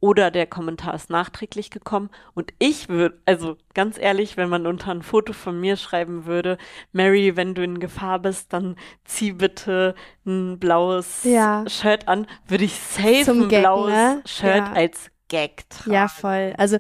Oder 0.03 0.33
der 0.33 0.47
Kommentar 0.47 0.95
ist 0.95 1.11
nachträglich 1.11 1.71
gekommen. 1.71 2.11
Und 2.35 2.53
ich 2.59 2.89
würde, 2.89 3.23
also 3.25 3.57
ganz 3.73 3.97
ehrlich, 3.99 4.37
wenn 4.37 4.49
man 4.49 4.67
unter 4.67 4.91
ein 4.91 5.03
Foto 5.03 5.33
von 5.33 5.61
mir 5.61 5.77
schreiben 5.77 6.27
würde, 6.27 6.59
Mary, 6.91 7.37
wenn 7.37 7.55
du 7.55 7.63
in 7.63 7.79
Gefahr 7.79 8.19
bist, 8.19 8.53
dann 8.53 8.75
zieh 9.05 9.31
bitte 9.33 9.95
ein 10.27 10.59
blaues 10.59 11.23
Ja. 11.23 11.65
Shirt 11.69 12.09
an, 12.09 12.27
würde 12.49 12.65
ich 12.65 12.75
safe 12.75 13.23
Zum 13.25 13.43
ein 13.45 13.49
Gag, 13.49 13.63
blaues 13.63 13.93
ne? 13.93 14.23
Shirt 14.27 14.57
Ja. 14.57 14.73
als 14.73 15.09
Gag 15.29 15.71
tragen. 15.71 15.93
Ja, 15.93 16.09
voll. 16.09 16.53
Also 16.59 16.79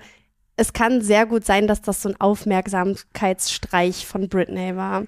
es 0.56 0.72
kann 0.72 1.00
sehr 1.00 1.24
gut 1.24 1.44
sein, 1.44 1.68
dass 1.68 1.80
das 1.80 2.02
so 2.02 2.08
ein 2.08 2.20
Aufmerksamkeitsstreich 2.20 4.04
von 4.04 4.28
Britney 4.28 4.74
war. 4.76 5.04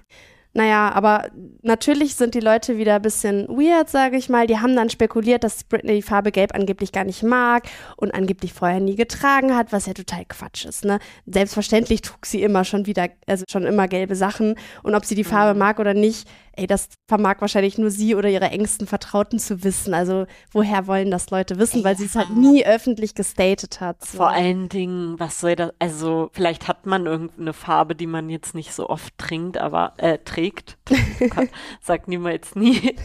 Naja, 0.57 0.89
aber 0.93 1.25
natürlich 1.63 2.15
sind 2.15 2.33
die 2.33 2.39
Leute 2.39 2.77
wieder 2.77 2.95
ein 2.95 3.01
bisschen 3.01 3.49
weird, 3.49 3.89
sage 3.89 4.15
ich 4.15 4.29
mal. 4.29 4.47
Die 4.47 4.57
haben 4.57 4.73
dann 4.73 4.89
spekuliert, 4.89 5.43
dass 5.43 5.65
Britney 5.65 5.95
die 5.95 6.01
Farbe 6.01 6.31
Gelb 6.31 6.55
angeblich 6.55 6.93
gar 6.93 7.03
nicht 7.03 7.23
mag 7.23 7.65
und 7.97 8.15
angeblich 8.15 8.53
vorher 8.53 8.79
nie 8.79 8.95
getragen 8.95 9.53
hat, 9.53 9.73
was 9.73 9.85
ja 9.85 9.93
total 9.93 10.23
Quatsch 10.23 10.63
ist. 10.63 10.85
Ne? 10.85 10.99
Selbstverständlich 11.25 12.01
trug 12.03 12.25
sie 12.25 12.41
immer 12.41 12.63
schon 12.63 12.85
wieder, 12.85 13.09
also 13.27 13.43
schon 13.51 13.65
immer 13.65 13.89
gelbe 13.89 14.15
Sachen. 14.15 14.55
Und 14.81 14.95
ob 14.95 15.03
sie 15.03 15.15
die 15.15 15.25
Farbe 15.25 15.53
Mhm. 15.55 15.59
mag 15.59 15.79
oder 15.79 15.93
nicht, 15.93 16.25
ey, 16.57 16.67
das 16.67 16.89
vermag 17.07 17.37
wahrscheinlich 17.39 17.77
nur 17.77 17.91
sie 17.91 18.15
oder 18.15 18.29
ihre 18.29 18.49
engsten 18.49 18.87
Vertrauten 18.87 19.39
zu 19.39 19.63
wissen. 19.63 19.93
Also 19.93 20.25
woher 20.51 20.87
wollen 20.87 21.11
das 21.11 21.29
Leute 21.29 21.59
wissen, 21.59 21.83
weil 21.83 21.97
sie 21.97 22.05
es 22.05 22.15
halt 22.15 22.29
nie 22.35 22.65
öffentlich 22.65 23.15
gestatet 23.15 23.81
hat. 23.81 24.03
So. 24.05 24.17
Vor 24.17 24.29
allen 24.29 24.69
Dingen, 24.69 25.19
was 25.19 25.39
soll 25.39 25.55
das? 25.55 25.71
Also, 25.79 26.29
vielleicht 26.33 26.67
hat 26.67 26.85
man 26.85 27.05
irgendeine 27.05 27.53
Farbe, 27.53 27.95
die 27.95 28.07
man 28.07 28.29
jetzt 28.29 28.55
nicht 28.55 28.73
so 28.73 28.89
oft 28.89 29.17
trinkt, 29.17 29.57
aber 29.57 29.93
äh, 29.97 30.17
trägt. 30.19 30.77
Sagt 31.81 32.07
niemals 32.07 32.55
nie. 32.55 32.95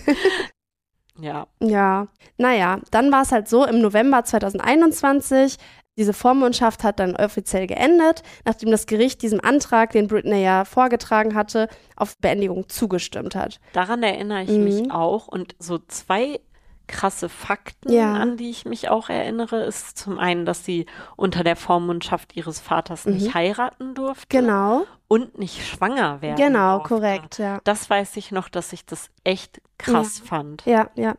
ja. 1.19 1.47
Ja, 1.61 2.09
naja, 2.39 2.81
dann 2.91 3.13
war 3.13 3.23
es 3.23 3.33
halt 3.33 3.49
so, 3.49 3.65
im 3.65 3.81
November 3.81 4.25
2021, 4.25 5.57
diese 6.01 6.15
Vormundschaft 6.15 6.83
hat 6.83 6.99
dann 6.99 7.15
offiziell 7.15 7.67
geendet, 7.67 8.23
nachdem 8.47 8.71
das 8.71 8.87
Gericht 8.87 9.21
diesem 9.23 9.41
Antrag, 9.41 9.93
den 9.93 10.09
Britney 10.09 10.43
ja 10.43 10.65
vorgetragen 10.65 11.35
hatte, 11.35 11.69
auf 11.95 12.17
Beendigung 12.19 12.69
zugestimmt 12.71 13.35
hat. 13.35 13.61
Daran 13.75 14.03
erinnere 14.03 14.43
ich 14.43 14.49
Mhm. 14.51 14.65
mich 14.65 14.91
auch. 14.91 15.29
Und 15.29 15.55
so 15.59 15.79
zwei 15.87 16.41
krasse 16.87 17.29
Fakten, 17.29 17.93
Ja. 17.93 18.15
an 18.15 18.37
die 18.37 18.51
ich 18.51 18.65
mich 18.65 18.89
auch 18.89 19.11
erinnere, 19.11 19.63
ist 19.63 19.97
zum 19.97 20.19
einen, 20.19 20.45
dass 20.45 20.65
sie 20.65 20.87
unter 21.17 21.45
der 21.45 21.55
Vormundschaft 21.55 22.35
ihres 22.35 22.59
Vaters 22.59 23.05
Mhm. 23.07 23.13
nicht 23.13 23.35
heiraten 23.35 23.95
durfte 23.95 24.27
Genau, 24.39 24.87
und 25.07 25.39
nicht 25.39 25.65
schwanger 25.65 26.21
werden 26.23 26.35
genau, 26.37 26.79
durfte. 26.79 26.95
korrekt, 26.95 27.39
ja. 27.39 27.61
Das 27.63 27.89
weiß 27.91 28.17
ich 28.17 28.33
noch, 28.33 28.49
dass 28.49 28.73
ich 28.73 28.87
das 28.87 29.11
echt 29.23 29.61
krass 29.79 30.19
fand. 30.19 30.65
Ja, 30.67 30.89
ja. 30.97 31.15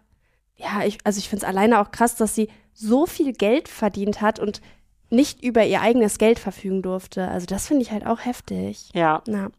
Ja, 0.62 0.84
ich, 0.86 1.00
also 1.04 1.18
ich 1.18 1.30
finde 1.30 1.46
es 1.46 1.50
alleine 1.50 1.82
auch 1.82 1.92
krass, 1.92 2.16
dass 2.16 2.36
sie 2.36 2.50
so 2.74 3.06
viel 3.06 3.34
Geld 3.34 3.68
verdient 3.68 4.22
hat 4.22 4.40
und 4.40 4.62
nicht 5.10 5.44
über 5.44 5.66
ihr 5.66 5.82
eigenes 5.82 6.18
Geld 6.18 6.40
verfügen 6.40 6.82
durfte. 6.82 7.28
Also 7.28 7.46
das 7.46 7.68
finde 7.68 7.84
ich 7.84 7.92
halt 7.92 8.06
auch 8.06 8.24
heftig. 8.24 8.90
Ja. 8.94 9.22
Na, 9.28 9.52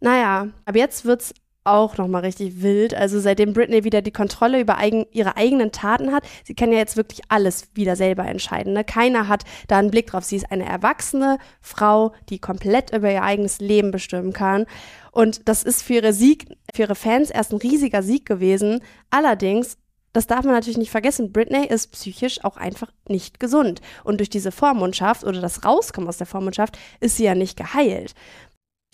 naja, 0.00 0.48
aber 0.64 0.78
jetzt 0.78 1.04
wird's 1.04 1.34
auch 1.64 1.96
nochmal 1.96 2.22
richtig 2.22 2.62
wild. 2.62 2.94
Also 2.94 3.18
seitdem 3.18 3.54
Britney 3.54 3.84
wieder 3.84 4.02
die 4.02 4.12
Kontrolle 4.12 4.60
über 4.60 4.76
eigen, 4.76 5.06
ihre 5.12 5.36
eigenen 5.36 5.72
Taten 5.72 6.12
hat, 6.12 6.24
sie 6.44 6.54
kann 6.54 6.70
ja 6.70 6.78
jetzt 6.78 6.96
wirklich 6.96 7.22
alles 7.28 7.68
wieder 7.74 7.96
selber 7.96 8.26
entscheiden. 8.26 8.74
Ne? 8.74 8.84
Keiner 8.84 9.28
hat 9.28 9.44
da 9.66 9.78
einen 9.78 9.90
Blick 9.90 10.08
drauf. 10.08 10.24
Sie 10.24 10.36
ist 10.36 10.50
eine 10.52 10.66
erwachsene 10.66 11.38
Frau, 11.60 12.12
die 12.28 12.38
komplett 12.38 12.94
über 12.94 13.10
ihr 13.10 13.22
eigenes 13.22 13.60
Leben 13.60 13.90
bestimmen 13.90 14.34
kann. 14.34 14.66
Und 15.10 15.48
das 15.48 15.62
ist 15.62 15.82
für 15.82 15.94
ihre 15.94 16.12
Sieg, 16.12 16.48
für 16.74 16.82
ihre 16.82 16.94
Fans 16.94 17.30
erst 17.30 17.52
ein 17.52 17.58
riesiger 17.58 18.02
Sieg 18.02 18.26
gewesen. 18.26 18.80
Allerdings 19.10 19.78
das 20.14 20.28
darf 20.28 20.44
man 20.44 20.54
natürlich 20.54 20.78
nicht 20.78 20.92
vergessen, 20.92 21.32
Britney 21.32 21.66
ist 21.66 21.90
psychisch 21.90 22.42
auch 22.44 22.56
einfach 22.56 22.90
nicht 23.08 23.40
gesund. 23.40 23.82
Und 24.04 24.18
durch 24.18 24.30
diese 24.30 24.52
Vormundschaft 24.52 25.24
oder 25.24 25.40
das 25.40 25.64
Rauskommen 25.64 26.08
aus 26.08 26.18
der 26.18 26.28
Vormundschaft 26.28 26.78
ist 27.00 27.16
sie 27.16 27.24
ja 27.24 27.34
nicht 27.34 27.58
geheilt. 27.58 28.14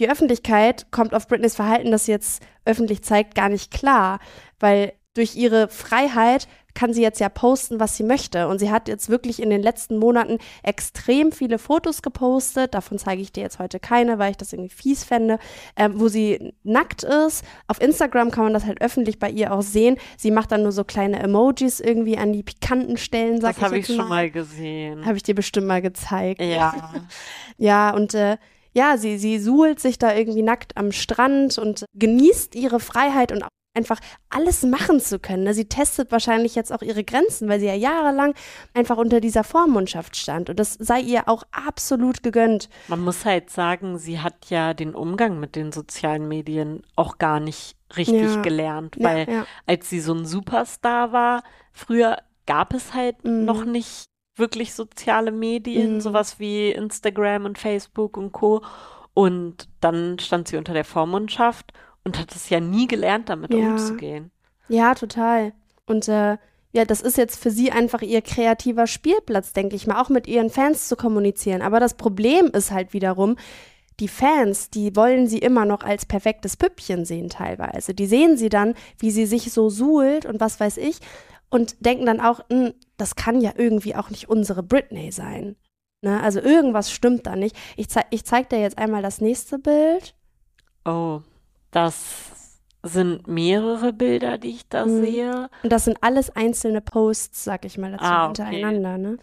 Die 0.01 0.11
Öffentlichkeit 0.11 0.91
kommt 0.91 1.15
auf 1.15 1.29
Britneys 1.29 1.55
Verhalten, 1.55 1.91
das 1.91 2.07
sie 2.07 2.13
jetzt 2.13 2.43
öffentlich 2.65 3.03
zeigt, 3.03 3.35
gar 3.35 3.51
nicht 3.51 3.71
klar, 3.71 4.19
weil 4.59 4.95
durch 5.15 5.37
ihre 5.37 5.69
Freiheit 5.69 6.49
kann 6.75 6.93
sie 6.93 7.03
jetzt 7.03 7.21
ja 7.21 7.29
posten, 7.29 7.81
was 7.81 7.97
sie 7.97 8.03
möchte. 8.03 8.49
Und 8.49 8.59
sie 8.59 8.71
hat 8.71 8.89
jetzt 8.89 9.09
wirklich 9.09 9.43
in 9.43 9.51
den 9.51 9.63
letzten 9.63 9.99
Monaten 9.99 10.39
extrem 10.63 11.33
viele 11.33 11.59
Fotos 11.59 12.03
gepostet. 12.03 12.75
Davon 12.75 12.99
zeige 12.99 13.23
ich 13.23 13.33
dir 13.33 13.43
jetzt 13.43 13.59
heute 13.59 13.81
keine, 13.81 14.19
weil 14.19 14.33
ich 14.33 14.37
das 14.37 14.53
irgendwie 14.53 14.75
fies 14.75 15.05
fände, 15.05 15.39
ähm, 15.77 16.01
wo 16.01 16.09
sie 16.09 16.53
nackt 16.63 17.03
ist. 17.03 17.45
Auf 17.67 17.81
Instagram 17.81 18.31
kann 18.31 18.45
man 18.45 18.55
das 18.55 18.65
halt 18.65 18.81
öffentlich 18.81 19.19
bei 19.19 19.31
ihr 19.31 19.53
auch 19.53 19.63
sehen. 19.63 19.97
Sie 20.17 20.31
macht 20.31 20.53
dann 20.53 20.63
nur 20.63 20.73
so 20.73 20.85
kleine 20.85 21.21
Emojis 21.21 21.81
irgendwie 21.81 22.17
an 22.17 22.33
die 22.33 22.43
pikanten 22.43 22.97
Stellen, 22.97 23.41
sag 23.41 23.55
Das 23.57 23.65
habe 23.65 23.77
ich 23.77 23.83
ich 23.83 23.89
jetzt 23.89 23.97
schon 23.97 24.09
mal 24.09 24.31
gesehen. 24.31 25.05
Habe 25.05 25.17
ich 25.17 25.23
dir 25.23 25.35
bestimmt 25.35 25.67
mal 25.67 25.83
gezeigt. 25.83 26.41
Ja. 26.41 26.93
Ja, 27.59 27.91
und 27.91 28.15
äh, 28.15 28.39
ja, 28.73 28.97
sie, 28.97 29.19
sie 29.19 29.39
suhlt 29.39 29.81
sich 29.81 29.99
da 29.99 30.15
irgendwie 30.15 30.43
nackt 30.43 30.77
am 30.77 30.93
Strand 30.93 31.59
und 31.59 31.85
genießt 31.95 32.55
ihre 32.55 32.81
Freiheit 32.81 33.33
und 33.33 33.45
einfach 33.75 34.01
alles 34.29 34.63
machen 34.65 35.01
zu 35.01 35.19
können. 35.19 35.45
ne? 35.45 35.55
Sie 35.55 35.67
testet 35.67 36.11
wahrscheinlich 36.11 36.55
jetzt 36.55 36.73
auch 36.73 36.83
ihre 36.83 37.05
Grenzen, 37.05 37.49
weil 37.49 37.61
sie 37.61 37.67
ja 37.67 37.75
jahrelang 37.75 38.35
einfach 38.75 38.97
unter 38.97 39.21
dieser 39.21 39.45
Vormundschaft 39.45 40.17
stand. 40.17 40.51
Und 40.51 40.59
das 40.59 40.75
sei 40.75 41.01
ihr 41.01 41.29
auch 41.29 41.45
absolut 41.53 42.23
gegönnt. 42.23 42.69
Man 42.89 43.01
muss 43.01 43.25
halt 43.25 43.51
sagen, 43.51 43.99
sie 43.99 44.21
hat 44.21 44.51
ja 44.51 44.75
den 44.75 44.95
Umgang 44.95 45.39
mit 45.39 45.55
den 45.55 45.71
sozialen 45.73 46.27
Medien 46.27 46.83
auch 46.97 47.19
gar 47.19 47.39
nicht 47.41 47.77
richtig 47.97 48.35
Ja. 48.35 48.43
gelernt, 48.43 48.97
Ja, 48.97 49.05
weil 49.09 49.31
ja. 49.31 49.47
als 49.67 49.89
sie 49.89 50.01
so 50.01 50.15
ein 50.15 50.27
Superstar 50.27 51.13
war, 51.13 51.43
früher 51.73 52.19
gab 52.47 52.75
es 52.75 52.93
halt 52.95 53.25
Mhm. 53.25 53.45
noch 53.45 53.65
nicht 53.65 54.07
wirklich 54.37 54.75
soziale 54.75 55.31
Medien, 55.33 55.95
Mhm. 55.95 56.01
sowas 56.01 56.39
wie 56.41 56.71
Instagram 56.71 57.45
und 57.45 57.59
Facebook 57.59 58.17
und 58.17 58.33
Co. 58.33 58.63
Und 59.15 59.69
dann 59.81 60.19
stand 60.19 60.49
sie 60.49 60.57
unter 60.57 60.73
der 60.73 60.85
Vormundschaft 60.85 61.73
und 62.05 62.19
hat 62.19 62.35
es 62.35 62.49
ja 62.51 62.61
nie 62.61 62.87
gelernt, 62.87 63.29
damit 63.29 63.53
Ja. 63.53 63.71
umzugehen. 63.73 64.31
Ja, 64.69 64.95
total. 64.95 65.53
Und 65.87 66.09
äh, 66.09 66.37
ja, 66.73 66.85
das 66.85 67.01
ist 67.01 67.19
jetzt 67.19 67.43
für 67.43 67.51
sie 67.51 67.73
einfach 67.73 68.03
ihr 68.03 68.23
kreativer 68.23 68.87
Spielplatz, 68.87 69.53
denke 69.53 69.75
ich 69.77 69.87
mal, 69.87 70.01
auch 70.01 70.09
mit 70.09 70.27
ihren 70.29 70.51
Fans 70.51 70.87
zu 70.89 70.97
kommunizieren. 70.97 71.63
Aber 71.63 71.81
das 71.81 71.95
Problem 71.95 72.47
ist 72.53 72.71
halt 72.71 72.93
wiederum, 72.93 73.37
die 73.99 74.09
Fans, 74.09 74.71
die 74.71 74.95
wollen 74.97 75.27
sie 75.27 75.39
immer 75.39 75.65
noch 75.67 75.83
als 75.83 76.07
perfektes 76.07 76.57
Püppchen 76.57 77.05
sehen 77.05 77.29
teilweise. 77.29 77.93
Die 77.93 78.07
sehen 78.07 78.37
sie 78.37 78.49
dann, 78.49 78.75
wie 78.99 79.11
sie 79.11 79.27
sich 79.27 79.53
so 79.53 79.69
suhlt 79.69 80.25
und 80.27 80.41
was 80.41 80.59
weiß 80.61 80.77
ich 80.79 81.01
und 81.51 81.85
denken 81.85 82.07
dann 82.07 82.21
auch, 82.21 82.41
"Hm, 82.51 82.73
das 82.97 83.17
kann 83.17 83.41
ja 83.41 83.53
irgendwie 83.57 83.97
auch 83.97 84.09
nicht 84.09 84.29
unsere 84.31 84.63
Britney 84.63 85.11
sein. 85.13 85.57
Ne? 86.03 86.23
Also 86.23 86.41
irgendwas 86.41 86.91
stimmt 86.93 87.27
da 87.27 87.35
nicht. 87.37 87.57
Ich, 87.77 87.91
zei 87.91 88.05
ich 88.11 88.25
zeig 88.25 88.49
dir 88.49 88.61
jetzt 88.61 88.79
einmal 88.79 89.03
das 89.03 89.21
nächste 89.21 89.59
Bild. 89.59 90.15
Oh, 90.87 91.21
das 91.71 92.59
sind 92.83 93.27
mehrere 93.29 93.93
Bilder, 93.93 94.39
die 94.39 94.51
ich 94.51 94.69
da 94.69 94.87
Mhm. 94.87 95.05
sehe. 95.05 95.51
Und 95.63 95.71
das 95.73 95.85
sind 95.85 95.99
alles 96.03 96.31
einzelne 96.31 96.81
Posts, 96.81 97.45
sag 97.45 97.65
ich 97.65 97.77
mal 97.79 97.93
dazu, 97.93 98.05
Ah, 98.05 98.31
okay. 98.31 98.45
hintereinander. 98.45 98.99
Ne? 98.99 99.19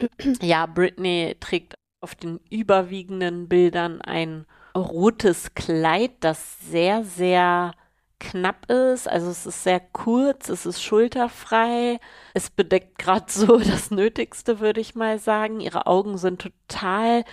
Ja, 0.42 0.66
Britney 0.66 1.36
trägt 1.38 1.74
auf 2.00 2.14
den 2.14 2.40
überwiegenden 2.50 3.48
Bildern 3.48 4.00
ein 4.00 4.46
rotes 4.76 5.54
Kleid, 5.54 6.12
das 6.20 6.58
sehr, 6.60 7.04
sehr 7.04 7.72
knapp 8.18 8.70
ist. 8.70 9.06
Also 9.08 9.30
es 9.30 9.46
ist 9.46 9.62
sehr 9.64 9.80
kurz, 9.80 10.48
es 10.48 10.64
ist 10.66 10.82
schulterfrei. 10.82 12.00
Es 12.34 12.50
bedeckt 12.50 12.98
gerade 12.98 13.26
so 13.28 13.58
das 13.58 13.90
Nötigste, 13.90 14.60
würde 14.60 14.80
ich 14.80 14.94
mal 14.94 15.18
sagen. 15.18 15.60
Ihre 15.60 15.86
Augen 15.86 16.18
sind 16.18 16.40
total 16.42 17.24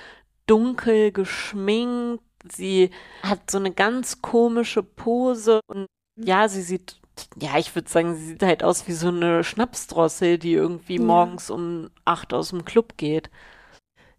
dunkel 0.48 1.12
geschminkt. 1.12 2.24
Sie 2.51 2.89
hat 3.23 3.49
so 3.51 3.57
eine 3.57 3.71
ganz 3.71 4.21
komische 4.21 4.83
Pose 4.83 5.59
und 5.67 5.85
ja, 6.17 6.47
sie 6.49 6.62
sieht, 6.62 6.99
ja, 7.39 7.57
ich 7.57 7.73
würde 7.75 7.89
sagen, 7.89 8.15
sie 8.15 8.25
sieht 8.25 8.43
halt 8.43 8.63
aus 8.63 8.88
wie 8.88 8.93
so 8.93 9.07
eine 9.07 9.43
Schnapsdrossel, 9.43 10.38
die 10.38 10.53
irgendwie 10.53 10.97
Ja. 10.97 11.03
morgens 11.03 11.49
um 11.49 11.89
acht 12.05 12.33
aus 12.33 12.49
dem 12.49 12.65
Club 12.65 12.97
geht. 12.97 13.29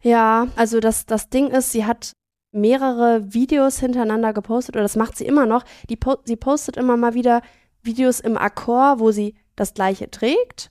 Ja, 0.03 0.49
also 0.57 0.81
das, 0.81 1.05
das 1.07 1.29
Ding 1.29 1.49
ist, 1.49 1.73
sie 1.73 1.85
hat 1.85 2.13
mehrere 2.53 3.33
Videos 3.33 3.79
hintereinander 3.79 4.33
gepostet, 4.33 4.75
oder 4.77 4.83
das 4.83 4.97
macht 4.97 5.17
sie 5.17 5.27
immer 5.27 5.47
noch. 5.47 5.65
Die 5.89 5.97
po 5.97 6.17
sie 6.25 6.37
postet 6.37 6.77
immer 6.77 6.97
mal 6.97 7.15
wieder 7.15 7.43
Videos 7.83 8.21
im 8.21 8.37
Akkord, 8.37 8.99
wo 8.99 9.11
sie 9.13 9.35
das 9.57 9.75
gleiche 9.75 10.11
trägt, 10.11 10.71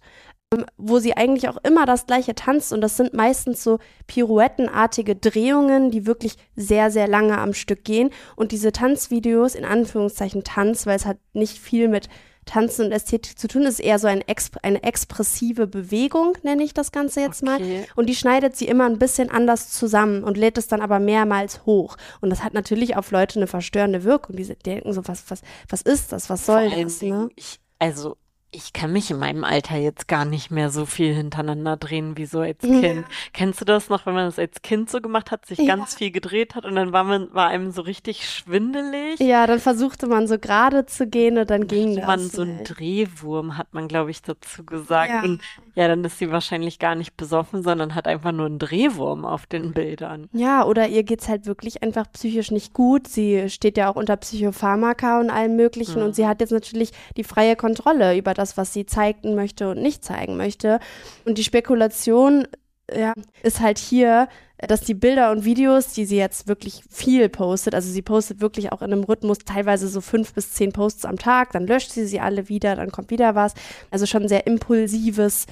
wo 0.78 0.98
sie 0.98 1.16
eigentlich 1.16 1.48
auch 1.48 1.58
immer 1.64 1.86
das 1.86 2.08
gleiche 2.08 2.34
tanzt. 2.34 2.74
Und 2.74 2.82
das 2.82 2.98
sind 2.98 3.14
meistens 3.14 3.64
so 3.64 3.80
pirouettenartige 4.08 5.16
Drehungen, 5.16 5.92
die 5.92 6.08
wirklich 6.08 6.38
sehr, 6.56 6.90
sehr 6.90 7.08
lange 7.08 7.38
am 7.38 7.54
Stück 7.54 7.84
gehen. 7.84 8.10
Und 8.36 8.52
diese 8.52 8.72
Tanzvideos, 8.72 9.54
in 9.54 9.66
Anführungszeichen 9.66 10.44
Tanz, 10.44 10.88
weil 10.88 10.96
es 10.96 11.06
hat 11.06 11.18
nicht 11.34 11.60
viel 11.60 11.88
mit 11.88 12.10
Tanzen 12.46 12.86
und 12.86 12.92
Ästhetik 12.92 13.38
zu 13.38 13.48
tun, 13.48 13.62
ist 13.62 13.80
eher 13.80 14.00
so 14.00 14.08
ein 14.08 14.22
exp 14.22 14.58
eine 14.64 14.82
expressive 14.82 15.68
Bewegung, 15.68 16.36
nenne 16.42 16.64
ich 16.64 16.74
das 16.74 16.92
Ganze 16.92 17.22
jetzt 17.22 17.44
mal. 17.44 17.58
Okay. 17.58 17.86
Und 17.96 18.10
die 18.10 18.16
schneidet 18.16 18.56
sie 18.56 18.68
immer 18.68 18.88
ein 18.88 18.98
bisschen 18.98 19.30
anders 19.30 19.70
zusammen 19.70 20.24
und 20.24 20.36
lädt 20.36 20.58
es 20.58 20.68
dann 20.68 20.82
aber 20.82 20.98
mehrmals 20.98 21.68
hoch. 21.68 21.96
Und 22.22 22.32
das 22.32 22.44
hat 22.44 22.56
natürlich 22.56 22.96
auf 22.96 23.12
Leute 23.12 23.38
eine 23.38 23.46
verstörende 23.46 24.04
Wirkung. 24.04 24.36
Die 24.36 24.46
denken 24.46 24.94
so, 24.94 25.08
was, 25.08 25.30
was, 25.30 25.44
was 25.68 25.84
ist 25.84 26.12
das? 26.12 26.32
Was 26.32 26.48
soll 26.48 26.72
das? 26.72 27.04
Ne? 27.04 27.30
ich, 27.36 27.60
also 27.78 28.18
Ich 28.52 28.74
kann 28.74 28.92
mich 28.92 29.12
in 29.12 29.20
meinem 29.20 29.44
Alter 29.44 29.78
jetzt 29.78 30.08
gar 30.08 30.26
nicht 30.26 30.50
mehr 30.50 30.72
so 30.72 30.88
viel 30.88 31.14
hintereinander 31.14 31.78
drehen 31.78 32.18
wie 32.18 32.26
so 32.26 32.40
als 32.40 32.58
Ja. 32.64 32.80
Kind. 32.80 33.06
Kennst 33.32 33.62
du 33.62 33.66
das 33.66 33.90
noch, 33.90 34.08
wenn 34.08 34.16
man 34.16 34.26
das 34.26 34.40
als 34.40 34.64
Kind 34.64 34.90
so 34.90 35.02
gemacht 35.02 35.30
hat, 35.30 35.46
sich 35.46 35.60
Ja. 35.60 35.76
ganz 35.76 35.94
viel 35.94 36.10
gedreht 36.10 36.56
hat 36.56 36.66
und 36.66 36.74
dann 36.76 36.92
war 36.92 37.04
man, 37.04 37.32
war 37.32 37.50
einem 37.50 37.70
so 37.70 37.84
richtig 37.84 38.28
schwindelig? 38.28 39.20
Ja, 39.20 39.46
dann 39.46 39.60
versuchte 39.60 40.08
man 40.08 40.28
so 40.28 40.40
gerade 40.40 40.88
zu 40.88 41.06
gehen 41.06 41.38
und 41.38 41.50
dann 41.52 41.68
ging 41.68 41.96
das. 41.98 42.08
man 42.08 42.20
so 42.22 42.42
ein. 42.42 42.64
Drehwurm, 42.64 43.56
hat 43.56 43.74
man, 43.76 43.88
glaube 43.88 44.10
ich, 44.10 44.24
dazu 44.24 44.66
gesagt. 44.66 45.12
Ja. 45.12 45.22
Und 45.22 45.42
ja, 45.76 45.88
dann 45.88 46.04
ist 46.04 46.18
sie 46.18 46.32
wahrscheinlich 46.32 46.80
gar 46.80 46.96
nicht 46.96 47.16
besoffen, 47.18 47.62
sondern 47.62 47.94
hat 47.94 48.08
einfach 48.08 48.32
nur 48.32 48.48
einen 48.48 48.58
Drehwurm 48.58 49.26
auf 49.26 49.46
den 49.46 49.74
Bildern. 49.74 50.28
Ja, 50.34 50.66
oder 50.66 50.88
ihr 50.88 51.04
geht's 51.04 51.30
halt 51.30 51.46
wirklich 51.46 51.84
einfach 51.84 52.12
psychisch 52.14 52.50
nicht 52.50 52.74
gut. 52.74 53.08
Sie 53.08 53.48
steht 53.50 53.78
ja 53.78 53.90
auch 53.92 53.96
unter 53.96 54.18
Psychopharmaka 54.18 55.20
und 55.20 55.30
allem 55.30 55.56
Möglichen 55.56 56.00
Mhm. 56.00 56.06
und 56.08 56.16
sie 56.16 56.26
hat 56.28 56.42
jetzt 56.42 56.52
natürlich 56.52 56.92
die 57.16 57.24
freie 57.24 57.56
Kontrolle 57.56 58.18
über 58.18 58.34
das, 58.40 58.58
was 58.58 58.74
sie 58.74 58.86
zeigen 58.86 59.36
möchte 59.36 59.70
und 59.70 59.82
nicht 59.82 60.04
zeigen 60.04 60.38
möchte. 60.38 60.80
Und 61.26 61.38
die 61.38 61.44
Spekulation 61.44 62.48
ja, 62.96 63.14
ist 63.44 63.60
halt 63.60 63.78
hier, 63.78 64.28
dass 64.58 64.82
die 64.82 64.94
Bilder 64.94 65.32
und 65.32 65.46
Videos, 65.46 65.94
die 65.94 66.06
sie 66.06 66.18
jetzt 66.18 66.48
wirklich 66.48 66.84
viel 66.90 67.30
postet, 67.30 67.76
also 67.76 67.90
sie 67.90 68.02
postet 68.02 68.42
wirklich 68.42 68.72
auch 68.72 68.82
in 68.82 68.92
einem 68.92 69.04
Rhythmus 69.04 69.40
teilweise 69.40 69.88
so 69.88 70.02
fünf 70.02 70.34
bis 70.34 70.54
zehn 70.54 70.74
Posts 70.74 71.06
am 71.06 71.18
Tag, 71.18 71.52
dann 71.54 71.68
löscht 71.68 71.92
sie 71.92 72.06
sie 72.06 72.20
alle 72.20 72.50
wieder, 72.50 72.76
dann 72.76 72.92
kommt 72.92 73.12
wieder 73.12 73.36
was. 73.36 73.54
Also 73.92 74.06
schon 74.06 74.28
sehr 74.28 74.48
impulsives 74.48 75.46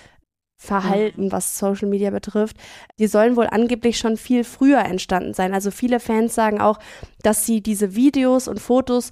Verhalten, 0.60 1.32
was 1.32 1.60
Social 1.60 1.88
Media 1.88 2.10
betrifft. 2.10 2.58
Die 2.98 3.06
sollen 3.06 3.36
wohl 3.36 3.46
angeblich 3.46 4.00
schon 4.00 4.18
viel 4.18 4.44
früher 4.44 4.80
entstanden 4.80 5.36
sein. 5.36 5.54
Also 5.54 5.70
viele 5.70 6.00
Fans 6.00 6.34
sagen 6.34 6.60
auch, 6.60 6.80
dass 7.22 7.46
sie 7.46 7.62
diese 7.62 7.96
Videos 7.96 8.48
und 8.48 8.60
Fotos 8.60 9.12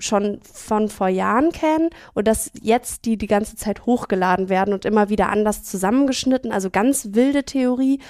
schon 0.00 0.40
von 0.42 0.88
vor 0.88 1.08
Jahren 1.08 1.52
kennen 1.52 1.90
und 2.14 2.26
dass 2.26 2.50
jetzt 2.60 3.04
die 3.04 3.16
die 3.16 3.26
ganze 3.28 3.54
Zeit 3.56 3.86
hochgeladen 3.86 4.48
werden 4.48 4.74
und 4.74 4.84
immer 4.84 5.08
wieder 5.08 5.28
anders 5.28 5.62
zusammengeschnitten. 5.62 6.50
Also 6.52 6.70
ganz 6.70 7.08
wilde 7.12 7.44
Theorie. 7.44 8.00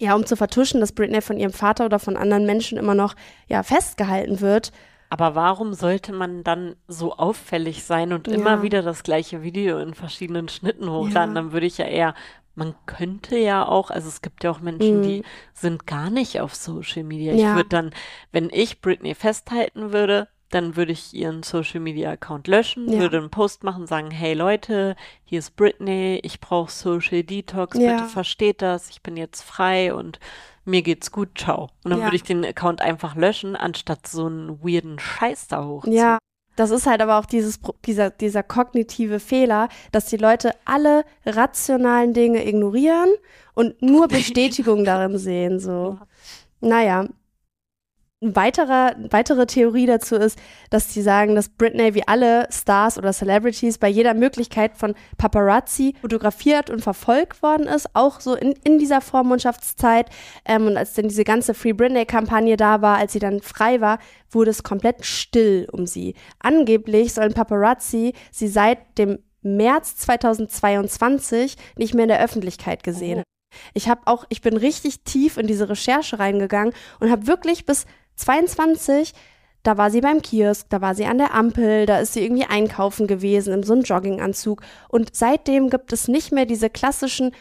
Ja, 0.00 0.14
um 0.14 0.26
zu 0.26 0.36
vertuschen, 0.36 0.80
dass 0.80 0.92
Britney 0.92 1.22
von 1.22 1.38
ihrem 1.38 1.52
Vater 1.52 1.86
oder 1.86 1.98
von 1.98 2.16
anderen 2.16 2.44
Menschen 2.46 2.76
immer 2.78 2.94
noch 2.94 3.14
ja 3.48 3.62
festgehalten 3.62 4.40
wird. 4.40 4.70
Aber 5.08 5.34
warum 5.34 5.72
sollte 5.72 6.12
man 6.12 6.42
dann 6.44 6.76
so 6.88 7.14
auffällig 7.16 7.84
sein 7.84 8.12
und 8.12 8.26
Ja. 8.28 8.34
immer 8.34 8.62
wieder 8.62 8.82
das 8.82 9.02
gleiche 9.04 9.42
Video 9.42 9.78
in 9.78 9.94
verschiedenen 9.94 10.48
Schnitten 10.48 10.90
hochladen? 10.90 11.34
Ja. 11.34 11.42
Dann 11.42 11.52
würde 11.52 11.66
ich 11.66 11.78
ja 11.78 11.86
eher, 11.86 12.14
man 12.56 12.74
könnte 12.86 13.38
ja 13.38 13.66
auch, 13.66 13.90
also 13.90 14.08
es 14.08 14.20
gibt 14.20 14.44
ja 14.44 14.50
auch 14.50 14.60
Menschen, 14.60 14.98
Mhm. 14.98 15.02
die 15.02 15.22
sind 15.54 15.86
gar 15.86 16.10
nicht 16.10 16.40
auf 16.40 16.54
Social 16.54 17.04
Media. 17.04 17.32
Ja. 17.34 17.50
Ich 17.50 17.56
würde 17.56 17.68
dann, 17.68 17.90
wenn 18.32 18.50
ich 18.52 18.80
Britney 18.82 19.14
festhalten 19.14 19.92
würde, 19.92 20.28
dann 20.50 20.76
würde 20.76 20.92
ich 20.92 21.12
ihren 21.12 21.42
Social 21.42 21.80
Media 21.80 22.10
Account 22.10 22.46
löschen, 22.46 22.90
Ja. 22.90 22.98
würde 23.00 23.18
einen 23.18 23.30
Post 23.30 23.64
machen, 23.64 23.86
sagen, 23.86 24.10
hey 24.10 24.34
Leute, 24.34 24.94
hier 25.24 25.40
ist 25.40 25.56
Britney, 25.56 26.20
ich 26.22 26.40
brauche 26.40 26.70
Social 26.70 27.22
Detox, 27.24 27.76
Ja. 27.78 27.96
bitte 27.96 28.04
versteht 28.08 28.62
das, 28.62 28.90
ich 28.90 29.02
bin 29.02 29.16
jetzt 29.16 29.42
frei 29.42 29.92
und 29.92 30.20
mir 30.64 30.82
geht's 30.82 31.10
gut, 31.12 31.38
ciao. 31.38 31.70
Und 31.84 31.90
dann 31.90 31.98
Ja. 32.00 32.06
würde 32.06 32.16
ich 32.16 32.22
den 32.22 32.44
Account 32.44 32.80
einfach 32.80 33.14
löschen, 33.16 33.56
anstatt 33.56 34.06
so 34.06 34.26
einen 34.26 34.62
weirden 34.62 34.98
Scheiß 34.98 35.48
da 35.48 35.64
hochzuziehen. 35.64 35.96
Ja, 35.98 36.18
das 36.56 36.70
ist 36.70 36.86
halt 36.86 37.02
aber 37.02 37.18
auch 37.18 37.26
dieses, 37.26 37.60
dieser, 37.84 38.10
dieser 38.10 38.42
kognitive 38.42 39.20
Fehler, 39.20 39.68
dass 39.92 40.06
die 40.06 40.16
Leute 40.16 40.52
alle 40.64 41.04
rationalen 41.24 42.14
Dinge 42.14 42.46
ignorieren 42.46 43.10
und 43.54 43.80
nur 43.82 44.08
Bestätigung 44.08 44.84
darin 44.84 45.18
sehen. 45.18 45.60
So. 45.60 45.98
Naja. 46.60 47.06
Ein 48.26 48.34
weiterer, 48.34 48.96
weitere 49.10 49.46
Theorie 49.46 49.86
dazu 49.86 50.16
ist, 50.16 50.36
dass 50.70 50.92
sie 50.92 51.00
sagen, 51.00 51.36
dass 51.36 51.48
Britney 51.48 51.94
wie 51.94 52.08
alle 52.08 52.48
Stars 52.50 52.98
oder 52.98 53.12
Celebrities 53.12 53.78
bei 53.78 53.86
jeder 53.86 54.14
Möglichkeit 54.14 54.76
von 54.76 54.96
Paparazzi 55.16 55.94
fotografiert 56.00 56.68
und 56.68 56.80
verfolgt 56.80 57.40
worden 57.40 57.68
ist, 57.68 57.94
auch 57.94 58.18
so 58.18 58.34
in, 58.34 58.56
in 58.64 58.80
dieser 58.80 59.00
Vormundschaftszeit. 59.00 60.10
Ähm, 60.44 60.66
und 60.66 60.76
als 60.76 60.94
dann 60.94 61.06
diese 61.06 61.22
ganze 61.22 61.54
Free 61.54 61.72
Britney-Kampagne 61.72 62.56
da 62.56 62.82
war, 62.82 62.98
als 62.98 63.12
sie 63.12 63.20
dann 63.20 63.42
frei 63.42 63.80
war, 63.80 64.00
wurde 64.28 64.50
es 64.50 64.64
komplett 64.64 65.06
still 65.06 65.68
um 65.70 65.86
sie. 65.86 66.16
Angeblich 66.40 67.14
sollen 67.14 67.32
Paparazzi 67.32 68.12
sie 68.32 68.48
seit 68.48 68.98
dem 68.98 69.20
März 69.42 69.98
2022 69.98 71.54
nicht 71.76 71.94
mehr 71.94 72.06
in 72.06 72.08
der 72.08 72.24
Öffentlichkeit 72.24 72.82
gesehen. 72.82 73.22
Ich 73.72 73.88
habe 73.88 74.00
auch, 74.06 74.24
ich 74.30 74.40
bin 74.40 74.56
richtig 74.56 75.04
tief 75.04 75.36
in 75.36 75.46
diese 75.46 75.68
Recherche 75.68 76.18
reingegangen 76.18 76.74
und 76.98 77.10
habe 77.10 77.28
wirklich 77.28 77.66
bis 77.66 77.86
22, 78.16 79.12
da 79.62 79.76
war 79.78 79.90
sie 79.90 80.00
beim 80.00 80.22
Kiosk, 80.22 80.68
da 80.70 80.80
war 80.80 80.94
sie 80.94 81.06
an 81.06 81.18
der 81.18 81.34
Ampel, 81.34 81.86
da 81.86 81.98
ist 81.98 82.12
sie 82.12 82.24
irgendwie 82.24 82.44
einkaufen 82.44 83.06
gewesen 83.06 83.52
in 83.52 83.62
so 83.62 83.72
einem 83.72 83.82
Jogginganzug. 83.82 84.62
Und 84.88 85.14
seitdem 85.14 85.70
gibt 85.70 85.92
es 85.92 86.08
nicht 86.08 86.32
mehr 86.32 86.46
diese 86.46 86.70
klassischen, 86.70 87.32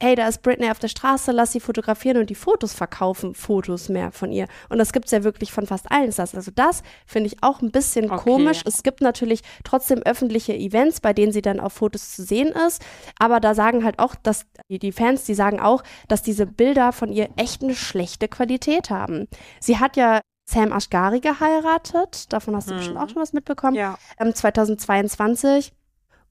hey, 0.00 0.14
da 0.14 0.26
ist 0.26 0.42
Britney 0.42 0.70
auf 0.70 0.78
der 0.78 0.88
Straße, 0.88 1.30
lass 1.32 1.52
sie 1.52 1.60
fotografieren 1.60 2.16
und 2.16 2.30
die 2.30 2.34
Fotos 2.34 2.72
verkaufen, 2.72 3.34
Fotos 3.34 3.88
mehr 3.88 4.12
von 4.12 4.32
ihr. 4.32 4.46
Und 4.68 4.78
das 4.78 4.92
gibt's 4.92 5.10
ja 5.10 5.22
wirklich 5.24 5.52
von 5.52 5.66
fast 5.66 5.90
allen 5.92 6.10
Stars. 6.10 6.34
Also 6.34 6.50
das 6.54 6.82
finde 7.06 7.26
ich 7.28 7.42
auch 7.42 7.60
ein 7.60 7.70
bisschen 7.70 8.10
Okay. 8.10 8.22
komisch. 8.22 8.62
Es 8.64 8.82
gibt 8.82 9.00
natürlich 9.02 9.42
trotzdem 9.64 9.98
öffentliche 10.02 10.54
Events, 10.54 11.00
bei 11.00 11.12
denen 11.12 11.32
sie 11.32 11.42
dann 11.42 11.60
auf 11.60 11.74
Fotos 11.74 12.14
zu 12.16 12.22
sehen 12.22 12.48
ist. 12.66 12.82
Aber 13.18 13.40
da 13.40 13.54
sagen 13.54 13.84
halt 13.84 13.98
auch, 13.98 14.14
dass 14.14 14.46
die, 14.70 14.92
Fans, 14.92 15.24
die 15.24 15.34
sagen 15.34 15.60
auch, 15.60 15.82
dass 16.08 16.22
diese 16.22 16.46
Bilder 16.46 16.92
von 16.92 17.12
ihr 17.12 17.28
echt 17.36 17.62
eine 17.62 17.74
schlechte 17.74 18.26
Qualität 18.28 18.88
haben. 18.90 19.28
Sie 19.60 19.78
hat 19.78 19.96
ja 19.96 20.20
Sam 20.48 20.72
Ashgari 20.72 21.20
geheiratet. 21.20 22.32
Davon 22.32 22.56
hast 22.56 22.68
du 22.68 22.72
Mhm. 22.74 22.78
bestimmt 22.78 22.98
auch 22.98 23.08
schon 23.08 23.22
was 23.22 23.32
mitbekommen 23.32 23.76
Ja. 23.76 23.98
ähm, 24.18 24.34
2022. 24.34 25.72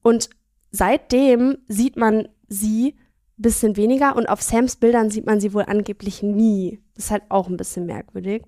Und 0.02 0.28
seitdem 0.70 1.58
sieht 1.68 1.96
man 1.96 2.28
sie 2.48 2.96
bisschen 3.42 3.76
weniger 3.76 4.16
und 4.16 4.28
auf 4.28 4.42
Sams 4.42 4.76
Bildern 4.76 5.10
sieht 5.10 5.26
man 5.26 5.40
sie 5.40 5.54
wohl 5.54 5.64
angeblich 5.66 6.22
nie. 6.22 6.80
Das 7.00 7.06
ist 7.06 7.12
halt 7.12 7.22
auch 7.30 7.48
ein 7.48 7.56
bisschen 7.56 7.86
merkwürdig. 7.86 8.42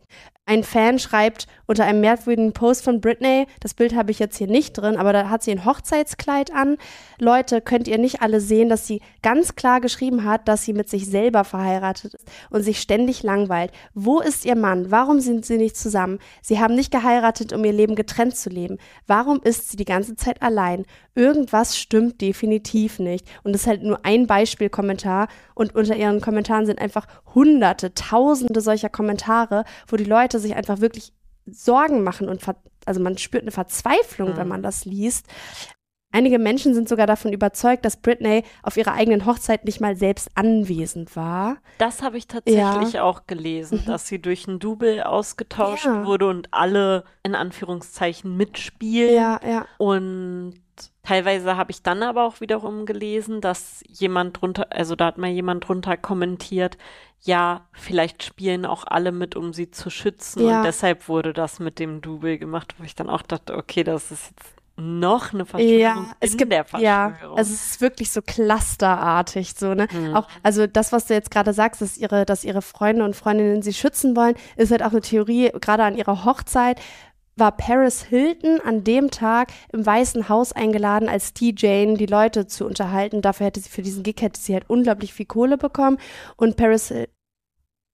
Ein 0.45 0.65
Fan 0.65 0.99
schreibt 0.99 1.47
unter 1.67 1.85
einem 1.85 2.01
merkwürdigen 2.01 2.53
Post 2.53 2.83
von 2.85 3.01
Britney, 3.01 3.47
das 3.61 3.75
Bild 3.75 3.95
habe 3.95 4.11
ich 4.11 4.19
jetzt 4.19 4.37
hier 4.37 4.49
nicht 4.49 4.73
drin, 4.73 4.97
aber 4.97 5.13
da 5.13 5.31
hat 5.31 5.45
sie 5.45 5.53
ein 5.53 5.65
Hochzeitskleid 5.65 6.53
an. 6.53 6.79
Leute, 7.19 7.61
könnt 7.61 7.87
ihr 7.87 7.97
nicht 7.97 8.23
alle 8.23 8.41
sehen, 8.41 8.69
dass 8.69 8.87
sie 8.87 9.01
ganz 9.23 9.55
klar 9.55 9.81
geschrieben 9.81 10.25
hat, 10.25 10.49
dass 10.49 10.65
sie 10.65 10.73
mit 10.73 10.91
sich 10.91 11.07
selber 11.07 11.45
verheiratet 11.45 12.15
ist 12.15 12.29
und 12.51 12.65
sich 12.65 12.81
ständig 12.81 13.23
langweilt. 13.23 13.71
Wo 13.95 14.21
ist 14.21 14.45
ihr 14.45 14.57
Mann? 14.57 14.91
Warum 14.91 15.21
sind 15.21 15.47
sie 15.47 15.59
nicht 15.59 15.77
zusammen? 15.77 16.19
Sie 16.43 16.59
haben 16.59 16.75
nicht 16.75 16.91
geheiratet, 16.91 17.53
um 17.53 17.65
ihr 17.65 17.73
Leben 17.73 17.95
getrennt 17.95 18.37
zu 18.37 18.51
leben. 18.51 18.79
Warum 19.07 19.41
ist 19.45 19.71
sie 19.71 19.77
die 19.77 19.85
ganze 19.85 20.17
Zeit 20.17 20.43
allein? 20.43 20.85
Irgendwas 21.15 21.79
stimmt 21.79 22.21
definitiv 22.21 22.99
nicht. 22.99 23.29
Und 23.45 23.53
das 23.53 23.63
ist 23.63 23.69
halt 23.69 23.85
nur 23.85 24.05
ein 24.05 24.27
Beispielkommentar. 24.27 25.29
Und 25.55 25.75
unter 25.77 25.95
ihren 25.95 26.21
Kommentaren 26.21 26.67
sind 26.67 26.81
einfach 26.81 27.07
hunderte, 27.35 27.95
tausende 27.95 28.42
solcher 28.61 28.89
Kommentare, 28.89 29.65
wo 29.89 29.97
die 29.97 30.05
Leute 30.05 30.39
sich 30.39 30.55
einfach 30.55 30.81
wirklich 30.81 31.13
Sorgen 31.47 32.05
machen 32.05 32.29
und 32.29 32.41
also 32.87 33.01
man 33.01 33.19
spürt 33.19 33.43
eine 33.43 33.51
Verzweiflung, 33.51 34.37
wenn 34.37 34.45
Mhm. 34.45 34.49
man 34.49 34.63
das 34.63 34.85
liest. 34.85 35.27
Einige 36.15 36.39
Menschen 36.39 36.75
sind 36.75 36.91
sogar 36.91 37.07
davon 37.07 37.33
überzeugt, 37.33 37.87
dass 37.87 37.97
Britney 37.97 38.45
auf 38.63 38.77
ihrer 38.77 38.93
eigenen 38.93 39.25
Hochzeit 39.25 39.65
nicht 39.65 39.81
mal 39.81 39.97
selbst 39.97 40.29
anwesend 40.35 41.17
war. 41.17 41.57
Das 41.79 42.03
habe 42.03 42.19
ich 42.19 42.29
tatsächlich 42.29 43.01
auch 43.01 43.27
gelesen, 43.27 43.83
dass 43.87 44.09
sie 44.09 44.21
durch 44.21 44.47
ein 44.47 44.59
Double 44.59 45.03
ausgetauscht 45.03 45.87
Ja. 45.87 46.05
wurde 46.05 46.29
und 46.29 46.49
alle 46.53 47.05
in 47.23 47.35
Anführungszeichen 47.35 48.37
mitspielen. 48.37 49.15
Ja, 49.15 49.41
ja. 49.43 49.67
Und 49.79 50.62
teilweise 51.03 51.57
habe 51.57 51.71
ich 51.71 51.83
dann 51.83 52.03
aber 52.03 52.25
auch 52.25 52.41
wiederum 52.41 52.87
gelesen, 52.87 53.41
dass 53.41 53.83
jemand 53.89 54.41
drunter, 54.41 54.67
also 54.71 54.97
da 54.97 55.07
hat 55.07 55.19
mal 55.19 55.31
jemand 55.31 55.67
drunter 55.69 55.97
kommentiert, 55.97 56.79
ja, 57.21 57.67
vielleicht 57.73 58.25
spielen 58.25 58.67
auch 58.67 58.85
alle 58.85 59.13
mit, 59.13 59.37
um 59.37 59.53
sie 59.53 59.71
zu 59.71 59.91
schützen. 59.91 60.47
Ja. 60.47 60.59
Und 60.59 60.65
deshalb 60.65 61.09
wurde 61.09 61.33
das 61.33 61.61
mit 61.61 61.79
dem 61.79 62.01
Double 62.01 62.37
gemacht, 62.39 62.75
wo 62.79 62.85
ich 62.85 62.95
dann 62.95 63.09
auch 63.09 63.23
dachte, 63.23 63.57
okay, 63.57 63.85
das 63.85 64.11
ist 64.11 64.31
jetzt 64.31 64.55
noch 64.77 65.33
eine 65.33 65.45
Verschwörung 65.45 65.79
Ja, 65.79 66.07
es 66.21 66.37
gibt 66.37 66.53
ja, 66.53 67.19
also 67.37 67.53
es 67.53 67.73
ist 67.73 67.81
wirklich 67.81 68.11
so 68.11 68.23
clusterartig 68.23 69.55
so, 69.55 69.75
ne? 69.75 69.87
Mhm. 69.93 70.17
Auch 70.17 70.27
also 70.43 70.67
das, 70.67 70.93
was 70.93 71.07
du 71.07 71.15
jetzt 71.15 71.31
gerade 71.31 71.53
sagst, 71.53 71.83
dass 71.83 71.99
ihre 71.99 72.25
dass 72.25 72.43
ihre 72.43 72.63
Freunde 72.63 73.05
und 73.05 73.15
Freundinnen 73.15 73.63
sie 73.63 73.75
schützen 73.75 74.17
wollen, 74.17 74.35
ist 74.57 74.71
halt 74.73 74.83
auch 74.83 74.93
eine 74.93 75.03
Theorie 75.03 75.51
gerade 75.61 75.85
an 75.85 75.97
ihrer 75.97 76.25
Hochzeit 76.25 76.81
war 77.37 77.57
Paris 77.57 78.03
Hilton 78.03 78.61
an 78.61 78.85
dem 78.85 79.11
Tag 79.11 79.53
im 79.73 79.85
Weißen 79.85 80.29
Haus 80.29 80.53
eingeladen, 80.53 81.09
als 81.09 81.33
DJ 81.33 81.95
die 81.95 82.07
Leute 82.07 82.47
zu 82.47 82.67
unterhalten. 82.67 83.23
Dafür 83.23 83.47
hätte 83.47 83.61
sie 83.61 83.69
für 83.69 83.83
diesen 83.83 84.03
Gig 84.03 84.17
hätte 84.21 84.41
sie 84.41 84.55
halt 84.55 84.69
unglaublich 84.69 85.13
viel 85.15 85.27
Kohle 85.27 85.57
bekommen 85.59 85.99
und 86.37 86.57
Paris 86.57 86.89
Hil- 86.89 87.09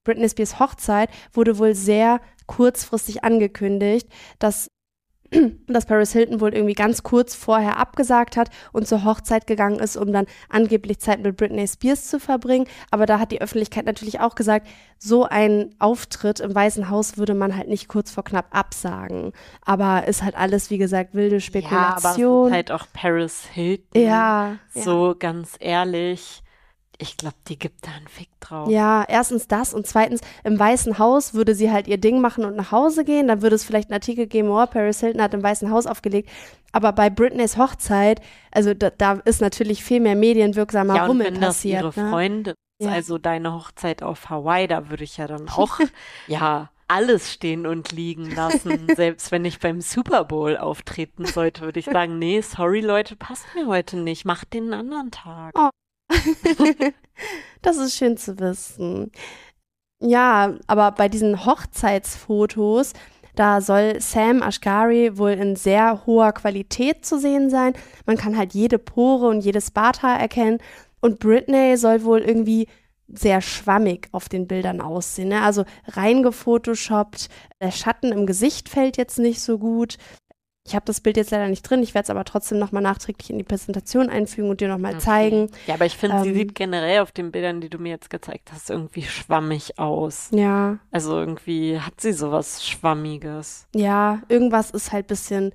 Britney 0.04 0.28
Spears 0.28 0.58
Hochzeit 0.58 1.10
wurde 1.32 1.58
wohl 1.58 1.74
sehr 1.74 2.20
kurzfristig 2.46 3.24
angekündigt, 3.24 4.08
dass 4.38 4.70
dass 5.66 5.86
Paris 5.86 6.12
Hilton 6.12 6.40
wohl 6.40 6.54
irgendwie 6.54 6.74
ganz 6.74 7.02
kurz 7.02 7.34
vorher 7.34 7.76
abgesagt 7.76 8.36
hat 8.36 8.50
und 8.72 8.86
zur 8.88 9.04
Hochzeit 9.04 9.46
gegangen 9.46 9.78
ist, 9.78 9.96
um 9.96 10.12
dann 10.12 10.26
angeblich 10.48 10.98
Zeit 11.00 11.22
mit 11.22 11.36
Britney 11.36 11.66
Spears 11.68 12.08
zu 12.08 12.18
verbringen. 12.20 12.66
Aber 12.90 13.06
da 13.06 13.18
hat 13.18 13.30
die 13.32 13.40
Öffentlichkeit 13.40 13.86
natürlich 13.86 14.20
auch 14.20 14.34
gesagt, 14.34 14.66
so 14.98 15.24
ein 15.24 15.74
Auftritt 15.78 16.40
im 16.40 16.54
Weißen 16.54 16.90
Haus 16.90 17.16
würde 17.18 17.34
man 17.34 17.56
halt 17.56 17.68
nicht 17.68 17.88
kurz 17.88 18.10
vor 18.10 18.24
knapp 18.24 18.46
absagen. 18.50 19.32
Aber 19.64 20.06
ist 20.08 20.22
halt 20.22 20.36
alles, 20.36 20.70
wie 20.70 20.78
gesagt, 20.78 21.14
wilde 21.14 21.36
Ja, 21.36 21.38
aber 21.38 21.38
es 21.38 21.44
Spekulation. 21.44 22.46
ist 22.48 22.52
halt 22.54 22.72
auch 22.72 22.86
Paris 22.92 23.44
Hilton. 23.52 24.02
Ja, 24.02 24.56
So 24.74 25.14
ganz 25.18 25.56
ehrlich, 25.60 26.42
ich 27.00 27.16
glaube, 27.16 27.36
die 27.46 27.58
gibt 27.58 27.86
da 27.86 27.92
einen 27.92 28.08
Fick 28.08 28.28
drauf. 28.40 28.68
Ja, 28.68 29.04
erstens 29.06 29.46
das 29.46 29.72
und 29.72 29.86
zweitens, 29.86 30.20
im 30.42 30.58
Weißen 30.58 30.98
Haus 30.98 31.32
würde 31.32 31.54
sie 31.54 31.70
halt 31.70 31.86
ihr 31.86 31.98
Ding 31.98 32.20
machen 32.20 32.44
und 32.44 32.56
nach 32.56 32.72
Hause 32.72 33.04
gehen. 33.04 33.28
Dann 33.28 33.40
würde 33.40 33.54
es 33.54 33.64
vielleicht 33.64 33.88
einen 33.88 33.94
Artikel 33.94 34.26
geben, 34.26 34.48
oh, 34.50 34.66
Paris 34.66 34.98
Hilton 35.00 35.22
hat 35.22 35.32
im 35.32 35.42
Weißen 35.42 35.70
Haus 35.70 35.86
aufgelegt. 35.86 36.28
Aber 36.72 36.92
bei 36.92 37.08
Britneys 37.08 37.56
Hochzeit, 37.56 38.20
also 38.50 38.74
da, 38.74 38.90
da 38.90 39.12
ist 39.24 39.40
natürlich 39.40 39.84
viel 39.84 40.00
mehr 40.00 40.16
medienwirksamer 40.16 40.96
Ja, 40.96 41.02
und 41.04 41.08
Rummel 41.10 41.26
wenn 41.26 41.34
das 41.40 41.56
passiert. 41.58 41.82
ihre 41.82 42.00
ne? 42.00 42.10
Freundin 42.10 42.54
ist, 42.80 42.86
Ja. 42.86 42.92
also 42.92 43.16
deine 43.18 43.54
Hochzeit 43.54 44.02
auf 44.02 44.28
Hawaii, 44.28 44.66
da 44.66 44.90
würde 44.90 45.04
ich 45.04 45.16
ja 45.18 45.26
dann 45.28 45.48
auch, 45.56 45.78
ja, 46.26 46.70
alles 46.88 47.32
stehen 47.32 47.66
und 47.66 47.92
liegen 47.92 48.34
lassen. 48.34 48.88
Selbst 48.96 49.30
wenn 49.30 49.44
ich 49.44 49.60
beim 49.60 49.80
Super 49.82 50.24
Bowl 50.24 50.56
auftreten 50.56 51.26
sollte, 51.26 51.60
würde 51.62 51.78
ich 51.78 51.86
sagen, 51.86 52.18
nee, 52.18 52.40
sorry 52.40 52.80
Leute, 52.80 53.14
passt 53.14 53.44
mir 53.54 53.66
heute 53.66 53.98
nicht, 53.98 54.24
macht 54.24 54.52
den 54.52 54.72
anderen 54.74 55.10
Tag. 55.12 55.54
Oh. 55.56 55.68
das 57.62 57.76
ist 57.76 57.96
schön 57.96 58.16
zu 58.16 58.38
wissen. 58.38 59.10
Ja, 60.00 60.54
aber 60.66 60.92
bei 60.92 61.08
diesen 61.08 61.44
Hochzeitsfotos, 61.44 62.92
da 63.34 63.60
soll 63.60 64.00
Sam 64.00 64.42
Ashgari 64.42 65.16
wohl 65.18 65.30
in 65.30 65.56
sehr 65.56 66.06
hoher 66.06 66.32
Qualität 66.32 67.04
zu 67.04 67.18
sehen 67.18 67.50
sein. 67.50 67.72
Man 68.06 68.16
kann 68.16 68.36
halt 68.36 68.54
jede 68.54 68.78
Pore 68.78 69.28
und 69.28 69.40
jedes 69.40 69.70
Barthaar 69.70 70.18
erkennen. 70.18 70.58
Und 71.00 71.20
Britney 71.20 71.76
soll 71.76 72.02
wohl 72.04 72.20
irgendwie 72.20 72.66
sehr 73.08 73.40
schwammig 73.40 74.08
auf 74.12 74.28
den 74.28 74.46
Bildern 74.46 74.80
aussehen. 74.80 75.28
Ne? 75.28 75.42
Also 75.42 75.64
reingefotoshoppt. 75.86 77.28
Der 77.60 77.70
Schatten 77.70 78.12
im 78.12 78.26
Gesicht 78.26 78.68
fällt 78.68 78.96
jetzt 78.96 79.18
nicht 79.18 79.40
so 79.40 79.58
gut. 79.58 79.96
Ich 80.68 80.74
habe 80.74 80.84
das 80.84 81.00
Bild 81.00 81.16
jetzt 81.16 81.30
leider 81.30 81.48
nicht 81.48 81.62
drin. 81.62 81.82
Ich 81.82 81.94
werde 81.94 82.04
es 82.04 82.10
aber 82.10 82.24
trotzdem 82.24 82.58
nochmal 82.58 82.82
nachträglich 82.82 83.30
in 83.30 83.38
die 83.38 83.44
Präsentation 83.44 84.10
einfügen 84.10 84.50
und 84.50 84.60
dir 84.60 84.68
nochmal 84.68 84.92
Okay. 84.96 85.02
zeigen. 85.02 85.50
Ja, 85.66 85.74
aber 85.74 85.86
ich 85.86 85.96
finde, 85.96 86.20
sie 86.22 86.28
Ähm, 86.28 86.34
sieht 86.34 86.54
generell 86.54 87.00
auf 87.00 87.10
den 87.10 87.32
Bildern, 87.32 87.60
die 87.62 87.70
du 87.70 87.78
mir 87.78 87.88
jetzt 87.88 88.10
gezeigt 88.10 88.50
hast, 88.52 88.68
irgendwie 88.68 89.02
schwammig 89.02 89.78
aus. 89.78 90.28
Ja, 90.30 90.78
Also 90.90 91.18
irgendwie 91.18 91.80
hat 91.80 92.00
sie 92.00 92.12
sowas 92.12 92.66
Schwammiges. 92.66 93.66
ja, 93.74 94.20
irgendwas 94.28 94.70
ist 94.70 94.92
halt 94.92 95.06
bisschen. 95.06 95.52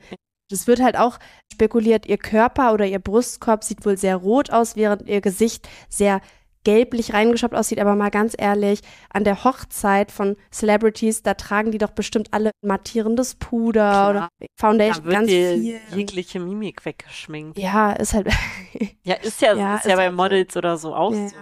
Es 0.51 0.67
wird 0.67 0.81
halt 0.81 0.97
auch 0.97 1.19
spekuliert, 1.51 2.05
ihr 2.05 2.17
Körper 2.17 2.73
oder 2.73 2.85
ihr 2.85 2.99
Brustkorb 2.99 3.63
sieht 3.63 3.85
wohl 3.85 3.97
sehr 3.97 4.17
rot 4.17 4.49
aus, 4.51 4.75
während 4.75 5.07
ihr 5.07 5.21
Gesicht 5.21 5.67
sehr 5.89 6.21
gelblich 6.63 7.13
reingeschoppt 7.13 7.53
aussieht. 7.55 7.79
Aber 7.79 7.95
mal 7.95 8.09
ganz 8.11 8.33
ehrlich, 8.37 8.79
an 9.11 9.23
der 9.23 9.43
Hochzeit 9.43 10.11
von 10.11 10.35
Celebrities, 10.51 11.23
da 11.23 11.33
tragen 11.33 11.71
die 11.71 11.77
doch 11.77 11.91
bestimmt 11.91 12.29
alle 12.31 12.51
mattierendes 12.61 13.35
Puder 13.35 13.89
Klar. 13.89 14.09
oder 14.09 14.19
Da 14.39 14.45
Foundation, 14.59 15.05
wird 15.05 15.13
ganz 15.15 15.29
viel. 15.29 15.79
jegliche 15.95 16.39
Mimik 16.39 16.85
weggeschminkt. 16.85 17.57
Ja, 17.57 17.91
ist 17.93 18.13
halt. 18.13 18.27
Ja, 19.03 19.15
ist 19.15 19.41
ja, 19.41 19.53
Ja, 19.55 19.75
ist 19.75 19.85
ja 19.85 19.91
ist 19.91 19.97
bei 19.97 20.03
halt. 20.05 20.15
Models 20.15 20.55
oder 20.57 20.77
so 20.77 20.95
auch 20.95 21.13
Ja. 21.13 21.27
so. 21.27 21.35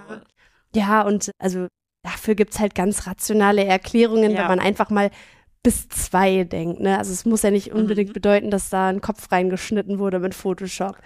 Ja, 0.76 1.02
und 1.04 1.32
also 1.40 1.68
dafür 2.04 2.36
gibt's 2.36 2.60
halt 2.60 2.74
ganz 2.76 3.06
rationale 3.08 3.64
Erklärungen, 3.66 4.32
Ja. 4.32 4.40
wenn 4.40 4.48
man 4.48 4.60
einfach 4.60 4.90
mal 4.90 5.12
bis 5.64 5.88
zwei 5.90 6.44
denkt. 6.44 6.80
Ne? 6.80 6.98
Also 6.98 7.12
es 7.14 7.24
muss 7.26 7.44
ja 7.44 7.52
nicht 7.52 7.72
unbedingt 7.72 8.10
Mhm. 8.10 8.14
bedeuten, 8.14 8.50
dass 8.52 8.70
da 8.72 8.88
ein 8.88 9.00
Kopf 9.02 9.32
reingeschnitten 9.32 10.00
wurde 10.00 10.18
mit 10.20 10.34
Photoshop. 10.34 10.98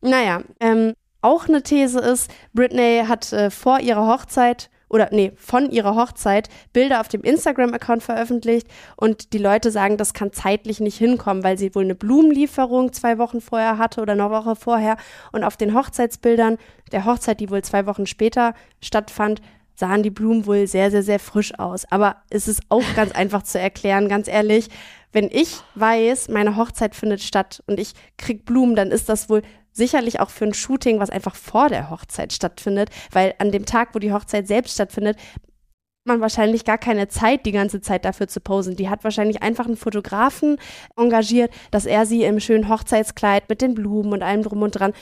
Naja, 0.00 0.42
ähm, 0.60 0.94
auch 1.22 1.48
eine 1.48 1.62
These 1.62 2.00
ist, 2.00 2.30
Britney 2.54 3.04
hat 3.06 3.32
äh, 3.32 3.50
vor 3.50 3.80
ihrer 3.80 4.06
Hochzeit 4.06 4.70
oder 4.90 5.08
nee, 5.12 5.32
von 5.36 5.70
ihrer 5.70 5.94
Hochzeit 5.94 6.48
Bilder 6.72 7.00
auf 7.00 7.08
dem 7.08 7.22
Instagram-Account 7.22 8.02
veröffentlicht 8.02 8.66
und 8.96 9.32
die 9.32 9.38
Leute 9.38 9.70
sagen, 9.70 9.96
das 9.96 10.14
kann 10.14 10.32
zeitlich 10.32 10.80
nicht 10.80 10.98
hinkommen, 10.98 11.44
weil 11.44 11.56
sie 11.56 11.74
wohl 11.74 11.84
eine 11.84 11.94
Blumenlieferung 11.94 12.92
zwei 12.92 13.16
Wochen 13.18 13.40
vorher 13.40 13.78
hatte 13.78 14.02
oder 14.02 14.12
eine 14.12 14.30
Woche 14.30 14.56
vorher 14.56 14.96
und 15.32 15.44
auf 15.44 15.56
den 15.56 15.74
Hochzeitsbildern 15.74 16.58
der 16.90 17.04
Hochzeit, 17.04 17.38
die 17.38 17.50
wohl 17.50 17.62
zwei 17.62 17.86
Wochen 17.86 18.06
später 18.06 18.52
stattfand, 18.82 19.40
sahen 19.76 20.02
die 20.02 20.10
Blumen 20.10 20.44
wohl 20.44 20.66
sehr, 20.66 20.90
sehr, 20.90 21.02
sehr 21.02 21.18
frisch 21.18 21.58
aus. 21.58 21.90
Aber 21.90 22.16
es 22.28 22.48
ist 22.48 22.60
auch 22.68 22.84
ganz 22.96 23.12
einfach 23.12 23.44
zu 23.44 23.58
erklären, 23.58 24.08
ganz 24.08 24.28
ehrlich. 24.28 24.68
Wenn 25.12 25.28
ich 25.32 25.56
weiß, 25.74 26.28
meine 26.28 26.56
Hochzeit 26.56 26.94
findet 26.94 27.20
statt 27.20 27.62
und 27.66 27.80
ich 27.80 27.94
krieg 28.16 28.44
Blumen, 28.44 28.76
dann 28.76 28.90
ist 28.92 29.08
das 29.08 29.28
wohl 29.28 29.42
sicherlich 29.72 30.20
auch 30.20 30.30
für 30.30 30.46
ein 30.46 30.54
Shooting, 30.54 30.98
was 31.00 31.10
einfach 31.10 31.34
vor 31.34 31.68
der 31.68 31.90
Hochzeit 31.90 32.32
stattfindet, 32.32 32.90
weil 33.12 33.34
an 33.38 33.52
dem 33.52 33.66
Tag, 33.66 33.94
wo 33.94 33.98
die 33.98 34.12
Hochzeit 34.12 34.46
selbst 34.46 34.74
stattfindet, 34.74 35.16
hat 35.16 36.06
man 36.06 36.20
wahrscheinlich 36.20 36.64
gar 36.64 36.78
keine 36.78 37.08
Zeit, 37.08 37.46
die 37.46 37.52
ganze 37.52 37.80
Zeit 37.80 38.04
dafür 38.04 38.26
zu 38.26 38.40
posen. 38.40 38.76
Die 38.76 38.88
hat 38.88 39.04
wahrscheinlich 39.04 39.42
einfach 39.42 39.66
einen 39.66 39.76
Fotografen 39.76 40.56
engagiert, 40.96 41.52
dass 41.70 41.86
er 41.86 42.06
sie 42.06 42.24
im 42.24 42.40
schönen 42.40 42.68
Hochzeitskleid 42.68 43.48
mit 43.48 43.60
den 43.60 43.74
Blumen 43.74 44.12
und 44.12 44.22
allem 44.22 44.42
drum 44.42 44.62
und 44.62 44.72
dran, 44.72 44.92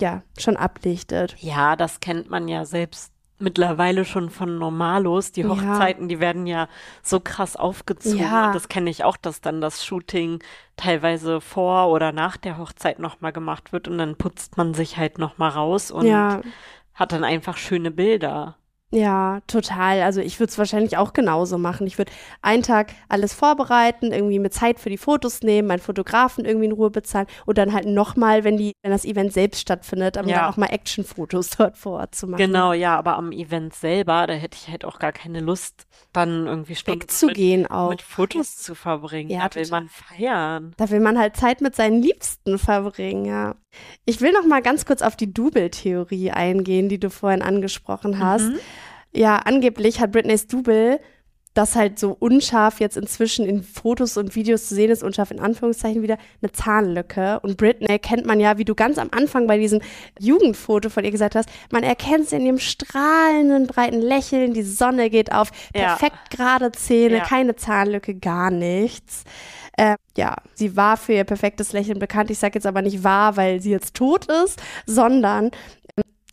ja, 0.00 0.22
schon 0.38 0.56
ablichtet. 0.56 1.36
Ja, 1.38 1.76
das 1.76 2.00
kennt 2.00 2.28
man 2.28 2.48
ja 2.48 2.64
selbst 2.64 3.13
mittlerweile 3.44 4.04
schon 4.04 4.30
von 4.30 4.58
Normalos. 4.58 5.30
Die 5.30 5.42
Ja. 5.42 5.48
Hochzeiten, 5.50 6.08
die 6.08 6.18
werden 6.18 6.46
ja 6.46 6.68
so 7.02 7.20
krass 7.20 7.54
aufgezogen. 7.56 8.18
Ja. 8.18 8.48
Und 8.48 8.54
das 8.54 8.68
kenne 8.68 8.90
ich 8.90 9.04
auch, 9.04 9.16
dass 9.16 9.40
dann 9.40 9.60
das 9.60 9.84
Shooting 9.84 10.42
teilweise 10.76 11.40
vor 11.40 11.88
oder 11.90 12.10
nach 12.10 12.36
der 12.36 12.58
Hochzeit 12.58 12.98
nochmal 12.98 13.32
gemacht 13.32 13.72
wird 13.72 13.86
und 13.86 13.98
dann 13.98 14.16
putzt 14.16 14.56
man 14.56 14.74
sich 14.74 14.96
halt 14.96 15.18
nochmal 15.18 15.50
raus 15.50 15.92
und 15.92 16.06
ja. 16.06 16.40
hat 16.94 17.12
dann 17.12 17.22
einfach 17.22 17.56
schöne 17.56 17.92
Bilder. 17.92 18.56
Ja, 18.92 19.40
total. 19.48 20.02
Also 20.02 20.20
ich 20.20 20.38
würde 20.38 20.50
es 20.52 20.58
wahrscheinlich 20.58 20.96
auch 20.96 21.14
genauso 21.14 21.58
machen. 21.58 21.84
Ich 21.88 21.98
würde 21.98 22.12
einen 22.42 22.62
Tag 22.62 22.92
alles 23.08 23.34
vorbereiten, 23.34 24.12
irgendwie 24.12 24.38
mit 24.38 24.54
Zeit 24.54 24.78
für 24.78 24.88
die 24.88 24.98
Fotos 24.98 25.40
nehmen, 25.42 25.66
meinen 25.66 25.80
Fotografen 25.80 26.44
irgendwie 26.44 26.66
in 26.66 26.72
Ruhe 26.72 26.90
bezahlen 26.90 27.26
und 27.44 27.58
dann 27.58 27.72
halt 27.72 27.86
nochmal, 27.86 28.44
wenn 28.44 28.56
die, 28.56 28.72
wenn 28.82 28.92
das 28.92 29.04
Event 29.04 29.32
selbst 29.32 29.60
stattfindet, 29.60 30.16
um 30.16 30.28
Ja. 30.28 30.42
dann 30.42 30.50
auch 30.52 30.56
mal 30.56 30.66
Actionfotos 30.66 31.50
dort 31.58 31.76
vor 31.76 31.98
Ort 31.98 32.14
zu 32.14 32.28
machen. 32.28 32.38
Genau, 32.38 32.72
ja, 32.72 32.96
aber 32.96 33.16
am 33.16 33.32
Event 33.32 33.74
selber, 33.74 34.28
da 34.28 34.34
hätte 34.34 34.56
ich 34.60 34.68
halt 34.70 34.84
auch 34.84 35.00
gar 35.00 35.12
keine 35.12 35.40
Lust, 35.40 35.86
dann 36.12 36.46
irgendwie 36.46 36.76
Stunden 36.76 37.00
mit, 37.00 37.08
Wegzugehen 37.08 37.66
auch. 37.66 37.90
mit 37.90 38.02
Fotos 38.02 38.58
zu 38.58 38.76
verbringen. 38.76 39.28
Ja, 39.30 39.48
da 39.48 39.56
will 39.56 39.64
total. 39.64 39.80
man 39.80 39.88
feiern. 39.88 40.74
Da 40.76 40.90
will 40.90 41.00
man 41.00 41.18
halt 41.18 41.36
Zeit 41.36 41.60
mit 41.62 41.74
seinen 41.74 42.00
Liebsten 42.00 42.58
verbringen, 42.60 43.24
ja. 43.24 43.56
Ich 44.04 44.20
will 44.20 44.30
noch 44.30 44.46
mal 44.46 44.62
ganz 44.62 44.86
kurz 44.86 45.02
auf 45.02 45.16
die 45.16 45.34
Double-Theorie 45.34 46.30
eingehen, 46.30 46.88
die 46.88 47.00
du 47.00 47.10
vorhin 47.10 47.42
angesprochen 47.42 48.20
hast. 48.20 48.50
Mhm. 48.50 48.58
Ja, 49.14 49.36
angeblich 49.36 50.00
hat 50.00 50.12
Britneys 50.12 50.46
Double, 50.46 51.00
das 51.54 51.76
halt 51.76 52.00
so 52.00 52.16
unscharf 52.18 52.80
jetzt 52.80 52.96
inzwischen 52.96 53.46
in 53.46 53.62
Fotos 53.62 54.16
und 54.16 54.34
Videos 54.34 54.66
zu 54.68 54.74
sehen 54.74 54.90
ist, 54.90 55.04
unscharf 55.04 55.30
in 55.30 55.38
Anführungszeichen 55.38 56.02
wieder, 56.02 56.18
eine 56.42 56.50
Zahnlücke. 56.50 57.38
Und 57.40 57.56
Britney 57.56 58.00
kennt 58.00 58.26
man 58.26 58.40
ja, 58.40 58.58
wie 58.58 58.64
du 58.64 58.74
ganz 58.74 58.98
am 58.98 59.10
Anfang 59.12 59.46
bei 59.46 59.56
diesem 59.56 59.80
Jugendfoto 60.18 60.90
von 60.90 61.04
ihr 61.04 61.12
gesagt 61.12 61.36
hast, 61.36 61.48
man 61.70 61.84
erkennt 61.84 62.28
sie 62.28 62.36
in 62.36 62.46
ihrem 62.46 62.58
strahlenden, 62.58 63.68
breiten 63.68 64.00
Lächeln, 64.00 64.52
die 64.52 64.64
Sonne 64.64 65.10
geht 65.10 65.30
auf, 65.30 65.50
Ja. 65.76 65.94
perfekt 65.94 66.30
gerade 66.30 66.72
Zähne, 66.72 67.18
Ja. 67.18 67.24
keine 67.24 67.54
Zahnlücke, 67.54 68.16
gar 68.16 68.50
nichts. 68.50 69.22
Äh, 69.76 69.94
ja, 70.16 70.36
sie 70.54 70.76
war 70.76 70.96
für 70.96 71.12
ihr 71.12 71.24
perfektes 71.24 71.72
Lächeln 71.72 72.00
bekannt. 72.00 72.30
Ich 72.30 72.38
sage 72.38 72.54
jetzt 72.54 72.66
aber 72.66 72.82
nicht 72.82 73.04
wahr, 73.04 73.36
weil 73.36 73.60
sie 73.60 73.70
jetzt 73.70 73.94
tot 73.94 74.26
ist, 74.44 74.60
sondern 74.86 75.52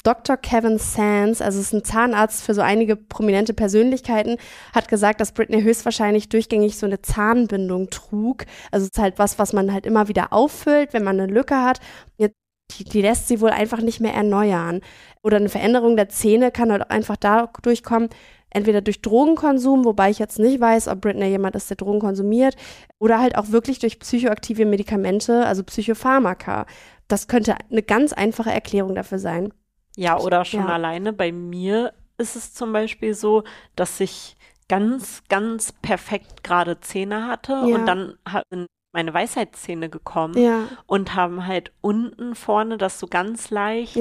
Dr. 0.04 0.38
Kevin 0.38 0.78
Sands, 0.78 1.42
also 1.42 1.60
ist 1.60 1.74
ein 1.74 1.84
Zahnarzt 1.84 2.44
für 2.44 2.54
so 2.54 2.62
einige 2.62 2.96
prominente 2.96 3.54
Persönlichkeiten, 3.54 4.38
hat 4.74 4.88
gesagt, 4.88 5.22
dass 5.22 5.32
Britney 5.32 5.62
höchstwahrscheinlich 5.62 6.30
durchgängig 6.30 6.78
so 6.78 6.86
eine 6.86 7.02
Zahnbindung 7.02 7.90
trug. 7.90 8.46
Also 8.72 8.86
es 8.86 8.92
ist 8.98 9.02
halt 9.02 9.20
was, 9.20 9.40
was 9.40 9.54
man 9.54 9.72
halt 9.74 9.86
immer 9.86 10.08
wieder 10.08 10.34
auffüllt, 10.34 10.94
wenn 10.94 11.04
man 11.04 11.20
eine 11.20 11.32
Lücke 11.32 11.56
hat. 11.56 11.80
Jetzt, 12.18 12.36
die, 12.78 12.84
die 12.86 13.02
lässt 13.02 13.28
sie 13.28 13.42
wohl 13.42 13.52
einfach 13.52 13.82
nicht 13.82 14.00
mehr 14.00 14.14
erneuern. 14.14 14.82
Oder 15.24 15.38
eine 15.38 15.50
Veränderung 15.50 15.96
der 15.96 16.10
Zähne 16.10 16.52
kann 16.52 16.72
halt 16.72 16.84
auch 16.84 16.90
einfach 16.90 17.18
dadurch 17.18 17.84
kommen, 17.84 18.10
entweder 18.50 18.82
durch 18.82 19.02
Drogenkonsum, 19.02 19.86
wobei 19.86 20.10
ich 20.10 20.20
jetzt 20.20 20.40
nicht 20.40 20.60
weiß, 20.60 20.88
ob 20.88 21.02
Britney 21.02 21.28
jemand 21.28 21.56
ist, 21.56 21.70
der 21.70 21.78
Drogen 21.78 22.00
konsumiert, 22.00 22.56
oder 23.00 23.20
halt 23.20 23.38
auch 23.38 23.50
wirklich 23.52 23.80
durch 23.80 24.00
psychoaktive 24.00 24.66
Medikamente, 24.66 25.46
also 25.46 25.64
Psychopharmaka. 25.64 26.66
Das 27.08 27.28
könnte 27.28 27.56
eine 27.70 27.84
ganz 27.84 28.14
einfache 28.14 28.52
Erklärung 28.52 28.96
dafür 28.96 29.20
sein. 29.20 29.54
Ja, 29.96 30.18
oder 30.20 30.46
schon 30.46 30.62
Ja. 30.62 30.74
alleine 30.74 31.14
bei 31.14 31.32
mir 31.32 31.94
ist 32.18 32.36
es 32.36 32.54
zum 32.54 32.72
Beispiel 32.74 33.14
so, 33.14 33.44
dass 33.76 34.00
ich 34.00 34.36
ganz, 34.70 35.24
ganz 35.28 35.72
perfekt 35.74 36.44
gerade 36.44 36.80
Zähne 36.80 37.28
hatte 37.28 37.52
Ja. 37.54 37.76
und 37.76 37.86
dann 37.86 38.18
ha- 38.32 38.44
sind 38.50 38.68
meine 38.94 39.14
Weisheitszähne 39.14 39.90
gekommen 39.90 40.38
Ja, 40.38 40.64
und 40.86 41.16
haben 41.16 41.46
halt 41.48 41.72
unten 41.82 42.36
vorne 42.36 42.78
das 42.78 43.00
so 43.00 43.08
ganz 43.08 43.50
leicht 43.50 43.96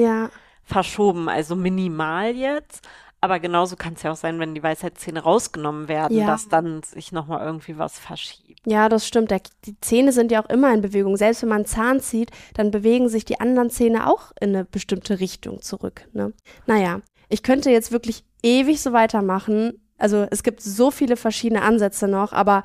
verschoben, 0.63 1.27
also 1.29 1.55
minimal 1.55 2.31
jetzt, 2.35 2.87
Aber 3.23 3.39
genauso 3.39 3.75
kann 3.75 3.93
es 3.93 4.01
ja 4.01 4.11
auch 4.11 4.15
sein, 4.15 4.39
wenn 4.39 4.55
die 4.55 4.63
Weisheitszähne 4.63 5.19
rausgenommen 5.21 5.87
werden, 5.87 6.17
Ja. 6.17 6.25
dass 6.25 6.49
dann 6.49 6.81
sich 6.81 7.11
nochmal 7.11 7.45
irgendwie 7.45 7.77
was 7.77 7.99
verschiebt. 7.99 8.61
Ja, 8.65 8.89
das 8.89 9.07
stimmt. 9.07 9.29
Der, 9.29 9.41
die 9.65 9.79
Zähne 9.79 10.11
sind 10.11 10.31
ja 10.31 10.43
auch 10.43 10.49
immer 10.49 10.73
in 10.73 10.81
Bewegung. 10.81 11.15
Selbst 11.17 11.43
wenn 11.43 11.49
man 11.49 11.57
einen 11.57 11.65
Zahn 11.65 11.99
zieht, 11.99 12.31
dann 12.55 12.71
bewegen 12.71 13.09
sich 13.09 13.23
die 13.23 13.39
anderen 13.39 13.69
Zähne 13.69 14.09
auch 14.09 14.31
in 14.41 14.55
eine 14.55 14.65
bestimmte 14.65 15.19
Richtung 15.19 15.61
zurück. 15.61 16.07
Ne? 16.13 16.33
Naja, 16.65 17.01
ich 17.29 17.43
könnte 17.43 17.69
jetzt 17.69 17.91
wirklich 17.91 18.23
ewig 18.41 18.81
so 18.81 18.91
weitermachen. 18.91 19.79
Also 19.99 20.25
es 20.31 20.41
gibt 20.41 20.61
so 20.61 20.89
viele 20.89 21.15
verschiedene 21.15 21.61
Ansätze 21.61 22.07
noch, 22.07 22.33
aber 22.33 22.63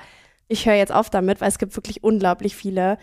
ich 0.48 0.64
höre 0.66 0.74
jetzt 0.74 0.92
auf 0.92 1.10
damit, 1.10 1.42
weil 1.42 1.48
es 1.48 1.58
gibt 1.58 1.76
wirklich 1.76 2.02
unglaublich 2.02 2.56
viele. 2.56 2.96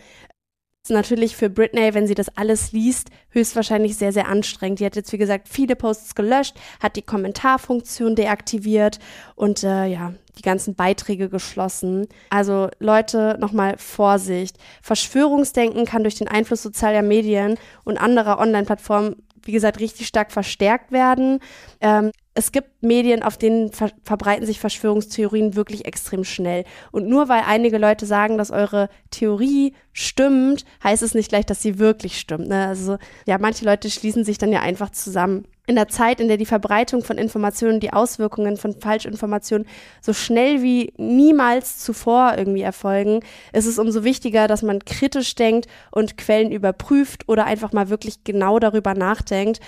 Ist 0.84 0.90
natürlich 0.90 1.34
für 1.34 1.48
Britney, 1.48 1.94
wenn 1.94 2.06
sie 2.06 2.14
das 2.14 2.28
alles 2.36 2.72
liest, 2.72 3.08
höchstwahrscheinlich 3.30 3.96
sehr, 3.96 4.12
sehr 4.12 4.28
anstrengend. 4.28 4.80
Die 4.80 4.84
hat 4.84 4.96
jetzt, 4.96 5.12
wie 5.12 5.18
gesagt, 5.18 5.48
viele 5.48 5.76
Posts 5.76 6.14
gelöscht, 6.14 6.54
hat 6.78 6.96
die 6.96 7.02
Kommentarfunktion 7.02 8.14
deaktiviert 8.14 8.98
und 9.34 9.64
äh, 9.64 9.86
ja, 9.86 10.12
die 10.36 10.42
ganzen 10.42 10.74
Beiträge 10.74 11.30
geschlossen. 11.30 12.06
Also 12.28 12.68
Leute, 12.80 13.38
nochmal 13.40 13.78
Vorsicht. 13.78 14.58
Verschwörungsdenken 14.82 15.86
kann 15.86 16.02
durch 16.02 16.16
den 16.16 16.28
Einfluss 16.28 16.62
sozialer 16.62 17.02
Medien 17.02 17.56
und 17.84 17.96
anderer 17.96 18.38
Online-Plattformen, 18.38 19.16
wie 19.42 19.52
gesagt, 19.52 19.80
richtig 19.80 20.06
stark 20.06 20.32
verstärkt 20.32 20.92
werden. 20.92 21.40
Ähm, 21.80 22.10
es 22.34 22.50
gibt 22.50 22.82
Medien, 22.82 23.22
auf 23.22 23.38
denen 23.38 23.70
ver 23.72 23.90
verbreiten 24.02 24.44
sich 24.44 24.58
Verschwörungstheorien 24.58 25.54
wirklich 25.54 25.86
extrem 25.86 26.24
schnell. 26.24 26.64
Und 26.90 27.08
nur 27.08 27.28
weil 27.28 27.42
einige 27.46 27.78
Leute 27.78 28.06
sagen, 28.06 28.38
dass 28.38 28.50
eure 28.50 28.88
Theorie 29.10 29.72
stimmt, 29.92 30.64
heißt 30.82 31.02
es 31.02 31.14
nicht 31.14 31.28
gleich, 31.28 31.46
dass 31.46 31.62
sie 31.62 31.78
wirklich 31.78 32.18
stimmt. 32.18 32.48
Ne? 32.48 32.66
Also 32.66 32.98
ja, 33.26 33.38
manche 33.38 33.64
Leute 33.64 33.88
schließen 33.88 34.24
sich 34.24 34.38
dann 34.38 34.52
ja 34.52 34.60
einfach 34.60 34.90
zusammen. 34.90 35.46
In 35.66 35.76
der 35.76 35.88
Zeit, 35.88 36.20
in 36.20 36.28
der 36.28 36.36
die 36.36 36.44
Verbreitung 36.44 37.04
von 37.04 37.16
Informationen, 37.16 37.80
die 37.80 37.92
Auswirkungen 37.92 38.58
von 38.58 38.78
Falschinformationen 38.78 39.66
so 40.02 40.12
schnell 40.12 40.62
wie 40.62 40.92
niemals 40.98 41.78
zuvor 41.78 42.34
irgendwie 42.36 42.60
erfolgen, 42.60 43.20
ist 43.52 43.64
es 43.64 43.78
umso 43.78 44.04
wichtiger, 44.04 44.46
dass 44.46 44.62
man 44.62 44.84
kritisch 44.84 45.36
denkt 45.36 45.66
und 45.90 46.18
Quellen 46.18 46.52
überprüft 46.52 47.28
oder 47.28 47.46
einfach 47.46 47.72
mal 47.72 47.88
wirklich 47.88 48.24
genau 48.24 48.58
darüber 48.58 48.92
nachdenkt, 48.92 49.60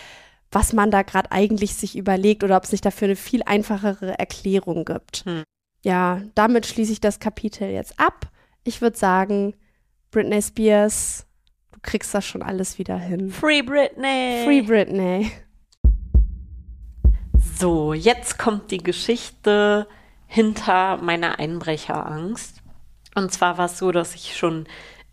was 0.57 0.73
man 0.73 0.91
da 0.91 1.03
gerade 1.03 1.33
eigentlich 1.33 1.75
sich 1.75 1.99
überlegt 1.99 2.43
oder 2.43 2.57
ob 2.57 2.65
es 2.65 2.73
nicht 2.73 2.87
dafür 2.87 3.09
eine 3.09 3.17
viel 3.17 3.43
einfachere 3.43 4.19
Erklärung 4.19 4.87
gibt. 4.87 5.27
Hm. 5.27 5.43
Ja, 5.85 6.23
damit 6.35 6.65
schließe 6.65 6.93
ich 6.93 7.01
das 7.03 7.21
Kapitel 7.21 7.69
jetzt 7.69 8.01
ab. 8.01 8.31
Ich 8.65 8.81
würde 8.81 8.97
sagen, 8.97 9.55
Britney 10.11 10.41
Spears, 10.41 11.27
du 11.73 11.81
kriegst 11.83 12.15
das 12.15 12.25
schon 12.25 12.41
alles 12.41 12.79
wieder 12.79 12.97
hin. 12.99 13.31
Free 13.31 13.61
Britney! 13.61 14.45
Free 14.47 14.63
Britney. 14.63 15.31
So, 17.59 17.93
jetzt 17.93 18.39
kommt 18.39 18.71
die 18.71 18.83
Geschichte 18.83 19.87
hinter 20.27 20.97
meiner 21.03 21.39
Einbrecherangst. 21.39 22.63
Und 23.15 23.31
zwar 23.31 23.59
war 23.59 23.67
es 23.67 23.77
so, 23.77 23.93
dass 23.93 24.15
ich 24.15 24.39
schon 24.39 24.67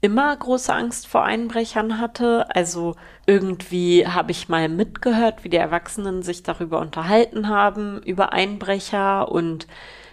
immer 0.03 0.35
große 0.35 0.73
Angst 0.73 1.07
vor 1.07 1.23
Einbrechern 1.23 1.97
hatte. 1.97 2.53
Also 2.53 2.95
irgendwie 3.25 4.05
habe 4.05 4.31
ich 4.31 4.49
mal 4.49 4.67
mitgehört, 4.67 5.45
wie 5.45 5.49
die 5.49 5.57
Erwachsenen 5.57 6.23
sich 6.23 6.43
darüber 6.43 6.81
unterhalten 6.81 7.47
haben, 7.47 8.03
über 8.03 8.33
Einbrecher. 8.33 9.31
Und 9.31 9.65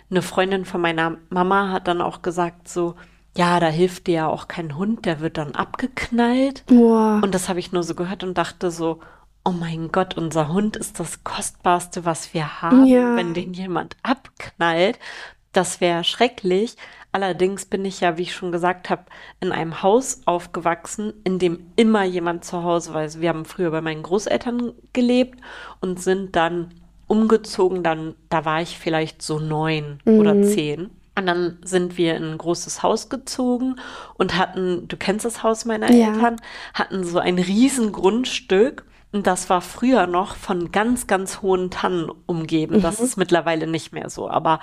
eine 0.08 0.22
Freundin 0.22 0.64
von 0.64 0.80
meiner 0.80 1.16
Mama 1.28 1.72
hat 1.72 1.88
dann 1.88 2.00
auch 2.00 2.22
gesagt, 2.22 2.68
so, 2.68 2.94
ja, 3.36 3.58
da 3.58 3.66
hilft 3.66 4.06
dir 4.06 4.14
ja 4.14 4.28
auch 4.28 4.46
kein 4.46 4.76
Hund, 4.76 5.06
der 5.06 5.18
wird 5.18 5.38
dann 5.38 5.56
abgeknallt. 5.56 6.64
Boah. 6.66 7.20
Und 7.20 7.34
das 7.34 7.48
habe 7.48 7.58
ich 7.58 7.72
nur 7.72 7.82
so 7.82 7.96
gehört 7.96 8.22
und 8.22 8.38
dachte 8.38 8.70
so, 8.70 9.00
oh 9.44 9.50
mein 9.50 9.90
Gott, 9.90 10.16
unser 10.16 10.52
Hund 10.52 10.76
ist 10.76 11.00
das 11.00 11.24
Kostbarste, 11.24 12.04
was 12.04 12.32
wir 12.32 12.62
haben. 12.62 12.86
Ja. 12.86 13.16
Wenn 13.16 13.34
den 13.34 13.54
jemand 13.54 13.96
abknallt, 14.04 15.00
das 15.50 15.80
wäre 15.80 16.04
schrecklich. 16.04 16.76
Allerdings 17.12 17.66
bin 17.66 17.84
ich 17.84 18.00
ja, 18.00 18.18
wie 18.18 18.22
ich 18.22 18.34
schon 18.34 18.52
gesagt 18.52 18.88
habe, 18.88 19.02
in 19.40 19.50
einem 19.50 19.82
Haus 19.82 20.20
aufgewachsen, 20.26 21.12
in 21.24 21.38
dem 21.38 21.66
immer 21.76 22.04
jemand 22.04 22.44
zu 22.44 22.62
Hause 22.62 22.94
war. 22.94 23.00
Also 23.00 23.20
wir 23.20 23.30
haben 23.30 23.44
früher 23.44 23.70
bei 23.70 23.80
meinen 23.80 24.02
Großeltern 24.02 24.72
gelebt 24.92 25.40
und 25.80 26.00
sind 26.00 26.36
dann 26.36 26.72
umgezogen. 27.08 27.82
Dann, 27.82 28.14
da 28.28 28.44
war 28.44 28.62
ich 28.62 28.78
vielleicht 28.78 29.22
so 29.22 29.40
neun 29.40 29.98
oder 30.06 30.40
zehn. 30.42 30.90
Und 31.16 31.26
dann 31.26 31.58
sind 31.64 31.98
wir 31.98 32.16
in 32.16 32.22
ein 32.22 32.38
großes 32.38 32.82
Haus 32.84 33.08
gezogen 33.08 33.76
und 34.14 34.38
hatten, 34.38 34.86
du 34.86 34.96
kennst 34.96 35.24
das 35.24 35.42
Haus 35.42 35.64
meiner 35.64 35.90
Ja. 35.90 36.14
Eltern, 36.14 36.36
hatten 36.72 37.04
so 37.04 37.18
ein 37.18 37.38
riesen 37.38 37.90
Grundstück. 37.92 38.84
Das 39.12 39.50
war 39.50 39.60
früher 39.60 40.06
noch 40.06 40.36
von 40.36 40.70
ganz, 40.70 41.06
ganz 41.06 41.42
hohen 41.42 41.70
Tannen 41.70 42.10
umgeben. 42.26 42.80
Das 42.80 43.00
ist 43.00 43.16
mittlerweile 43.16 43.66
nicht 43.66 43.92
mehr 43.92 44.08
so. 44.08 44.30
Aber 44.30 44.60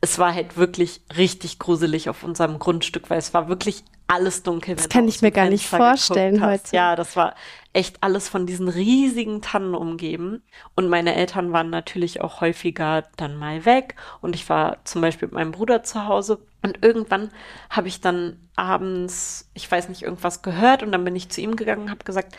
es 0.00 0.18
war 0.18 0.34
halt 0.34 0.56
wirklich 0.56 1.02
richtig 1.16 1.58
gruselig 1.58 2.08
auf 2.08 2.24
unserem 2.24 2.58
Grundstück, 2.58 3.08
weil 3.08 3.18
es 3.18 3.32
war 3.32 3.48
wirklich 3.48 3.84
alles 4.06 4.42
dunkel. 4.42 4.76
Das 4.76 4.88
kann 4.88 5.08
ich 5.08 5.22
mir 5.22 5.30
gar 5.30 5.48
nicht 5.48 5.66
Fenster 5.66 5.88
vorstellen 5.90 6.34
geguckt 6.34 6.52
hast. 6.52 6.64
heute. 6.66 6.76
Ja, 6.76 6.96
das 6.96 7.16
war 7.16 7.34
echt 7.72 8.02
alles 8.02 8.28
von 8.28 8.46
diesen 8.46 8.68
riesigen 8.68 9.40
Tannen 9.40 9.74
umgeben. 9.74 10.42
Und 10.76 10.88
meine 10.88 11.14
Eltern 11.14 11.52
waren 11.52 11.70
natürlich 11.70 12.20
auch 12.20 12.40
häufiger 12.40 13.04
dann 13.16 13.36
mal 13.36 13.64
weg. 13.64 13.94
Und 14.20 14.34
ich 14.34 14.48
war 14.48 14.84
zum 14.84 15.00
Beispiel 15.00 15.28
mit 15.28 15.34
meinem 15.34 15.52
Bruder 15.52 15.82
zu 15.82 16.06
Hause. 16.06 16.38
Und 16.62 16.84
irgendwann 16.84 17.30
habe 17.70 17.88
ich 17.88 18.00
dann 18.00 18.38
abends, 18.56 19.50
ich 19.54 19.70
weiß 19.70 19.88
nicht, 19.88 20.02
irgendwas 20.02 20.42
gehört. 20.42 20.82
Und 20.82 20.92
dann 20.92 21.04
bin 21.04 21.16
ich 21.16 21.30
zu 21.30 21.40
ihm 21.40 21.56
gegangen 21.56 21.84
und 21.84 21.90
habe 21.90 22.04
gesagt, 22.04 22.36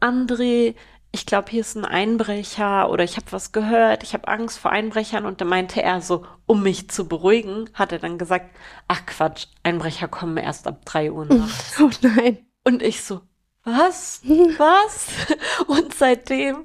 André, 0.00 0.74
ich 1.12 1.26
glaube, 1.26 1.50
hier 1.50 1.62
ist 1.62 1.76
ein 1.76 1.84
Einbrecher 1.84 2.88
oder 2.90 3.02
ich 3.04 3.16
habe 3.16 3.26
was 3.30 3.50
gehört, 3.52 4.02
ich 4.04 4.14
habe 4.14 4.28
Angst 4.28 4.58
vor 4.58 4.70
Einbrechern. 4.70 5.26
Und 5.26 5.40
dann 5.40 5.48
meinte 5.48 5.82
er 5.82 6.00
so, 6.00 6.24
um 6.46 6.62
mich 6.62 6.88
zu 6.90 7.08
beruhigen, 7.08 7.68
hat 7.74 7.92
er 7.92 7.98
dann 7.98 8.16
gesagt, 8.18 8.54
ach 8.88 9.06
Quatsch, 9.06 9.46
Einbrecher 9.64 10.08
kommen 10.08 10.36
erst 10.36 10.66
ab 10.68 10.82
drei 10.84 11.10
Uhr 11.10 11.24
nachts. 11.24 11.80
Oh 11.80 11.90
nein. 12.02 12.38
Und 12.64 12.82
ich 12.82 13.02
so, 13.02 13.20
was? 13.64 14.20
Was? 14.58 15.08
Und 15.66 15.94
seitdem, 15.94 16.62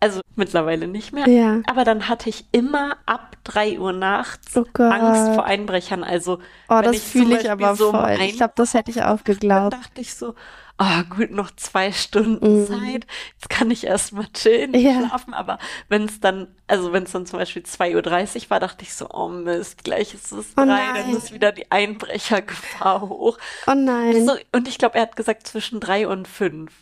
also 0.00 0.20
mittlerweile 0.34 0.88
nicht 0.88 1.12
mehr, 1.12 1.28
Ja. 1.28 1.60
aber 1.66 1.84
dann 1.84 2.08
hatte 2.08 2.28
ich 2.28 2.46
immer 2.52 2.96
ab 3.06 3.36
drei 3.44 3.78
Uhr 3.78 3.92
nachts 3.92 4.56
Oh. 4.56 4.64
Angst 4.82 5.34
vor 5.34 5.44
Einbrechern. 5.44 6.02
Also, 6.04 6.40
Oh, 6.68 6.80
das 6.82 6.98
fühle 7.00 7.40
ich 7.40 7.50
aber 7.50 7.76
so 7.76 7.92
voll. 7.92 8.18
Ich 8.22 8.36
glaube, 8.36 8.54
das 8.56 8.74
hätte 8.74 8.90
ich 8.90 9.02
auch 9.02 9.16
dann 9.18 9.24
geglaubt. 9.24 9.72
dachte 9.74 10.00
ich 10.00 10.14
so, 10.14 10.34
ah 10.76 11.02
gut, 11.02 11.30
noch 11.30 11.50
zwei 11.56 11.92
Stunden 11.92 12.62
Mhm. 12.62 12.66
Zeit. 12.66 13.06
Jetzt 13.34 13.48
kann 13.48 13.70
ich 13.70 13.84
erst 13.84 14.12
mal 14.12 14.26
chillen, 14.32 14.74
Ja. 14.74 15.06
schlafen. 15.06 15.32
Aber 15.34 15.58
wenn 15.88 16.04
es 16.04 16.20
dann, 16.20 16.48
also 16.66 16.92
wenn 16.92 17.04
es 17.04 17.12
dann 17.12 17.26
zum 17.26 17.38
Beispiel 17.38 17.62
2.30 17.62 18.44
Uhr 18.44 18.50
war, 18.50 18.60
dachte 18.60 18.82
ich 18.82 18.94
so, 18.94 19.08
oh 19.10 19.28
Mist, 19.28 19.84
gleich 19.84 20.14
ist 20.14 20.32
es 20.32 20.46
Oh 20.56 20.64
drei, 20.64 20.66
nein. 20.66 20.94
dann 20.94 21.16
ist 21.16 21.32
wieder 21.32 21.52
die 21.52 21.70
Einbrechergefahr 21.70 23.00
hoch. 23.02 23.38
Oh 23.66 23.74
nein. 23.74 24.26
So, 24.26 24.36
und 24.52 24.68
ich 24.68 24.78
glaube, 24.78 24.96
er 24.96 25.02
hat 25.02 25.16
gesagt 25.16 25.46
zwischen 25.46 25.80
drei 25.80 26.06
und 26.08 26.26
fünf. 26.28 26.72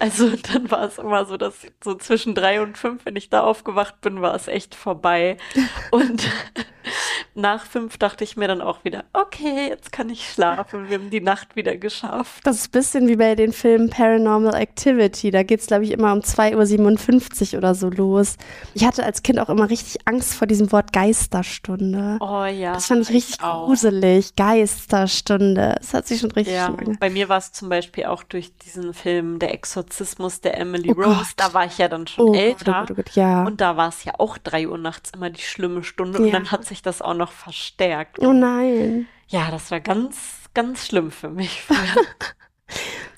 Also 0.00 0.30
dann 0.52 0.70
war 0.70 0.82
es 0.84 0.98
immer 0.98 1.24
so, 1.26 1.36
dass 1.36 1.54
so 1.84 1.94
zwischen 1.94 2.34
drei 2.34 2.60
und 2.62 2.76
fünf, 2.78 3.04
wenn 3.04 3.16
ich 3.16 3.28
da 3.30 3.42
aufgewacht 3.42 4.00
bin, 4.00 4.20
war 4.22 4.34
es 4.34 4.48
echt 4.48 4.74
vorbei. 4.74 5.36
Und 5.92 6.26
nach 7.34 7.64
fünf 7.66 7.98
dachte 7.98 8.24
ich 8.24 8.36
mir 8.36 8.48
dann 8.48 8.62
auch 8.62 8.82
wieder, 8.84 9.04
okay, 9.12 9.68
jetzt 9.68 9.92
kann 9.92 10.08
ich 10.08 10.28
schlafen. 10.32 10.88
Wir 10.88 10.98
haben 10.98 11.10
die 11.10 11.20
Nacht 11.20 11.54
wieder 11.54 11.76
geschafft. 11.76 12.40
Das 12.46 12.56
ist 12.56 12.68
ein 12.68 12.70
bisschen 12.72 13.08
wie 13.08 13.16
bei 13.16 13.34
den 13.34 13.52
Filmen 13.52 13.90
Paranormal 13.90 14.54
Activity. 14.54 15.30
Da 15.30 15.42
geht 15.42 15.60
es, 15.60 15.66
glaube 15.66 15.84
ich, 15.84 15.90
immer 15.90 16.12
um 16.14 16.20
2.57 16.20 17.52
Uhr 17.52 17.58
oder 17.58 17.74
so 17.74 17.90
los. 17.90 18.36
Ich 18.74 18.84
hatte 18.86 19.04
als 19.04 19.22
Kind 19.22 19.38
auch 19.38 19.48
immer 19.50 19.68
richtig 19.68 20.06
Angst 20.06 20.34
vor 20.34 20.46
diesem 20.46 20.72
Wort 20.72 20.92
Geisterstunde. 20.94 22.16
Oh 22.20 22.44
ja. 22.44 22.72
das 22.72 22.86
fand 22.86 23.02
ich 23.02 23.10
richtig 23.10 23.42
auch. 23.42 23.66
gruselig. 23.66 24.34
Geisterstunde. 24.36 25.76
Das 25.78 25.92
hat 25.94 26.06
sich 26.06 26.20
schon 26.20 26.30
richtig 26.32 26.54
Ja, 26.54 26.68
lange. 26.68 26.96
bei 26.98 27.10
mir 27.10 27.28
war 27.28 27.38
es 27.38 27.52
zum 27.52 27.68
Beispiel 27.68 28.06
auch 28.06 28.22
durch 28.22 28.56
diesen 28.56 28.94
Film 28.94 29.38
Der 29.38 29.52
Exorzismus 29.90 30.40
der 30.40 30.56
Emily 30.58 30.90
Oh 30.90 30.94
Rose. 31.02 31.08
Gott. 31.18 31.26
Da 31.36 31.52
war 31.54 31.66
ich 31.66 31.78
ja 31.78 31.88
dann 31.88 32.06
schon 32.06 32.24
Oh 32.28 32.32
Gott, 32.32 32.36
oh 32.36 32.40
älter. 32.40 32.72
Gott, 32.72 32.90
oh 32.90 32.94
Gott, 32.94 33.10
ja. 33.16 33.44
Und 33.44 33.60
da 33.60 33.76
war 33.76 33.88
es 33.88 34.04
ja 34.04 34.12
auch 34.18 34.38
drei 34.38 34.68
Uhr 34.68 34.78
nachts 34.78 35.10
immer 35.14 35.30
die 35.30 35.42
schlimme 35.42 35.82
Stunde. 35.82 36.18
Und 36.18 36.26
Ja. 36.26 36.32
dann 36.32 36.50
hat 36.52 36.64
sich 36.64 36.80
das 36.82 37.02
auch 37.02 37.14
noch 37.14 37.32
verstärkt. 37.32 38.18
oh 38.20 38.32
nein. 38.32 39.06
Ja, 39.28 39.50
das 39.50 39.70
war 39.70 39.80
ganz, 39.80 40.16
ganz 40.54 40.86
schlimm 40.86 41.10
für 41.10 41.28
mich. 41.30 41.62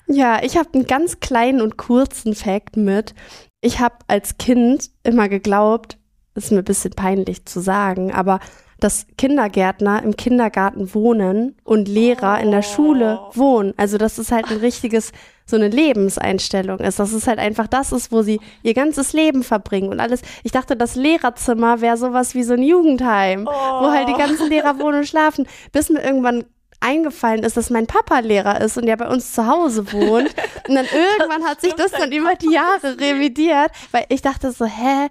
Ja, 0.07 0.43
ich 0.43 0.57
habe 0.57 0.69
einen 0.73 0.85
ganz 0.85 1.21
kleinen 1.21 1.61
und 1.61 1.77
kurzen 1.77 2.35
Fact 2.35 2.75
mit. 2.75 3.15
Ich 3.61 3.79
habe 3.79 3.95
als 4.07 4.37
Kind 4.37 4.89
immer 5.03 5.29
geglaubt, 5.29 5.97
ist 6.35 6.51
mir 6.51 6.57
ein 6.59 6.63
bisschen 6.65 6.91
peinlich 6.91 7.45
zu 7.45 7.61
sagen, 7.61 8.11
aber 8.11 8.39
dass 8.83 9.07
Kindergärtner 9.17 10.03
im 10.03 10.15
Kindergarten 10.17 10.93
wohnen 10.93 11.55
und 11.63 11.87
Lehrer 11.87 12.39
in 12.39 12.51
der 12.51 12.61
Schule 12.61 13.19
Oh. 13.21 13.31
wohnen. 13.37 13.73
Also 13.77 13.97
dass 13.97 14.17
es 14.17 14.31
halt 14.31 14.49
ein 14.51 14.57
richtiges, 14.57 15.11
so 15.45 15.55
eine 15.55 15.67
Lebenseinstellung 15.69 16.79
ist. 16.79 16.99
Dass 16.99 17.13
es 17.13 17.27
halt 17.27 17.39
einfach 17.39 17.67
das 17.67 17.91
ist, 17.91 18.11
wo 18.11 18.21
sie 18.21 18.39
ihr 18.63 18.73
ganzes 18.73 19.13
Leben 19.13 19.43
verbringen 19.43 19.89
und 19.89 19.99
alles. 19.99 20.21
Ich 20.43 20.51
dachte, 20.51 20.75
das 20.75 20.95
Lehrerzimmer 20.95 21.81
wäre 21.81 21.97
sowas 21.97 22.35
wie 22.35 22.43
so 22.43 22.53
ein 22.53 22.63
Jugendheim, 22.63 23.45
wo 23.45 23.91
halt 23.91 24.07
die 24.09 24.13
ganzen 24.13 24.49
Lehrer 24.49 24.79
wohnen 24.79 24.99
und 24.99 25.07
schlafen, 25.07 25.47
bis 25.71 25.89
mir 25.89 26.03
irgendwann 26.03 26.43
eingefallen 26.79 27.43
ist, 27.43 27.55
dass 27.55 27.69
mein 27.69 27.87
Papa 27.87 28.19
Lehrer 28.19 28.59
ist 28.59 28.77
und 28.77 28.85
der 28.87 28.97
bei 28.97 29.07
uns 29.07 29.31
zu 29.33 29.47
Hause 29.47 29.91
wohnt. 29.93 30.35
Und 30.67 30.75
dann 30.75 30.85
irgendwann 31.17 31.43
hat 31.45 31.61
sich 31.61 31.73
das 31.75 31.91
dann 31.91 32.11
über 32.11 32.35
die 32.35 32.51
Jahre 32.51 32.99
revidiert, 32.99 33.71
weil 33.91 34.05
ich 34.09 34.21
dachte 34.21 34.51
so, 34.51 34.65
hä? 34.65 35.07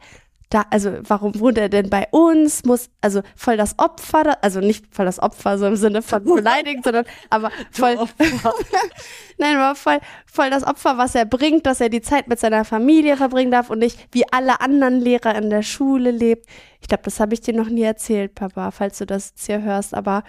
Da, 0.53 0.65
also 0.71 0.93
warum 1.09 1.39
wohnt 1.41 1.57
er 1.59 1.69
denn 1.69 1.89
bei 1.89 2.07
uns? 2.11 2.65
Muss, 2.65 2.91
also 3.01 3.23
voll 3.37 3.57
das 3.57 3.79
Opfer, 3.79 4.25
da- 4.25 4.37
also 4.43 4.61
nicht 4.61 4.85
voll 4.95 5.07
das 5.07 5.19
Opfer 5.19 5.57
so 5.59 5.67
im 5.67 5.77
Sinne 5.77 6.03
von 6.03 6.23
beleidigt, 6.37 6.85
sondern 6.85 7.05
aber 7.31 7.51
voll, 7.71 7.97
nein, 9.39 9.57
aber 9.57 9.75
voll, 9.75 9.99
voll 10.27 10.51
das 10.51 10.65
Opfer, 10.65 10.99
was 10.99 11.15
er 11.15 11.25
bringt, 11.25 11.67
dass 11.67 11.81
er 11.81 11.89
die 11.89 12.03
Zeit 12.03 12.29
mit 12.29 12.39
seiner 12.39 12.65
Familie 12.65 13.17
verbringen 13.17 13.51
darf 13.51 13.71
und 13.71 13.79
nicht 13.79 13.99
wie 14.13 14.25
alle 14.33 14.61
anderen 14.61 15.01
Lehrer 15.01 15.35
in 15.37 15.51
der 15.51 15.63
Schule 15.63 16.11
lebt. 16.11 16.47
Ich 16.81 16.89
glaube, 16.89 17.03
das 17.05 17.21
habe 17.21 17.35
ich 17.35 17.41
dir 17.41 17.55
noch 17.55 17.69
nie 17.69 17.83
erzählt, 17.83 18.35
Papa, 18.35 18.71
falls 18.71 18.99
du 18.99 19.07
das 19.07 19.31
jetzt 19.31 19.47
hier 19.47 19.63
hörst, 19.63 19.95
aber 19.95 20.23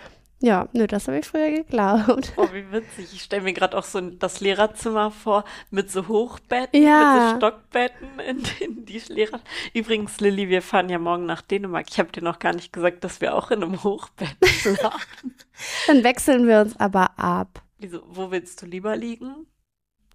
ja, 0.45 0.67
nö, 0.73 0.87
das 0.87 1.07
habe 1.07 1.19
ich 1.19 1.25
früher 1.25 1.49
geglaubt. 1.49 2.33
Oh, 2.35 2.47
wie 2.51 2.69
witzig. 2.69 3.13
Ich 3.13 3.21
stelle 3.23 3.43
mir 3.43 3.53
gerade 3.53 3.77
auch 3.77 3.83
so 3.85 4.01
das 4.01 4.41
Lehrerzimmer 4.41 5.09
vor 5.09 5.45
mit 5.71 5.89
so 5.89 6.09
Hochbetten, 6.09 6.83
Ja. 6.83 7.13
mit 7.13 7.29
so 7.31 7.37
Stockbetten, 7.47 8.19
in 8.27 8.43
denen 8.59 8.85
die 8.85 9.01
Lehrer. 9.07 9.39
Übrigens, 9.73 10.19
Lilly, 10.19 10.49
wir 10.49 10.61
fahren 10.61 10.89
ja 10.89 10.99
morgen 10.99 11.25
nach 11.25 11.41
Dänemark. 11.41 11.85
Ich 11.89 11.97
habe 11.97 12.11
dir 12.11 12.21
noch 12.21 12.39
gar 12.39 12.53
nicht 12.53 12.73
gesagt, 12.73 13.05
dass 13.05 13.21
wir 13.21 13.33
auch 13.35 13.51
in 13.51 13.63
einem 13.63 13.83
Hochbett 13.83 14.35
schlafen. 14.45 15.33
Dann 15.87 16.03
wechseln 16.03 16.45
wir 16.45 16.59
uns 16.59 16.77
aber 16.77 17.17
ab. 17.17 17.61
Wieso, 17.79 18.01
wo 18.09 18.29
willst 18.29 18.61
du 18.61 18.65
lieber 18.65 18.97
liegen? 18.97 19.47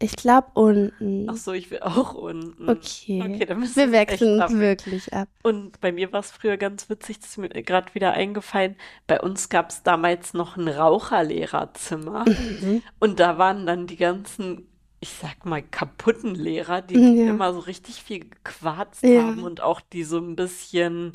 Ich 0.00 0.14
glaube 0.14 0.48
unten. 0.54 1.28
Ach 1.28 1.36
so, 1.36 1.52
ich 1.52 1.70
will 1.72 1.80
auch 1.80 2.14
unten. 2.14 2.68
Okay. 2.68 3.20
Okay, 3.20 3.44
dann 3.46 3.58
müssen 3.58 3.76
wir 3.76 3.90
wechseln 3.92 4.40
uns 4.40 4.52
wirklich 4.54 5.12
ab. 5.12 5.28
Und 5.42 5.80
bei 5.80 5.90
mir 5.90 6.12
war 6.12 6.20
es 6.20 6.30
früher 6.30 6.56
ganz 6.56 6.88
witzig, 6.88 7.18
das 7.18 7.30
ist 7.30 7.38
mir 7.38 7.48
gerade 7.48 7.92
wieder 7.94 8.12
eingefallen. 8.12 8.76
Bei 9.08 9.20
uns 9.20 9.48
gab 9.48 9.70
es 9.70 9.82
damals 9.82 10.34
noch 10.34 10.56
ein 10.56 10.68
Raucherlehrerzimmer. 10.68 12.24
Mhm. 12.26 12.82
Und 13.00 13.18
da 13.20 13.38
waren 13.38 13.66
dann 13.66 13.88
die 13.88 13.96
ganzen, 13.96 14.68
ich 15.00 15.10
sag 15.10 15.44
mal, 15.44 15.62
kaputten 15.62 16.34
Lehrer, 16.36 16.80
die 16.82 16.94
Ja. 16.94 17.30
immer 17.30 17.52
so 17.52 17.60
richtig 17.60 18.02
viel 18.02 18.20
gequarzt 18.20 19.02
Ja. 19.02 19.22
haben 19.22 19.42
und 19.42 19.60
auch 19.60 19.80
die 19.80 20.04
so 20.04 20.18
ein 20.18 20.36
bisschen, 20.36 21.12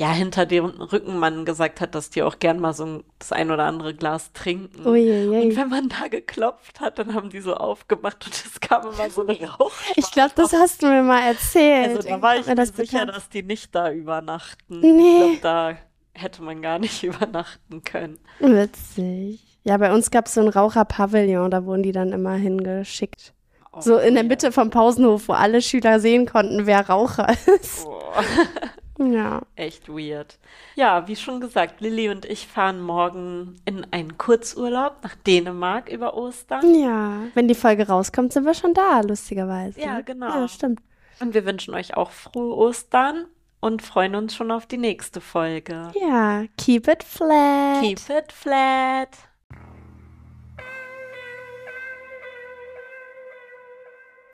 ja, 0.00 0.10
hinter 0.12 0.46
deren 0.46 0.80
Rücken 0.80 1.18
man 1.18 1.44
gesagt 1.44 1.82
hat, 1.82 1.94
dass 1.94 2.08
die 2.08 2.22
auch 2.22 2.38
gern 2.38 2.58
mal 2.58 2.72
so 2.72 2.86
ein, 2.86 3.04
das 3.18 3.32
ein 3.32 3.50
oder 3.50 3.64
andere 3.64 3.92
Glas 3.94 4.32
trinken. 4.32 4.78
Und 4.80 4.92
Uiuiui. 4.92 5.54
wenn 5.54 5.68
man 5.68 5.90
da 5.90 6.08
geklopft 6.08 6.80
hat, 6.80 6.98
dann 6.98 7.12
haben 7.12 7.28
die 7.28 7.40
so 7.40 7.52
aufgemacht 7.54 8.24
und 8.24 8.34
es 8.34 8.58
kam 8.60 8.82
immer 8.90 9.10
so 9.10 9.26
eine 9.26 9.38
Rauch. 9.50 9.70
Ich 9.96 10.10
glaube, 10.10 10.30
das 10.36 10.54
hast 10.54 10.82
du 10.82 10.86
mir 10.86 11.02
mal 11.02 11.20
erzählt. 11.20 11.96
Also 11.98 12.08
da 12.08 12.22
war 12.22 12.38
ich 12.38 12.46
Mir 12.46 12.54
das 12.54 12.68
sicher, 12.70 13.00
bekannt. 13.00 13.14
dass 13.14 13.28
die 13.28 13.42
nicht 13.42 13.74
da 13.74 13.92
übernachten. 13.92 14.80
Nee. 14.80 15.34
Ich 15.34 15.40
glaube, 15.42 15.76
da 16.14 16.18
hätte 16.18 16.42
man 16.42 16.62
gar 16.62 16.78
nicht 16.78 17.02
übernachten 17.02 17.82
können. 17.84 18.18
Witzig. 18.38 19.58
Ja, 19.64 19.76
bei 19.76 19.92
uns 19.92 20.10
gab 20.10 20.24
es 20.26 20.32
so 20.34 20.40
ein 20.40 20.48
Raucherpavillon, 20.48 21.50
da 21.50 21.66
wurden 21.66 21.82
die 21.82 21.92
dann 21.92 22.12
immer 22.12 22.32
hingeschickt. 22.36 23.34
Oh, 23.72 23.80
So 23.82 23.98
in 23.98 24.14
der 24.14 24.22
ja. 24.22 24.28
Mitte 24.30 24.50
vom 24.50 24.70
Pausenhof, 24.70 25.28
wo 25.28 25.34
alle 25.34 25.60
Schüler 25.60 26.00
sehen 26.00 26.24
konnten, 26.24 26.64
wer 26.64 26.88
Raucher 26.88 27.28
ist. 27.60 27.84
Boah, 27.84 28.14
Ja. 29.00 29.42
echt 29.56 29.88
weird. 29.88 30.38
Ja, 30.74 31.08
wie 31.08 31.16
schon 31.16 31.40
gesagt, 31.40 31.80
Lilly 31.80 32.10
und 32.10 32.24
ich 32.26 32.46
fahren 32.46 32.80
morgen 32.80 33.56
in 33.64 33.86
einen 33.90 34.18
Kurzurlaub 34.18 34.96
nach 35.02 35.14
Dänemark 35.14 35.88
über 35.90 36.14
Ostern. 36.14 36.74
Ja. 36.74 37.22
Wenn 37.34 37.48
die 37.48 37.54
Folge 37.54 37.86
rauskommt, 37.88 38.32
sind 38.32 38.44
wir 38.44 38.54
schon 38.54 38.74
da, 38.74 39.00
lustigerweise. 39.00 39.80
Ja, 39.80 40.00
genau. 40.02 40.28
Ja, 40.28 40.48
stimmt. 40.48 40.80
Und 41.20 41.34
wir 41.34 41.46
wünschen 41.46 41.74
euch 41.74 41.96
auch 41.96 42.10
frohe 42.10 42.54
Ostern 42.56 43.26
und 43.60 43.82
freuen 43.82 44.14
uns 44.14 44.34
schon 44.34 44.50
auf 44.50 44.66
die 44.66 44.78
nächste 44.78 45.20
Folge. 45.20 45.90
Ja, 46.00 46.44
keep 46.56 46.88
it 46.88 47.02
flat. 47.02 47.82
Keep 47.82 48.00
it 48.10 48.32
flat. 48.32 49.08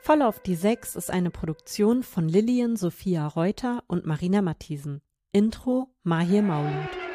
Voll 0.07 0.21
auf 0.21 0.39
die 0.39 0.55
Sechs 0.55 0.95
ist 0.95 1.11
eine 1.11 1.29
Produktion 1.29 2.01
von 2.01 2.29
Lillian 2.29 2.77
Sophia 2.77 3.27
Reuter 3.27 3.83
und 3.87 4.05
Marina 4.05 4.41
Matthiesen. 4.41 5.01
Intro 5.33 5.89
Mahir 6.03 6.43
Maulud. 6.43 7.06